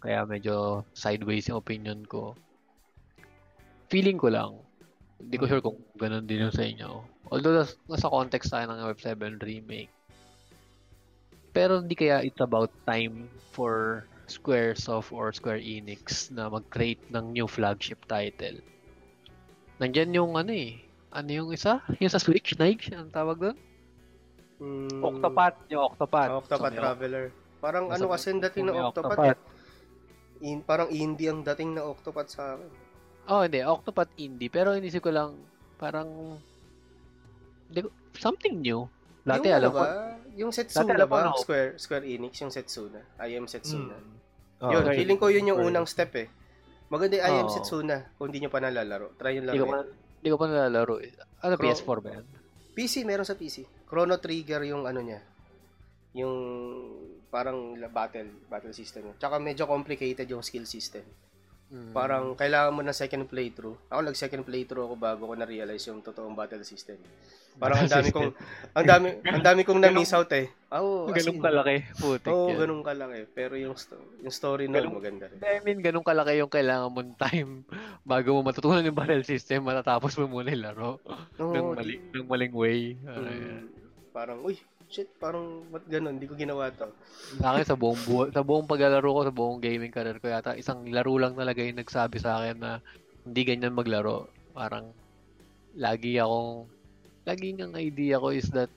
[0.00, 2.32] Kaya medyo sideways yung opinion ko.
[3.92, 4.52] Feeling ko lang.
[5.20, 7.04] Hindi ko sure kung ganun din yung sa inyo.
[7.28, 9.92] Although nas, nasa context tayo ng Web7 remake.
[11.52, 17.50] Pero hindi kaya it's about time for Squaresoft or Square Enix na mag-create ng new
[17.50, 18.62] flagship title.
[19.82, 20.80] Nandyan yung ano eh.
[21.10, 21.82] Ano yung isa?
[21.98, 22.94] Yung sa Switch, Nike?
[22.94, 23.58] Anong tawag doon?
[24.62, 25.58] Mm, Octopath.
[25.72, 26.30] Yung Octopath.
[26.46, 27.24] Octopath So, Traveler.
[27.58, 29.18] Parang ano kasi ang dating ng Octopath.
[29.18, 29.40] Octopath.
[30.40, 32.70] In, parang indie ang dating na Octopath sa akin.
[33.26, 33.60] Oh, hindi.
[33.60, 34.48] Octopath indie.
[34.48, 35.36] Pero inisip ko lang,
[35.76, 36.08] parang,
[37.68, 38.88] hindi ko- something new.
[39.20, 39.88] Dati yung alam ano ko, ba?
[40.32, 41.20] Yung Setsuna alam ko ba?
[41.22, 43.00] na- Square, Square Enix, yung Setsuna.
[43.18, 43.94] I am Setsuna.
[43.94, 44.16] Mm.
[44.60, 44.70] Oo.
[44.70, 44.96] Yun, Okay.
[44.96, 46.28] feeling ko yun yung unang step eh.
[46.88, 47.54] Maganda yung I am Oo.
[47.54, 47.96] Setsuna.
[48.16, 49.12] Kung hindi nyo pa nalalaro.
[49.14, 49.70] Try nyo lang hindi ko eh.
[49.70, 49.78] pa,
[50.16, 50.94] hindi ko pa nalalaro.
[50.98, 51.12] eh.
[51.40, 52.24] Ano, Cro- PS4 ba yan?
[52.72, 53.56] PC, meron sa PC.
[53.84, 55.20] Chrono Trigger yung ano niya.
[56.14, 56.34] Yung
[57.30, 59.14] parang battle battle system.
[59.16, 61.06] Tsaka medyo complicated yung skill system.
[61.70, 61.94] Mm.
[61.94, 63.78] Parang kailangan mo ng second playthrough.
[63.86, 66.98] Ako nag second playthrough ako bago ko na-realize yung totoong battle system.
[67.62, 68.30] Parang ang dami kong
[68.74, 70.50] ang dami ang dami kong na-miss out eh.
[70.66, 71.42] As ganun in.
[71.42, 71.76] kalaki.
[71.94, 72.58] Putik Oo, yan.
[72.66, 73.22] ganun kalaki.
[73.30, 73.78] Pero yung
[74.18, 75.38] yung story Ganun- maganda rin.
[75.46, 77.62] I mean, ganun kalaki yung kailangan mong time
[78.10, 80.98] bago mo matutunan yung battle system, matatapos mo muna yung laro.
[81.38, 82.98] Oo, ng, mali, ng maling way.
[82.98, 83.70] Mm,
[84.10, 84.58] parang, uy,
[84.90, 86.18] shit, parang, ba't ganun?
[86.18, 86.90] Hindi ko ginawa to.
[87.38, 90.58] Sa akin, sa buong, buhay, sa buong paglalaro ko, sa buong gaming career ko, yata
[90.58, 92.82] isang laro lang talaga yung nagsabi sa akin na
[93.22, 94.26] hindi ganyan maglaro.
[94.50, 94.90] Parang,
[95.78, 96.66] lagi akong,
[97.22, 98.68] lagi ang idea ko is that,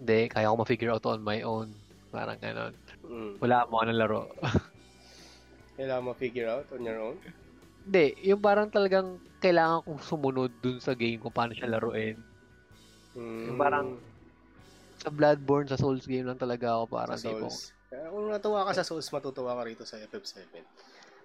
[0.00, 1.68] hindi, kaya ko ma-figure out on my own.
[2.08, 2.72] Parang ganon.
[3.04, 3.36] Mm.
[3.44, 4.32] Wala mo ng laro.
[5.76, 7.16] Kailangan mo figure out on your own.
[7.84, 12.16] Hindi, yung parang talagang kailangan kong sumunod dun sa game kung paano siya laruin.
[13.14, 13.52] Mm.
[13.52, 13.86] Yung parang,
[14.98, 17.72] Sa Bloodborne, sa Souls game lang talaga ako parang sa tipong, Souls.
[17.88, 20.38] Kaya kung natuwa ka sa Souls, matutuwa ka rito sa FF7.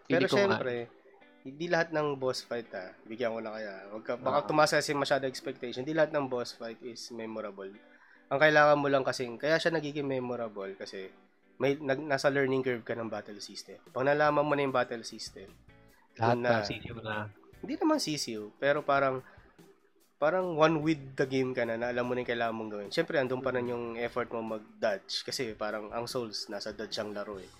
[0.06, 0.62] Pero ko nga.
[0.62, 0.74] syempre,
[1.44, 3.74] hindi lahat ng boss fight ah, bigyan ko na kaya.
[3.92, 4.48] Wag ka, baka Ah.
[4.48, 5.84] tumasa kasi masyado expectation.
[5.84, 7.68] Hindi lahat ng boss fight is memorable.
[8.32, 11.12] Ang kailangan mo lang kasing, kaya siya nagiging memorable kasi
[11.60, 13.78] may nag, nasa learning curve ka ng battle system.
[13.92, 15.52] Pag nalaman mo na yung battle system,
[16.16, 16.66] lahat na, na.
[16.66, 17.28] sisiyo na.
[17.60, 19.20] hindi naman sisiw, pero parang
[20.24, 22.88] parang one with the game ka na, na alam mo na yung kailangan mong gawin.
[22.88, 27.12] Siyempre, andun pa rin yung effort mo mag-dodge kasi parang ang Souls, nasa dodge ang
[27.12, 27.52] laro eh.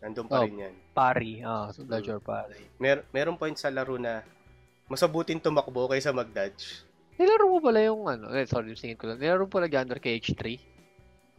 [0.00, 0.48] Nandun pa Oh.
[0.48, 0.74] rin yan.
[0.96, 1.92] Pari, ah, so Mm.
[1.92, 2.56] dodge or pari.
[2.80, 4.24] Mer meron point sa laro na
[4.88, 6.88] masabutin tumakbo kaysa mag-dodge.
[7.20, 9.20] Nilaro mo pala yung ano, eh, sorry, singin ko lang.
[9.20, 10.72] Nilaro mo pala Gander KH3?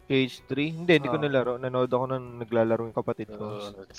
[0.06, 0.70] Cage 3?
[0.70, 1.26] Hindi, hindi ko Oo.
[1.26, 1.54] nalaro.
[1.58, 3.74] Nanood ako nang naglalaro yung kapatid ko.
[3.74, 3.90] Uh,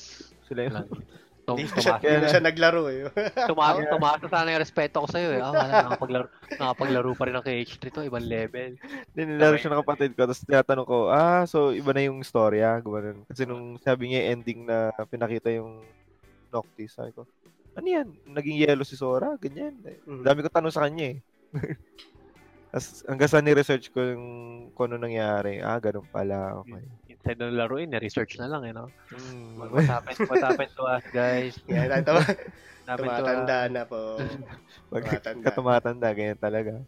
[0.47, 0.79] Sila yung...
[1.47, 3.07] Hindi na siya, hindi na siya naglaro eh.
[3.51, 5.39] tumaas, tumaas na sana yung respeto ko sa'yo eh.
[5.39, 6.27] Ah, wala, nakapaglaro,
[6.59, 8.73] nakapaglaro pa rin ng KH3 to, ibang level.
[8.83, 10.27] Hindi, nilaro siya ng kapatid ko.
[10.27, 12.83] Tapos tinatanong ko, ah, so iba na yung storya.
[12.83, 13.23] Gumanon.
[13.31, 15.87] Kasi nung sabi niya ending na pinakita yung
[16.51, 17.23] Noctis, sabi ko,
[17.79, 18.09] ano yan?
[18.27, 19.39] Naging yellow si Sora?
[19.39, 19.79] Ganyan.
[20.03, 20.27] Mhm.
[20.27, 21.19] Dami ko tanong sa kanya eh.
[22.75, 24.27] Tapos hanggang sa ni-research ko yung
[24.75, 25.63] kung ano nangyari.
[25.63, 26.59] Ah, ganun pala.
[26.67, 27.06] Okay.
[27.27, 28.87] Instead na laruin, research na lang, eh, no?
[29.11, 29.59] Mm.
[29.59, 31.59] What happened, what happened to us, guys?
[31.67, 32.23] Yan, tama,
[32.87, 34.15] tumatanda na po.
[34.95, 35.43] Pag Tumatanda.
[35.43, 36.79] katumatanda, ganyan talaga.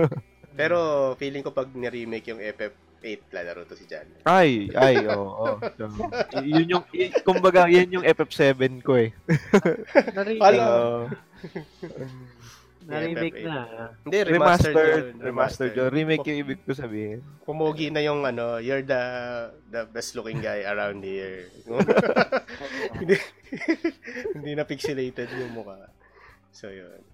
[0.58, 0.78] Pero
[1.18, 4.06] feeling ko pag ni-remake yung FF8, lalaro to si Jan.
[4.22, 5.58] Ay, ay, oo.
[5.58, 5.58] Oh,
[6.38, 9.10] Y- yun yung, y- kumbaga, yan yung FF7 ko eh.
[10.14, 10.62] Na-remake,
[12.88, 12.96] Oo.
[12.96, 13.44] FF8.
[13.44, 13.92] na.
[14.00, 15.20] Hindi, remastered, remastered, yun.
[15.20, 15.88] remastered yun.
[15.92, 17.20] Remake yung ibig ko sabihin.
[17.44, 19.02] Pumogi na yung ano, you're the
[19.68, 21.52] the best looking guy around here.
[23.00, 23.20] hindi,
[24.32, 25.92] hindi na pixelated yung mukha.
[26.48, 27.04] So, yun.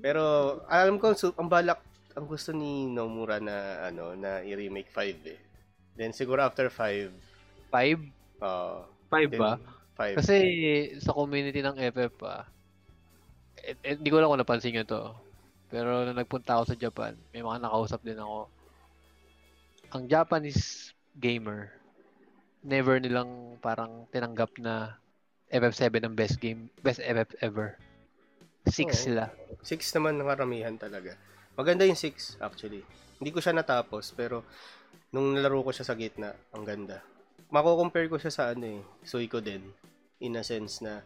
[0.00, 0.22] Pero,
[0.70, 1.84] alam ko, so, ang balak,
[2.16, 5.40] ang gusto ni Nomura na, ano, na i-remake 5 eh.
[6.00, 7.12] Then, siguro after 5,
[7.70, 8.00] Five?
[8.40, 8.82] uh,
[9.12, 9.60] Five ba?
[10.00, 10.16] 5.
[10.16, 10.36] Kasi
[10.96, 12.48] sa community ng FF pa,
[13.64, 15.02] eh, eh, hindi ko lang kung napansin nyo to.
[15.70, 18.50] Pero nung nagpunta ako sa Japan, may mga nakausap din ako.
[19.94, 21.70] Ang Japanese gamer,
[22.62, 24.98] never nilang parang tinanggap na
[25.50, 27.78] FF7 ang best game, best FF ever.
[28.70, 29.04] Six Oo.
[29.10, 29.24] sila.
[29.64, 31.16] Six naman ng karamihan talaga.
[31.58, 32.86] Maganda yung six, actually.
[33.18, 34.46] Hindi ko siya natapos, pero
[35.10, 37.02] nung nalaro ko siya sa gitna, ang ganda.
[37.50, 39.64] Mako-compare ko siya sa ano eh, Suiko din.
[40.22, 41.02] In a sense na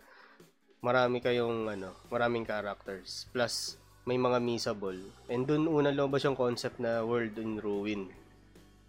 [0.84, 3.24] marami kayong ano, maraming characters.
[3.32, 5.00] Plus, may mga missable.
[5.32, 8.12] And dun una lumabas yung concept na World in Ruin.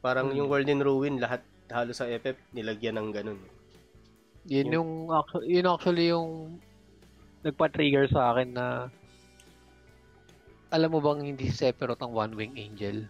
[0.04, 0.44] Parang Hmm.
[0.44, 1.40] yung World in Ruin, lahat
[1.72, 3.40] halos sa FF, nilagyan ng ganun.
[4.46, 6.60] Yun yung, actu- yun actually yung
[7.42, 8.66] nagpa-trigger sa akin na
[10.70, 13.08] alam mo bang hindi si Sephiroth ang One Wing Angel?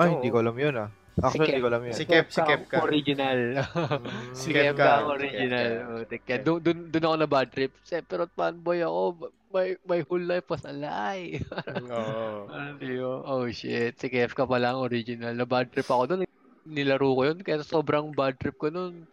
[0.00, 0.12] Ay, Oo.
[0.18, 0.90] hindi ko alam yun ah.
[1.14, 1.94] Actually, Si hindi ko alam yun.
[1.94, 2.76] Si Kep, si Kep ka.
[2.82, 3.40] ang Original.
[3.62, 4.34] Mm.
[4.34, 5.70] si ang si original.
[5.86, 7.70] Oh, Kaya doon doon doon ako na bad trip.
[7.86, 9.30] Sephiroth fanboy ako.
[9.54, 11.38] My my whole life was a lie.
[11.86, 12.50] Oo.
[12.54, 13.18] Ano yun?
[13.22, 13.94] Oh shit.
[13.94, 15.38] Si Kefka pala ang original.
[15.38, 16.20] Na bad trip ako doon.
[16.66, 17.38] Nilaro ko yun.
[17.46, 19.06] Kaya sobrang bad trip ko noon.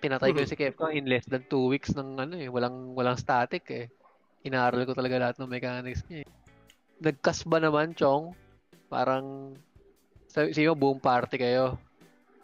[0.00, 2.48] Pinatay ko si Kefka in less than 2 weeks ng ano eh.
[2.50, 3.86] Walang, walang static eh.
[4.42, 6.28] Inaaral ko talaga lahat ng mechanics niya eh.
[7.04, 8.32] Nagkas ba naman, Chong?
[8.88, 9.52] Parang,
[10.30, 11.74] sa sino buong party kayo.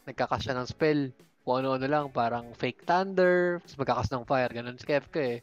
[0.04, 1.14] Nagkakas siya ng spell.
[1.46, 2.04] Kung ano-ano lang.
[2.10, 3.62] Parang fake thunder.
[3.62, 4.50] Tapos magkakas ng fire.
[4.50, 5.38] Ganun si Kefka eh.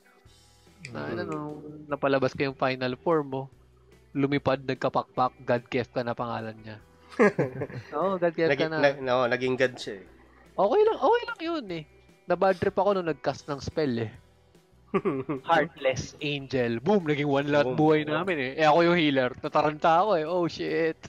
[0.91, 1.30] Na, ano, Mm.
[1.32, 1.52] nung
[1.88, 3.44] napalabas ko yung final form mo,
[4.11, 6.78] lumipad, nagkapakpak, God Kefka na pangalan niya.
[7.95, 8.78] Oo, God Kefka na.
[8.84, 10.06] na, no, naging god siya eh.
[10.53, 11.84] Okay lang, okay lang yun eh.
[12.28, 14.11] Na bad trip ako nung nag-cast ng spell eh.
[15.49, 16.78] Heartless Angel.
[16.80, 17.10] Boom!
[17.10, 17.78] Naging one lot Boom.
[17.78, 18.52] buhay namin eh.
[18.61, 19.32] Eh ako yung healer.
[19.41, 20.26] Nataranta ako eh.
[20.26, 20.99] Oh shit.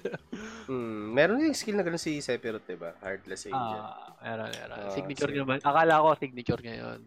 [0.64, 2.96] Hmm, meron yung skill na gano'n si Sephiroth, diba?
[3.04, 3.84] Heartless Angel.
[3.84, 4.76] Ah, meron, meron.
[4.80, 5.44] Ah, signature sige.
[5.44, 5.60] naman.
[5.60, 7.04] Akala ko signature ngayon.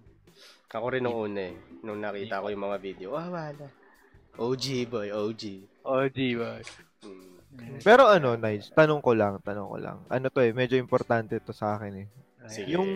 [0.78, 1.58] Ako rin nung una eh.
[1.82, 3.18] Nung nakita ko yung mga video.
[3.18, 3.66] Ah, wala.
[4.38, 5.44] OG boy, OG.
[5.90, 6.62] Oh, diba?
[7.02, 7.82] Hmm.
[7.82, 8.70] Pero ano, nice.
[8.70, 9.98] Tanong ko lang, tanong ko lang.
[10.06, 12.08] Ano to eh, medyo importante to sa akin eh.
[12.46, 12.78] Sige.
[12.78, 12.90] Yung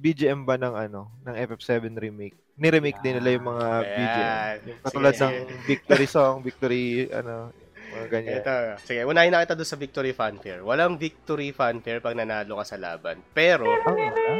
[0.00, 2.36] BGM ba ng ano, ng FF7 remake?
[2.56, 4.16] Ni-remake din nila yung mga BGM.
[4.16, 4.56] Ayan.
[4.64, 7.52] Yung katulad Sige, ng Victory Song, Victory, ano,
[7.90, 8.34] mga ganyan.
[8.40, 8.54] Ito.
[8.80, 10.60] Sige, unahin na kita doon sa victory fanfare.
[10.62, 13.20] Walang victory fanfare pag nanalo ka sa laban.
[13.32, 14.32] Pero, Ah, wala.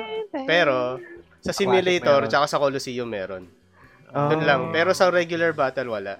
[0.46, 0.76] pero,
[1.40, 3.44] sa simulator, tsaka sa Colosseum meron.
[4.10, 4.28] Ah.
[4.28, 4.60] Doon lang.
[4.70, 6.16] Pero sa regular battle, wala.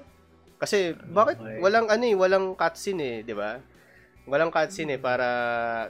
[0.61, 3.57] Kasi, bakit walang ano eh, walang cutscene eh, di ba?
[4.31, 5.27] Walang cutscene eh, para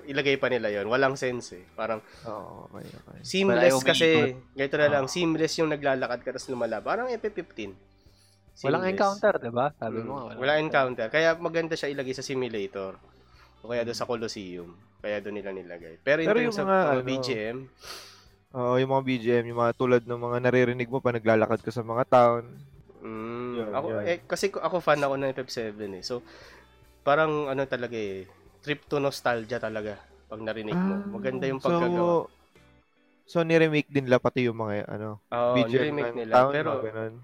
[0.02, 1.64] ilagay pa nila yon Walang sense eh.
[1.70, 3.20] Parang, Oo, okay, okay.
[3.20, 4.08] Seamless yung kasi.
[4.50, 5.04] Ganito na lang.
[5.04, 5.12] Ah.
[5.12, 6.80] Seamless yung naglalakad ka tapos lumala.
[6.80, 7.76] Parang FF15.
[8.60, 8.88] Walang Seamless.
[8.90, 9.66] encounter, diba?
[9.74, 10.34] Sabi Mm, mo nga.
[10.34, 11.06] Wala encounter.
[11.06, 12.96] Kaya maganda siya ilagay sa simulator.
[13.60, 14.72] O kaya doon sa Colosseum.
[14.98, 15.96] Kaya doon nila nilagay.
[15.98, 17.58] Pero in Pero terms yung of mga, mga ano, BGM,
[18.50, 21.80] Oo, yung mga BGM, yung mga tulad ng mga naririnig mo pa naglalakad ka sa
[21.82, 22.42] mga town.
[22.98, 24.02] mm, Yun, ako, yun.
[24.04, 25.62] eh, kasi ko- ako fan ako ng FF7
[25.94, 26.02] eh.
[26.02, 26.20] So,
[27.02, 28.26] parang ano talaga eh,
[28.60, 29.96] trip to nostalgia talaga
[30.28, 30.96] pag narinig mo.
[31.10, 32.24] Maganda yung pagkagawa.
[32.24, 32.28] Ah,
[33.26, 36.34] So, so ni-remake din nila pati yung mga ano, Oo, BGM remake ng nila.
[36.34, 37.14] town, Pero, ganun.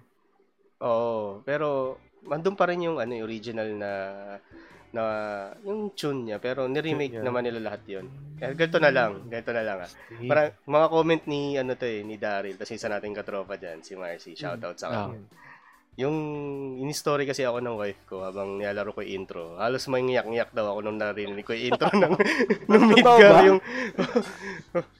[0.82, 1.96] Oo, pero
[2.28, 3.92] andun pa rin yung ano, yung original na
[4.92, 5.02] na
[5.66, 8.06] yung tune niya pero ni-remake naman nila lahat 'yon.
[8.36, 9.90] Kaya ganito na lang, ganito na lang ah.
[10.28, 13.96] Para mga comment ni ano to eh, ni Daryl, kasi isa nating katropa diyan, si
[13.96, 14.36] Marcy.
[14.36, 15.08] Shout out sa Ah.
[15.08, 15.20] kanya.
[15.96, 16.16] Yung
[16.78, 19.56] in-story kasi ako ng wife ko habang nilalaro ko yung intro.
[19.56, 22.12] Halos may ngiyak-ngiyak daw ako nung narinig ko yung intro ng
[22.68, 23.40] ng Totoo Midgar ba?
[23.42, 23.58] yung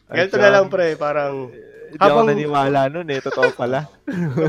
[0.09, 1.52] Ganito na lang pre, parang
[1.86, 3.20] Hindi ako habang- naniwala nun eh.
[3.20, 3.85] Totoo pala.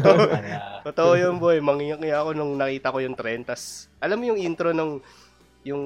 [0.87, 1.59] Totoo yun, boy.
[1.59, 3.43] Mangiyak-ngiyak ako nung nakita ko yung trend.
[3.43, 5.03] Tas, alam mo yung intro ng
[5.67, 5.83] yung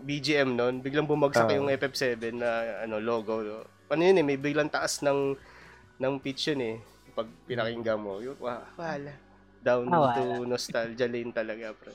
[0.00, 1.54] BGM nun, biglang bumagsak Ah.
[1.54, 2.50] yung FF7 na
[2.80, 3.44] ano logo.
[3.86, 5.36] Ano yun eh, may biglang taas ng
[5.98, 6.76] ng pitch yun eh.
[7.12, 9.12] Pag pinakinggan mo, yun, wah, wala.
[9.66, 10.14] Down wala.
[10.14, 11.90] to nostalgia lane talaga, pre.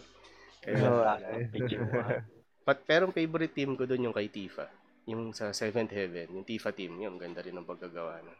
[0.60, 2.20] Kaya, Wala, ah.
[2.68, 4.68] But, pero ang favorite team ko doon yung kay Tifa.
[5.10, 8.22] Yung sa Seventh Heaven, yung Tifa team, yun, ganda rin ng pagkagawa.
[8.22, 8.36] No?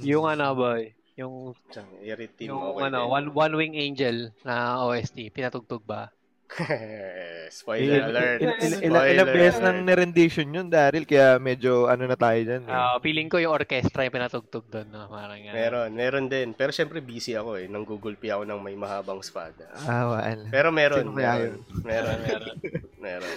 [0.00, 1.52] Yung ano boy, yung
[2.00, 3.12] Airy team, yung okay ano, din.
[3.12, 6.08] one one wing angel na OST, pinatugtog ba?
[7.50, 8.38] Spoiler Il- alert.
[8.40, 11.06] il- il- Spoiler Ilang beses nang na-rendition yun, Daryl.
[11.06, 12.62] Kaya medyo ano na tayo dyan.
[12.66, 12.72] Eh.
[12.72, 15.06] Ah, feeling ko yung orchestra yung pinatugtog doon, no?
[15.06, 15.54] Parang yan.
[15.54, 16.52] Meron, meron din.
[16.52, 17.66] Pero syempre busy ako eh.
[17.66, 19.66] Nang Google P ako ng may mahabang espada.
[19.86, 20.46] Ah, wala.
[20.50, 21.06] Pero meron.
[21.10, 22.18] Meron, meron,
[23.02, 23.30] meron.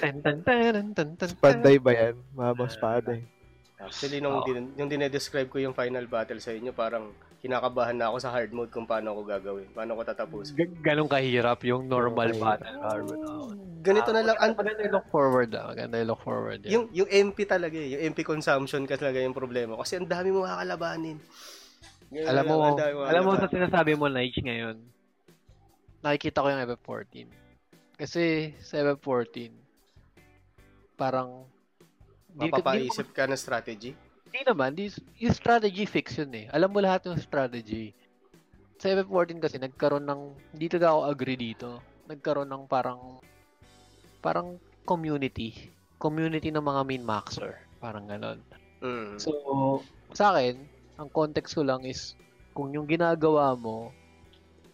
[0.49, 0.86] meron.
[1.38, 2.15] Panday ba yan?
[2.34, 3.26] Mahabang espada eh.
[3.80, 4.45] Actually, nung, Oo.
[4.45, 8.52] din, yung dinedescribe ko yung final battle sa inyo, parang kinakabahan na ako sa hard
[8.52, 9.72] mode kung paano ako gagawin.
[9.72, 10.52] Paano ko tatapos.
[10.52, 12.44] G- ganun kahirap yung normal Okay.
[12.44, 13.06] battle hard.
[13.16, 13.56] Oh.
[13.80, 14.36] Ganito na lang.
[14.36, 15.72] Ah, An- maganda yung look forward ah.
[15.72, 16.60] Maganda yung look forward.
[16.68, 16.72] yan.
[16.76, 17.95] yung, yung MP talaga eh.
[17.95, 19.80] Yung MP consumption ka talaga yung problema.
[19.80, 21.16] Kasi ang dami mo kakalabanin.
[22.11, 24.76] Ganun alam mo, lang, ang alam mo sa sinasabi mo, Nige, ngayon,
[26.02, 27.28] nakikita ko yung FF14.
[27.95, 28.24] Kasi
[28.60, 29.53] sa FF14,
[30.95, 31.48] parang,
[32.30, 33.95] Mapapaisip ka ng strategy.
[34.30, 36.45] Hindi naman, di, yung strategy fix yun eh.
[36.53, 37.97] Alam mo lahat yung strategy.
[38.77, 40.22] Sa FF14 kasi nagkaroon ng,
[40.53, 41.81] hindi talaga ako agree dito.
[42.06, 43.18] Nagkaroon ng parang,
[44.22, 45.73] parang community.
[45.97, 47.57] Community ng mga min-maxer.
[47.81, 48.38] Parang ganon.
[48.85, 49.18] Mm.
[49.18, 49.34] So,
[50.14, 50.61] sa akin,
[51.01, 52.14] ang context ko lang is,
[52.53, 53.89] kung yung ginagawa mo,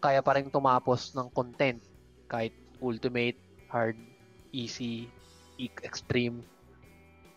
[0.04, 1.80] kaya pa rin tumapos ng content.
[2.28, 2.52] Kahit
[2.84, 3.40] ultimate,
[3.72, 3.96] hard,
[4.52, 5.08] easy,
[5.56, 6.44] e- extreme.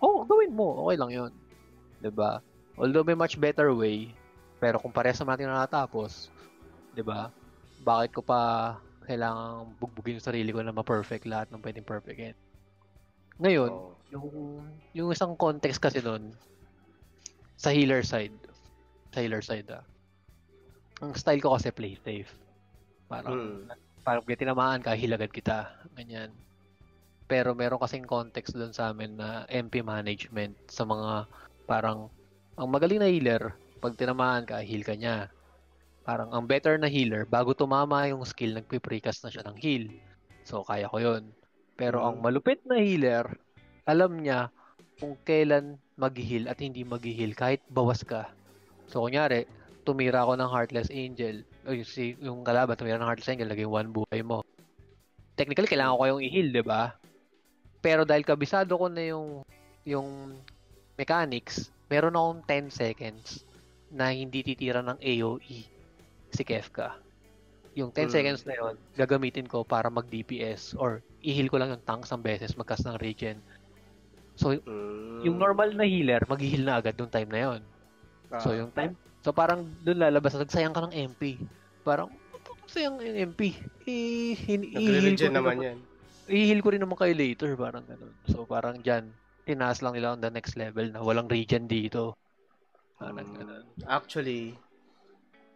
[0.03, 0.83] Oh, gawin mo.
[0.83, 1.33] Okay lang yun.
[1.99, 2.41] 'Di ba?
[2.79, 4.15] Although may much better way,
[4.63, 6.31] pero kung parehas naman natin natapos,
[6.95, 7.31] 'di ba?
[7.79, 8.41] Bakit ko pa
[9.07, 12.35] kailangang bugbugin yung sarili ko na ma-perfect lahat ng pwedeng perfectin?
[13.39, 13.95] Ngayon, Oo.
[14.11, 14.27] yung
[14.95, 16.35] yung isang context kasi nun
[17.59, 18.39] sa healer side.
[19.15, 19.83] Sa healer side ah.
[21.03, 22.31] Ang style ko kasi play safe.
[23.07, 23.71] Parang Mm.
[24.03, 25.71] parang pag tinamaan ka, hilagad kita.
[25.95, 26.35] Ganyan.
[27.29, 31.29] Pero meron kasing context doon sa amin na MP management sa mga
[31.69, 32.09] parang
[32.57, 35.29] ang magaling na healer, pag tinamaan ka, heal ka niya.
[36.03, 39.93] Parang ang better na healer, bago tumama yung skill, nagpiprecast na siya ng heal.
[40.49, 41.29] So, kaya ko yon
[41.79, 42.25] Pero ang Mm.
[42.25, 43.29] malupit na healer,
[43.87, 44.49] alam niya
[44.99, 48.33] kung kailan mag-heal at hindi mag-heal kahit bawas ka.
[48.91, 49.47] So, kunyari,
[49.87, 51.45] tumira ako ng Heartless Angel.
[51.69, 54.43] O yung, si, yung kalaban, tumira ng Heartless Angel, lagay one buhay mo.
[55.39, 56.99] Technically, kailangan ko kayong i-heal, di ba?
[57.79, 59.47] Pero dahil kabisado ko na yung
[59.87, 60.35] yung
[60.99, 63.47] mechanics, meron akong 10 seconds
[63.89, 65.65] na hindi titira ng AoE
[66.29, 66.99] si Kefka.
[67.73, 68.13] Yung 10 Mm.
[68.13, 72.59] seconds na yon gagamitin ko para mag-DPS or i-heal ko lang yung tank ng beses
[72.59, 73.39] magkas ng regen.
[74.35, 75.23] So, Mm.
[75.25, 77.63] yung normal na healer, mag-heal na agad yung time na yon
[78.29, 78.43] Ah.
[78.43, 78.93] So, yung time,
[79.25, 81.41] so parang doon lalabas, nagsayang ka ng MP.
[81.81, 82.13] Parang,
[82.69, 83.57] sayang yung MP.
[83.89, 85.79] I-heal ko naman, yan.
[86.29, 88.13] i-heal ko rin naman kayo later, parang ganun.
[88.29, 89.09] So, parang dyan,
[89.49, 92.13] tinaas lang nila on the next level na walang regen dito.
[93.01, 93.37] Parang Mm.
[93.41, 93.65] ganun.
[93.89, 94.53] Actually,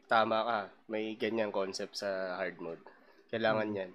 [0.09, 0.61] tama ka.
[0.89, 2.81] May ganyan concept sa hard mode.
[3.29, 3.77] Kailangan Mm.
[3.77, 3.93] yan.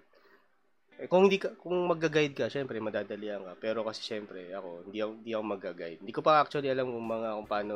[0.98, 3.54] Eh, kung hindi ka, kung magga-guide ka, syempre madadalian ka.
[3.58, 6.00] Pero kasi syempre ako, hindi ako, hindi ako magga-guide.
[6.02, 7.76] Hindi ko pa actually alam kung mga kung paano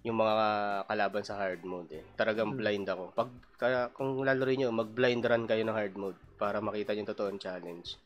[0.00, 0.36] yung mga
[0.88, 2.04] kalaban sa hard mode eh.
[2.16, 2.60] Talagang Hmm.
[2.60, 3.12] blind ako.
[3.12, 3.28] Pag
[3.60, 8.00] kaya, kung lalaroin niyo, mag-blind run kayo ng hard mode para makita yung totoong challenge.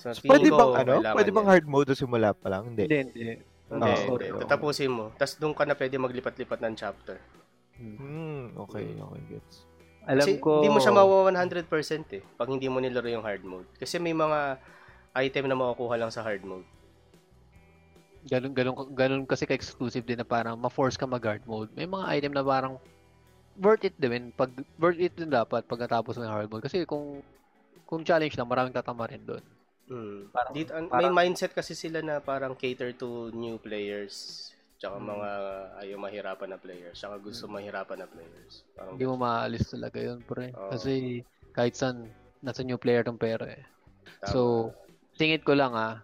[0.00, 0.92] So, So, tingin pwede bang ano?
[1.12, 2.72] Pwede bang hard mode simula pa lang?
[2.72, 2.88] Hindi.
[2.88, 3.24] Hindi, hindi.
[3.70, 4.10] Hindi, Ah, hindi.
[4.16, 4.42] okay, okay.
[4.42, 5.04] Tatapusin mo.
[5.14, 7.16] Tapos doon ka na pwede maglipat-lipat ng chapter.
[7.76, 9.68] Hmm, okay, okay, gets.
[10.08, 11.68] Alam Kasi ko, hindi mo siya mawawa 100%
[12.16, 12.22] eh.
[12.34, 13.68] Pag hindi mo nilaro yung hard mode.
[13.76, 14.56] Kasi may mga
[15.14, 16.66] item na makukuha lang sa hard mode.
[18.22, 21.72] ganun, ganun, ganun kasi ka-exclusive din na parang ma-force ka mag-guard mode.
[21.72, 22.76] May mga item na parang
[23.56, 24.28] worth it din.
[24.34, 26.64] Pag, worth it din dapat pag natapos mo yung hard mode.
[26.64, 27.24] Kasi kung
[27.84, 29.42] kung challenge lang, maraming tatama rin doon.
[29.90, 30.30] Mm.
[30.30, 34.46] Parang- Dito, an- parang- may mindset kasi sila na parang cater to new players.
[34.78, 35.06] Tsaka Mm.
[35.12, 35.30] mga
[35.82, 36.96] ayaw mahirapan na players.
[36.96, 38.62] Tsaka gusto mahirapan na players.
[38.72, 40.54] Parang Hindi mo maalis talaga yun, pre.
[40.54, 40.70] Oo.
[40.72, 41.20] Kasi
[41.52, 42.06] kahit saan,
[42.40, 43.60] nasa new player tong pera eh.
[44.20, 44.32] tama.
[44.32, 44.40] So,
[45.16, 46.00] singit ko lang ah.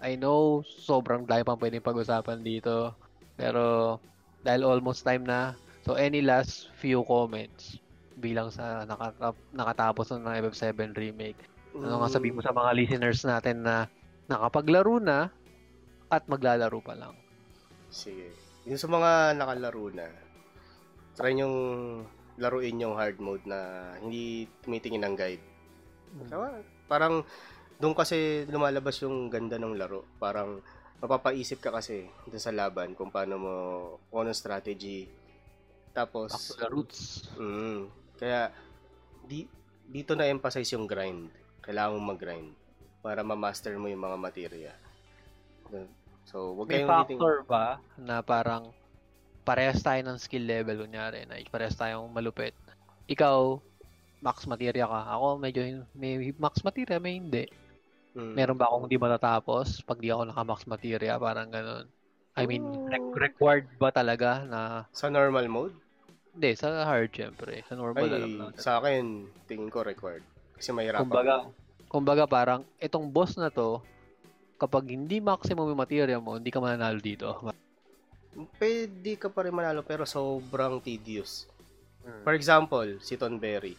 [0.00, 2.92] I know sobrang dami pang pwedeng pag-usapan dito.
[3.36, 3.96] Pero
[4.40, 7.80] dahil almost time na, so any last few comments
[8.14, 11.40] bilang sa nakatap, nakatapos na ng FF7 remake.
[11.74, 13.90] Ano nga sabihin mo sa mga listeners natin na
[14.30, 15.34] nakapaglaro na
[16.06, 17.14] at maglalaro pa lang.
[17.90, 18.30] Sige.
[18.64, 20.06] Yung sa mga nakalaro na,
[21.18, 21.56] try nyong
[22.38, 25.44] laruin yung hard mode na hindi tumitingin ng guide.
[26.30, 26.62] Tama.
[26.86, 27.22] Parang
[27.78, 30.06] doon kasi lumalabas yung ganda ng laro.
[30.18, 30.62] Parang
[31.02, 33.54] mapapaisip ka kasi doon sa laban kung paano mo,
[34.08, 35.10] kung anong strategy.
[35.94, 37.00] Tapos, Back to the roots.
[37.38, 37.86] mm,
[38.18, 38.50] kaya
[39.26, 39.46] di,
[39.86, 41.30] dito na emphasize yung grind.
[41.64, 42.50] Kailangan mong mag-grind
[43.00, 44.72] para ma-master mo yung mga materia.
[46.24, 47.66] So, wag May kayong titing- factor ba
[47.96, 48.72] na parang
[49.42, 52.56] parehas tayo ng skill level kunyari na parehas tayong malupit.
[53.06, 53.60] Ikaw,
[54.20, 55.00] max materia ka.
[55.10, 55.60] Ako medyo
[55.92, 57.44] may max materia, may hindi.
[58.14, 58.32] Mm.
[58.32, 61.18] Meron ba akong hindi matatapos pag di ako naka-max materia?
[61.18, 61.84] Parang ganun.
[62.34, 62.88] I mean, Oh.
[62.88, 64.60] rec- required ba talaga na...
[64.90, 65.74] Sa normal mode?
[66.32, 67.62] Hindi, sa hard syempre.
[67.68, 68.58] Sa normal alam Ay, natin.
[68.58, 69.04] sa akin,
[69.46, 70.24] tingin ko required.
[70.54, 71.06] Kasi mahirapan.
[71.06, 71.34] Kumbaga,
[71.88, 73.82] kumbaga parang itong boss na to,
[74.58, 77.28] kapag hindi maximum yung materia mo, hindi ka mananalo dito.
[78.58, 81.46] Pwede ka pa rin manalo pero sobrang tedious.
[82.02, 82.22] Hmm.
[82.26, 83.78] For example, si Tonberry.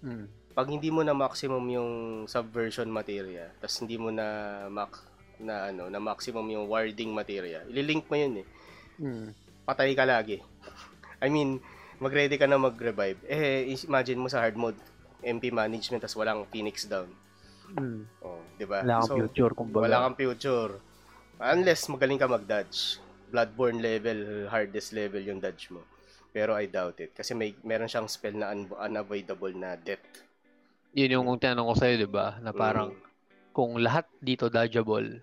[0.00, 0.26] Mm.
[0.56, 1.90] Pag hindi mo na maximum yung
[2.26, 5.04] subversion materia, tapos hindi mo na max
[5.40, 8.46] na ano, na maximum yung warding materia, ililink mo yun eh.
[9.00, 9.28] Mm.
[9.64, 10.42] Patay ka lagi.
[11.22, 11.62] I mean,
[12.00, 13.20] mag-ready ka na mag-revive.
[13.28, 14.80] Eh, imagine mo sa hard mode,
[15.22, 17.08] MP management, tapos walang Phoenix down.
[17.70, 18.02] Mm.
[18.20, 18.82] Oh, di ba?
[18.82, 19.84] Wala kang So, future, kumbaga.
[19.86, 20.72] Wala kang future.
[21.38, 22.98] Unless magaling ka mag-dodge.
[23.30, 25.80] Bloodborne level, hardest level yung dodge mo.
[26.30, 27.14] Pero I doubt it.
[27.14, 30.02] Kasi may meron siyang spell na un- unavoidable na death.
[30.90, 32.42] Yun yung tinanong ko sa'yo, di ba?
[32.42, 33.00] Na parang, Mm.
[33.54, 35.22] kung lahat dito dodgeable,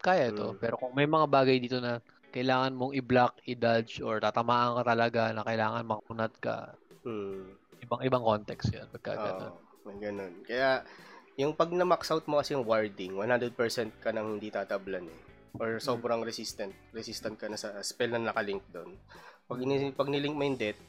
[0.00, 0.56] kaya to.
[0.56, 0.58] Mm.
[0.58, 2.00] Pero kung may mga bagay dito na
[2.32, 7.58] kailangan mong i-block, i-dodge, or tatamaan ka talaga na kailangan makunat ka, Hmm.
[7.82, 8.86] Ibang-ibang context yun.
[8.88, 10.46] Pagka Oo, ganun.
[10.46, 10.86] Kaya,
[11.34, 13.54] yung pag na-max out mo kasi yung warding, 100%
[13.98, 15.20] ka nang hindi tatablan eh.
[15.58, 16.72] Or sobrang resistant.
[16.96, 18.96] Resistant ka na sa spell na nakalink doon.
[19.44, 20.80] Pag, ini- pag nilink mo yung death,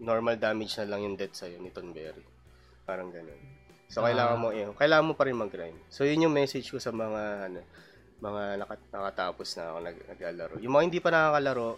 [0.00, 2.24] normal damage na lang yung death sa'yo ni Tonberry.
[2.88, 3.38] Parang ganun.
[3.92, 4.40] So, kailangan Ah.
[4.40, 5.76] mo, yun, kailangan mo pa rin mag-grind.
[5.92, 7.60] So, yun yung message ko sa mga, ano,
[8.22, 10.54] mga nakat- nakatapos na ako nag naglalaro.
[10.62, 11.68] Yung mga hindi pa nakakalaro,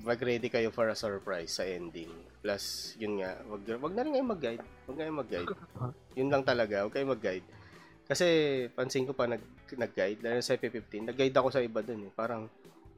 [0.00, 2.08] mag-ready kayo for a surprise sa ending.
[2.40, 4.64] Plus, yun nga, wag, wag na rin kayo mag-guide.
[4.88, 5.48] Wag kayo mag-guide.
[6.16, 7.46] Yun lang talaga, wag kayo mag-guide.
[8.08, 8.26] Kasi,
[8.72, 12.12] pansin ko pa nag, nag-guide, lalo sa FP15, nag-guide ako sa iba dun eh.
[12.12, 12.48] Parang,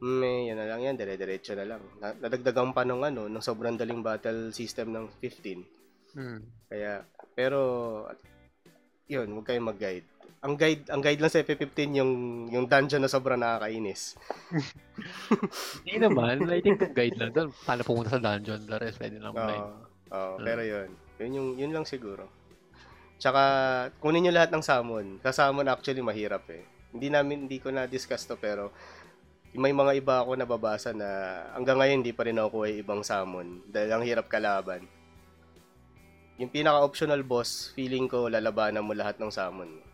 [0.01, 1.81] may, yan na lang yan, dire-diretso na lang.
[2.01, 6.15] Na- Nadagdagan pa nung ano, nung sobrang daling battle system ng 15.
[6.15, 6.41] Hmm.
[6.67, 7.05] Kaya,
[7.35, 7.59] pero,
[9.05, 10.07] yun, huwag kayong mag-guide.
[10.45, 12.11] Ang guide, ang guide lang sa FP15 yung
[12.53, 14.13] yung dungeon na sobrang nakakainis.
[15.81, 16.45] Hindi naman.
[16.45, 17.49] I think guide lang doon.
[17.65, 18.61] Paano pumunta sa dungeon.
[18.61, 19.41] The rest, pwede lang Oo.
[19.41, 19.67] blind.
[20.13, 20.45] Oo, Mm.
[20.45, 20.89] pero yun.
[21.17, 22.29] Yun yung yun lang siguro.
[23.17, 23.41] Tsaka
[23.97, 25.17] kunin niyo lahat ng summon.
[25.25, 26.61] Sa summon actually mahirap eh.
[26.93, 28.69] Hindi namin hindi ko na discuss to pero
[29.55, 31.07] may mga iba ako nababasa na
[31.55, 34.85] hanggang ngayon hindi pa rin nakukuha yung ibang summon dahil ang hirap kalaban.
[36.35, 39.71] Yung pinaka-optional boss, feeling ko lalabanan mo lahat ng summon.
[39.71, 39.84] mo.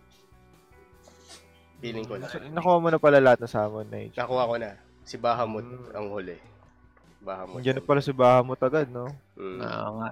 [1.81, 2.29] Feeling ko lang.
[2.53, 4.13] Nakuha mo na pala lahat ng summon na age.
[4.13, 4.71] Nakuha ko na.
[5.01, 5.97] Si Bahamut Mm.
[5.97, 6.37] ang huli.
[7.19, 7.57] Bahamut.
[7.57, 9.09] Nandiyan na pala si Bahamut agad, no?
[9.33, 9.57] Mm.
[9.57, 10.09] Na nga.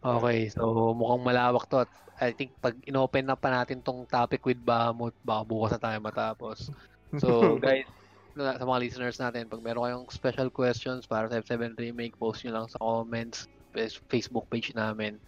[0.00, 1.84] Okay, so mukhang malawak to.
[1.84, 5.80] At I think pag inopen na pa natin tong topic with Bahamut, baka bukas na
[5.82, 6.72] tayo matapos.
[7.16, 7.28] So
[7.60, 7.84] guys,
[8.32, 12.40] na- sa mga listeners natin, pag meron kayong special questions para sa F7 Remake, post
[12.42, 15.20] nyo lang sa comments, face- Facebook page namin.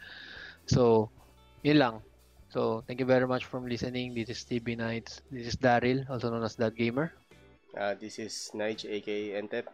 [0.64, 1.10] So,
[1.60, 1.94] yun lang.
[2.52, 4.12] So, thank you very much for listening.
[4.12, 5.24] This is TB Nights.
[5.32, 7.08] This is Daryl, also known as That Gamer.
[7.72, 9.72] Ah, this is Nige aka Entep.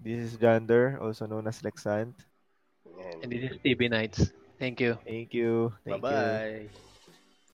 [0.00, 2.16] This is Jander, also known as Lexant.
[2.96, 3.20] Yan.
[3.20, 4.32] And this is TB Nights.
[4.56, 4.96] Thank you.
[5.04, 5.76] Thank you.
[5.84, 6.08] Thank you.
[6.08, 6.87] Bye-bye.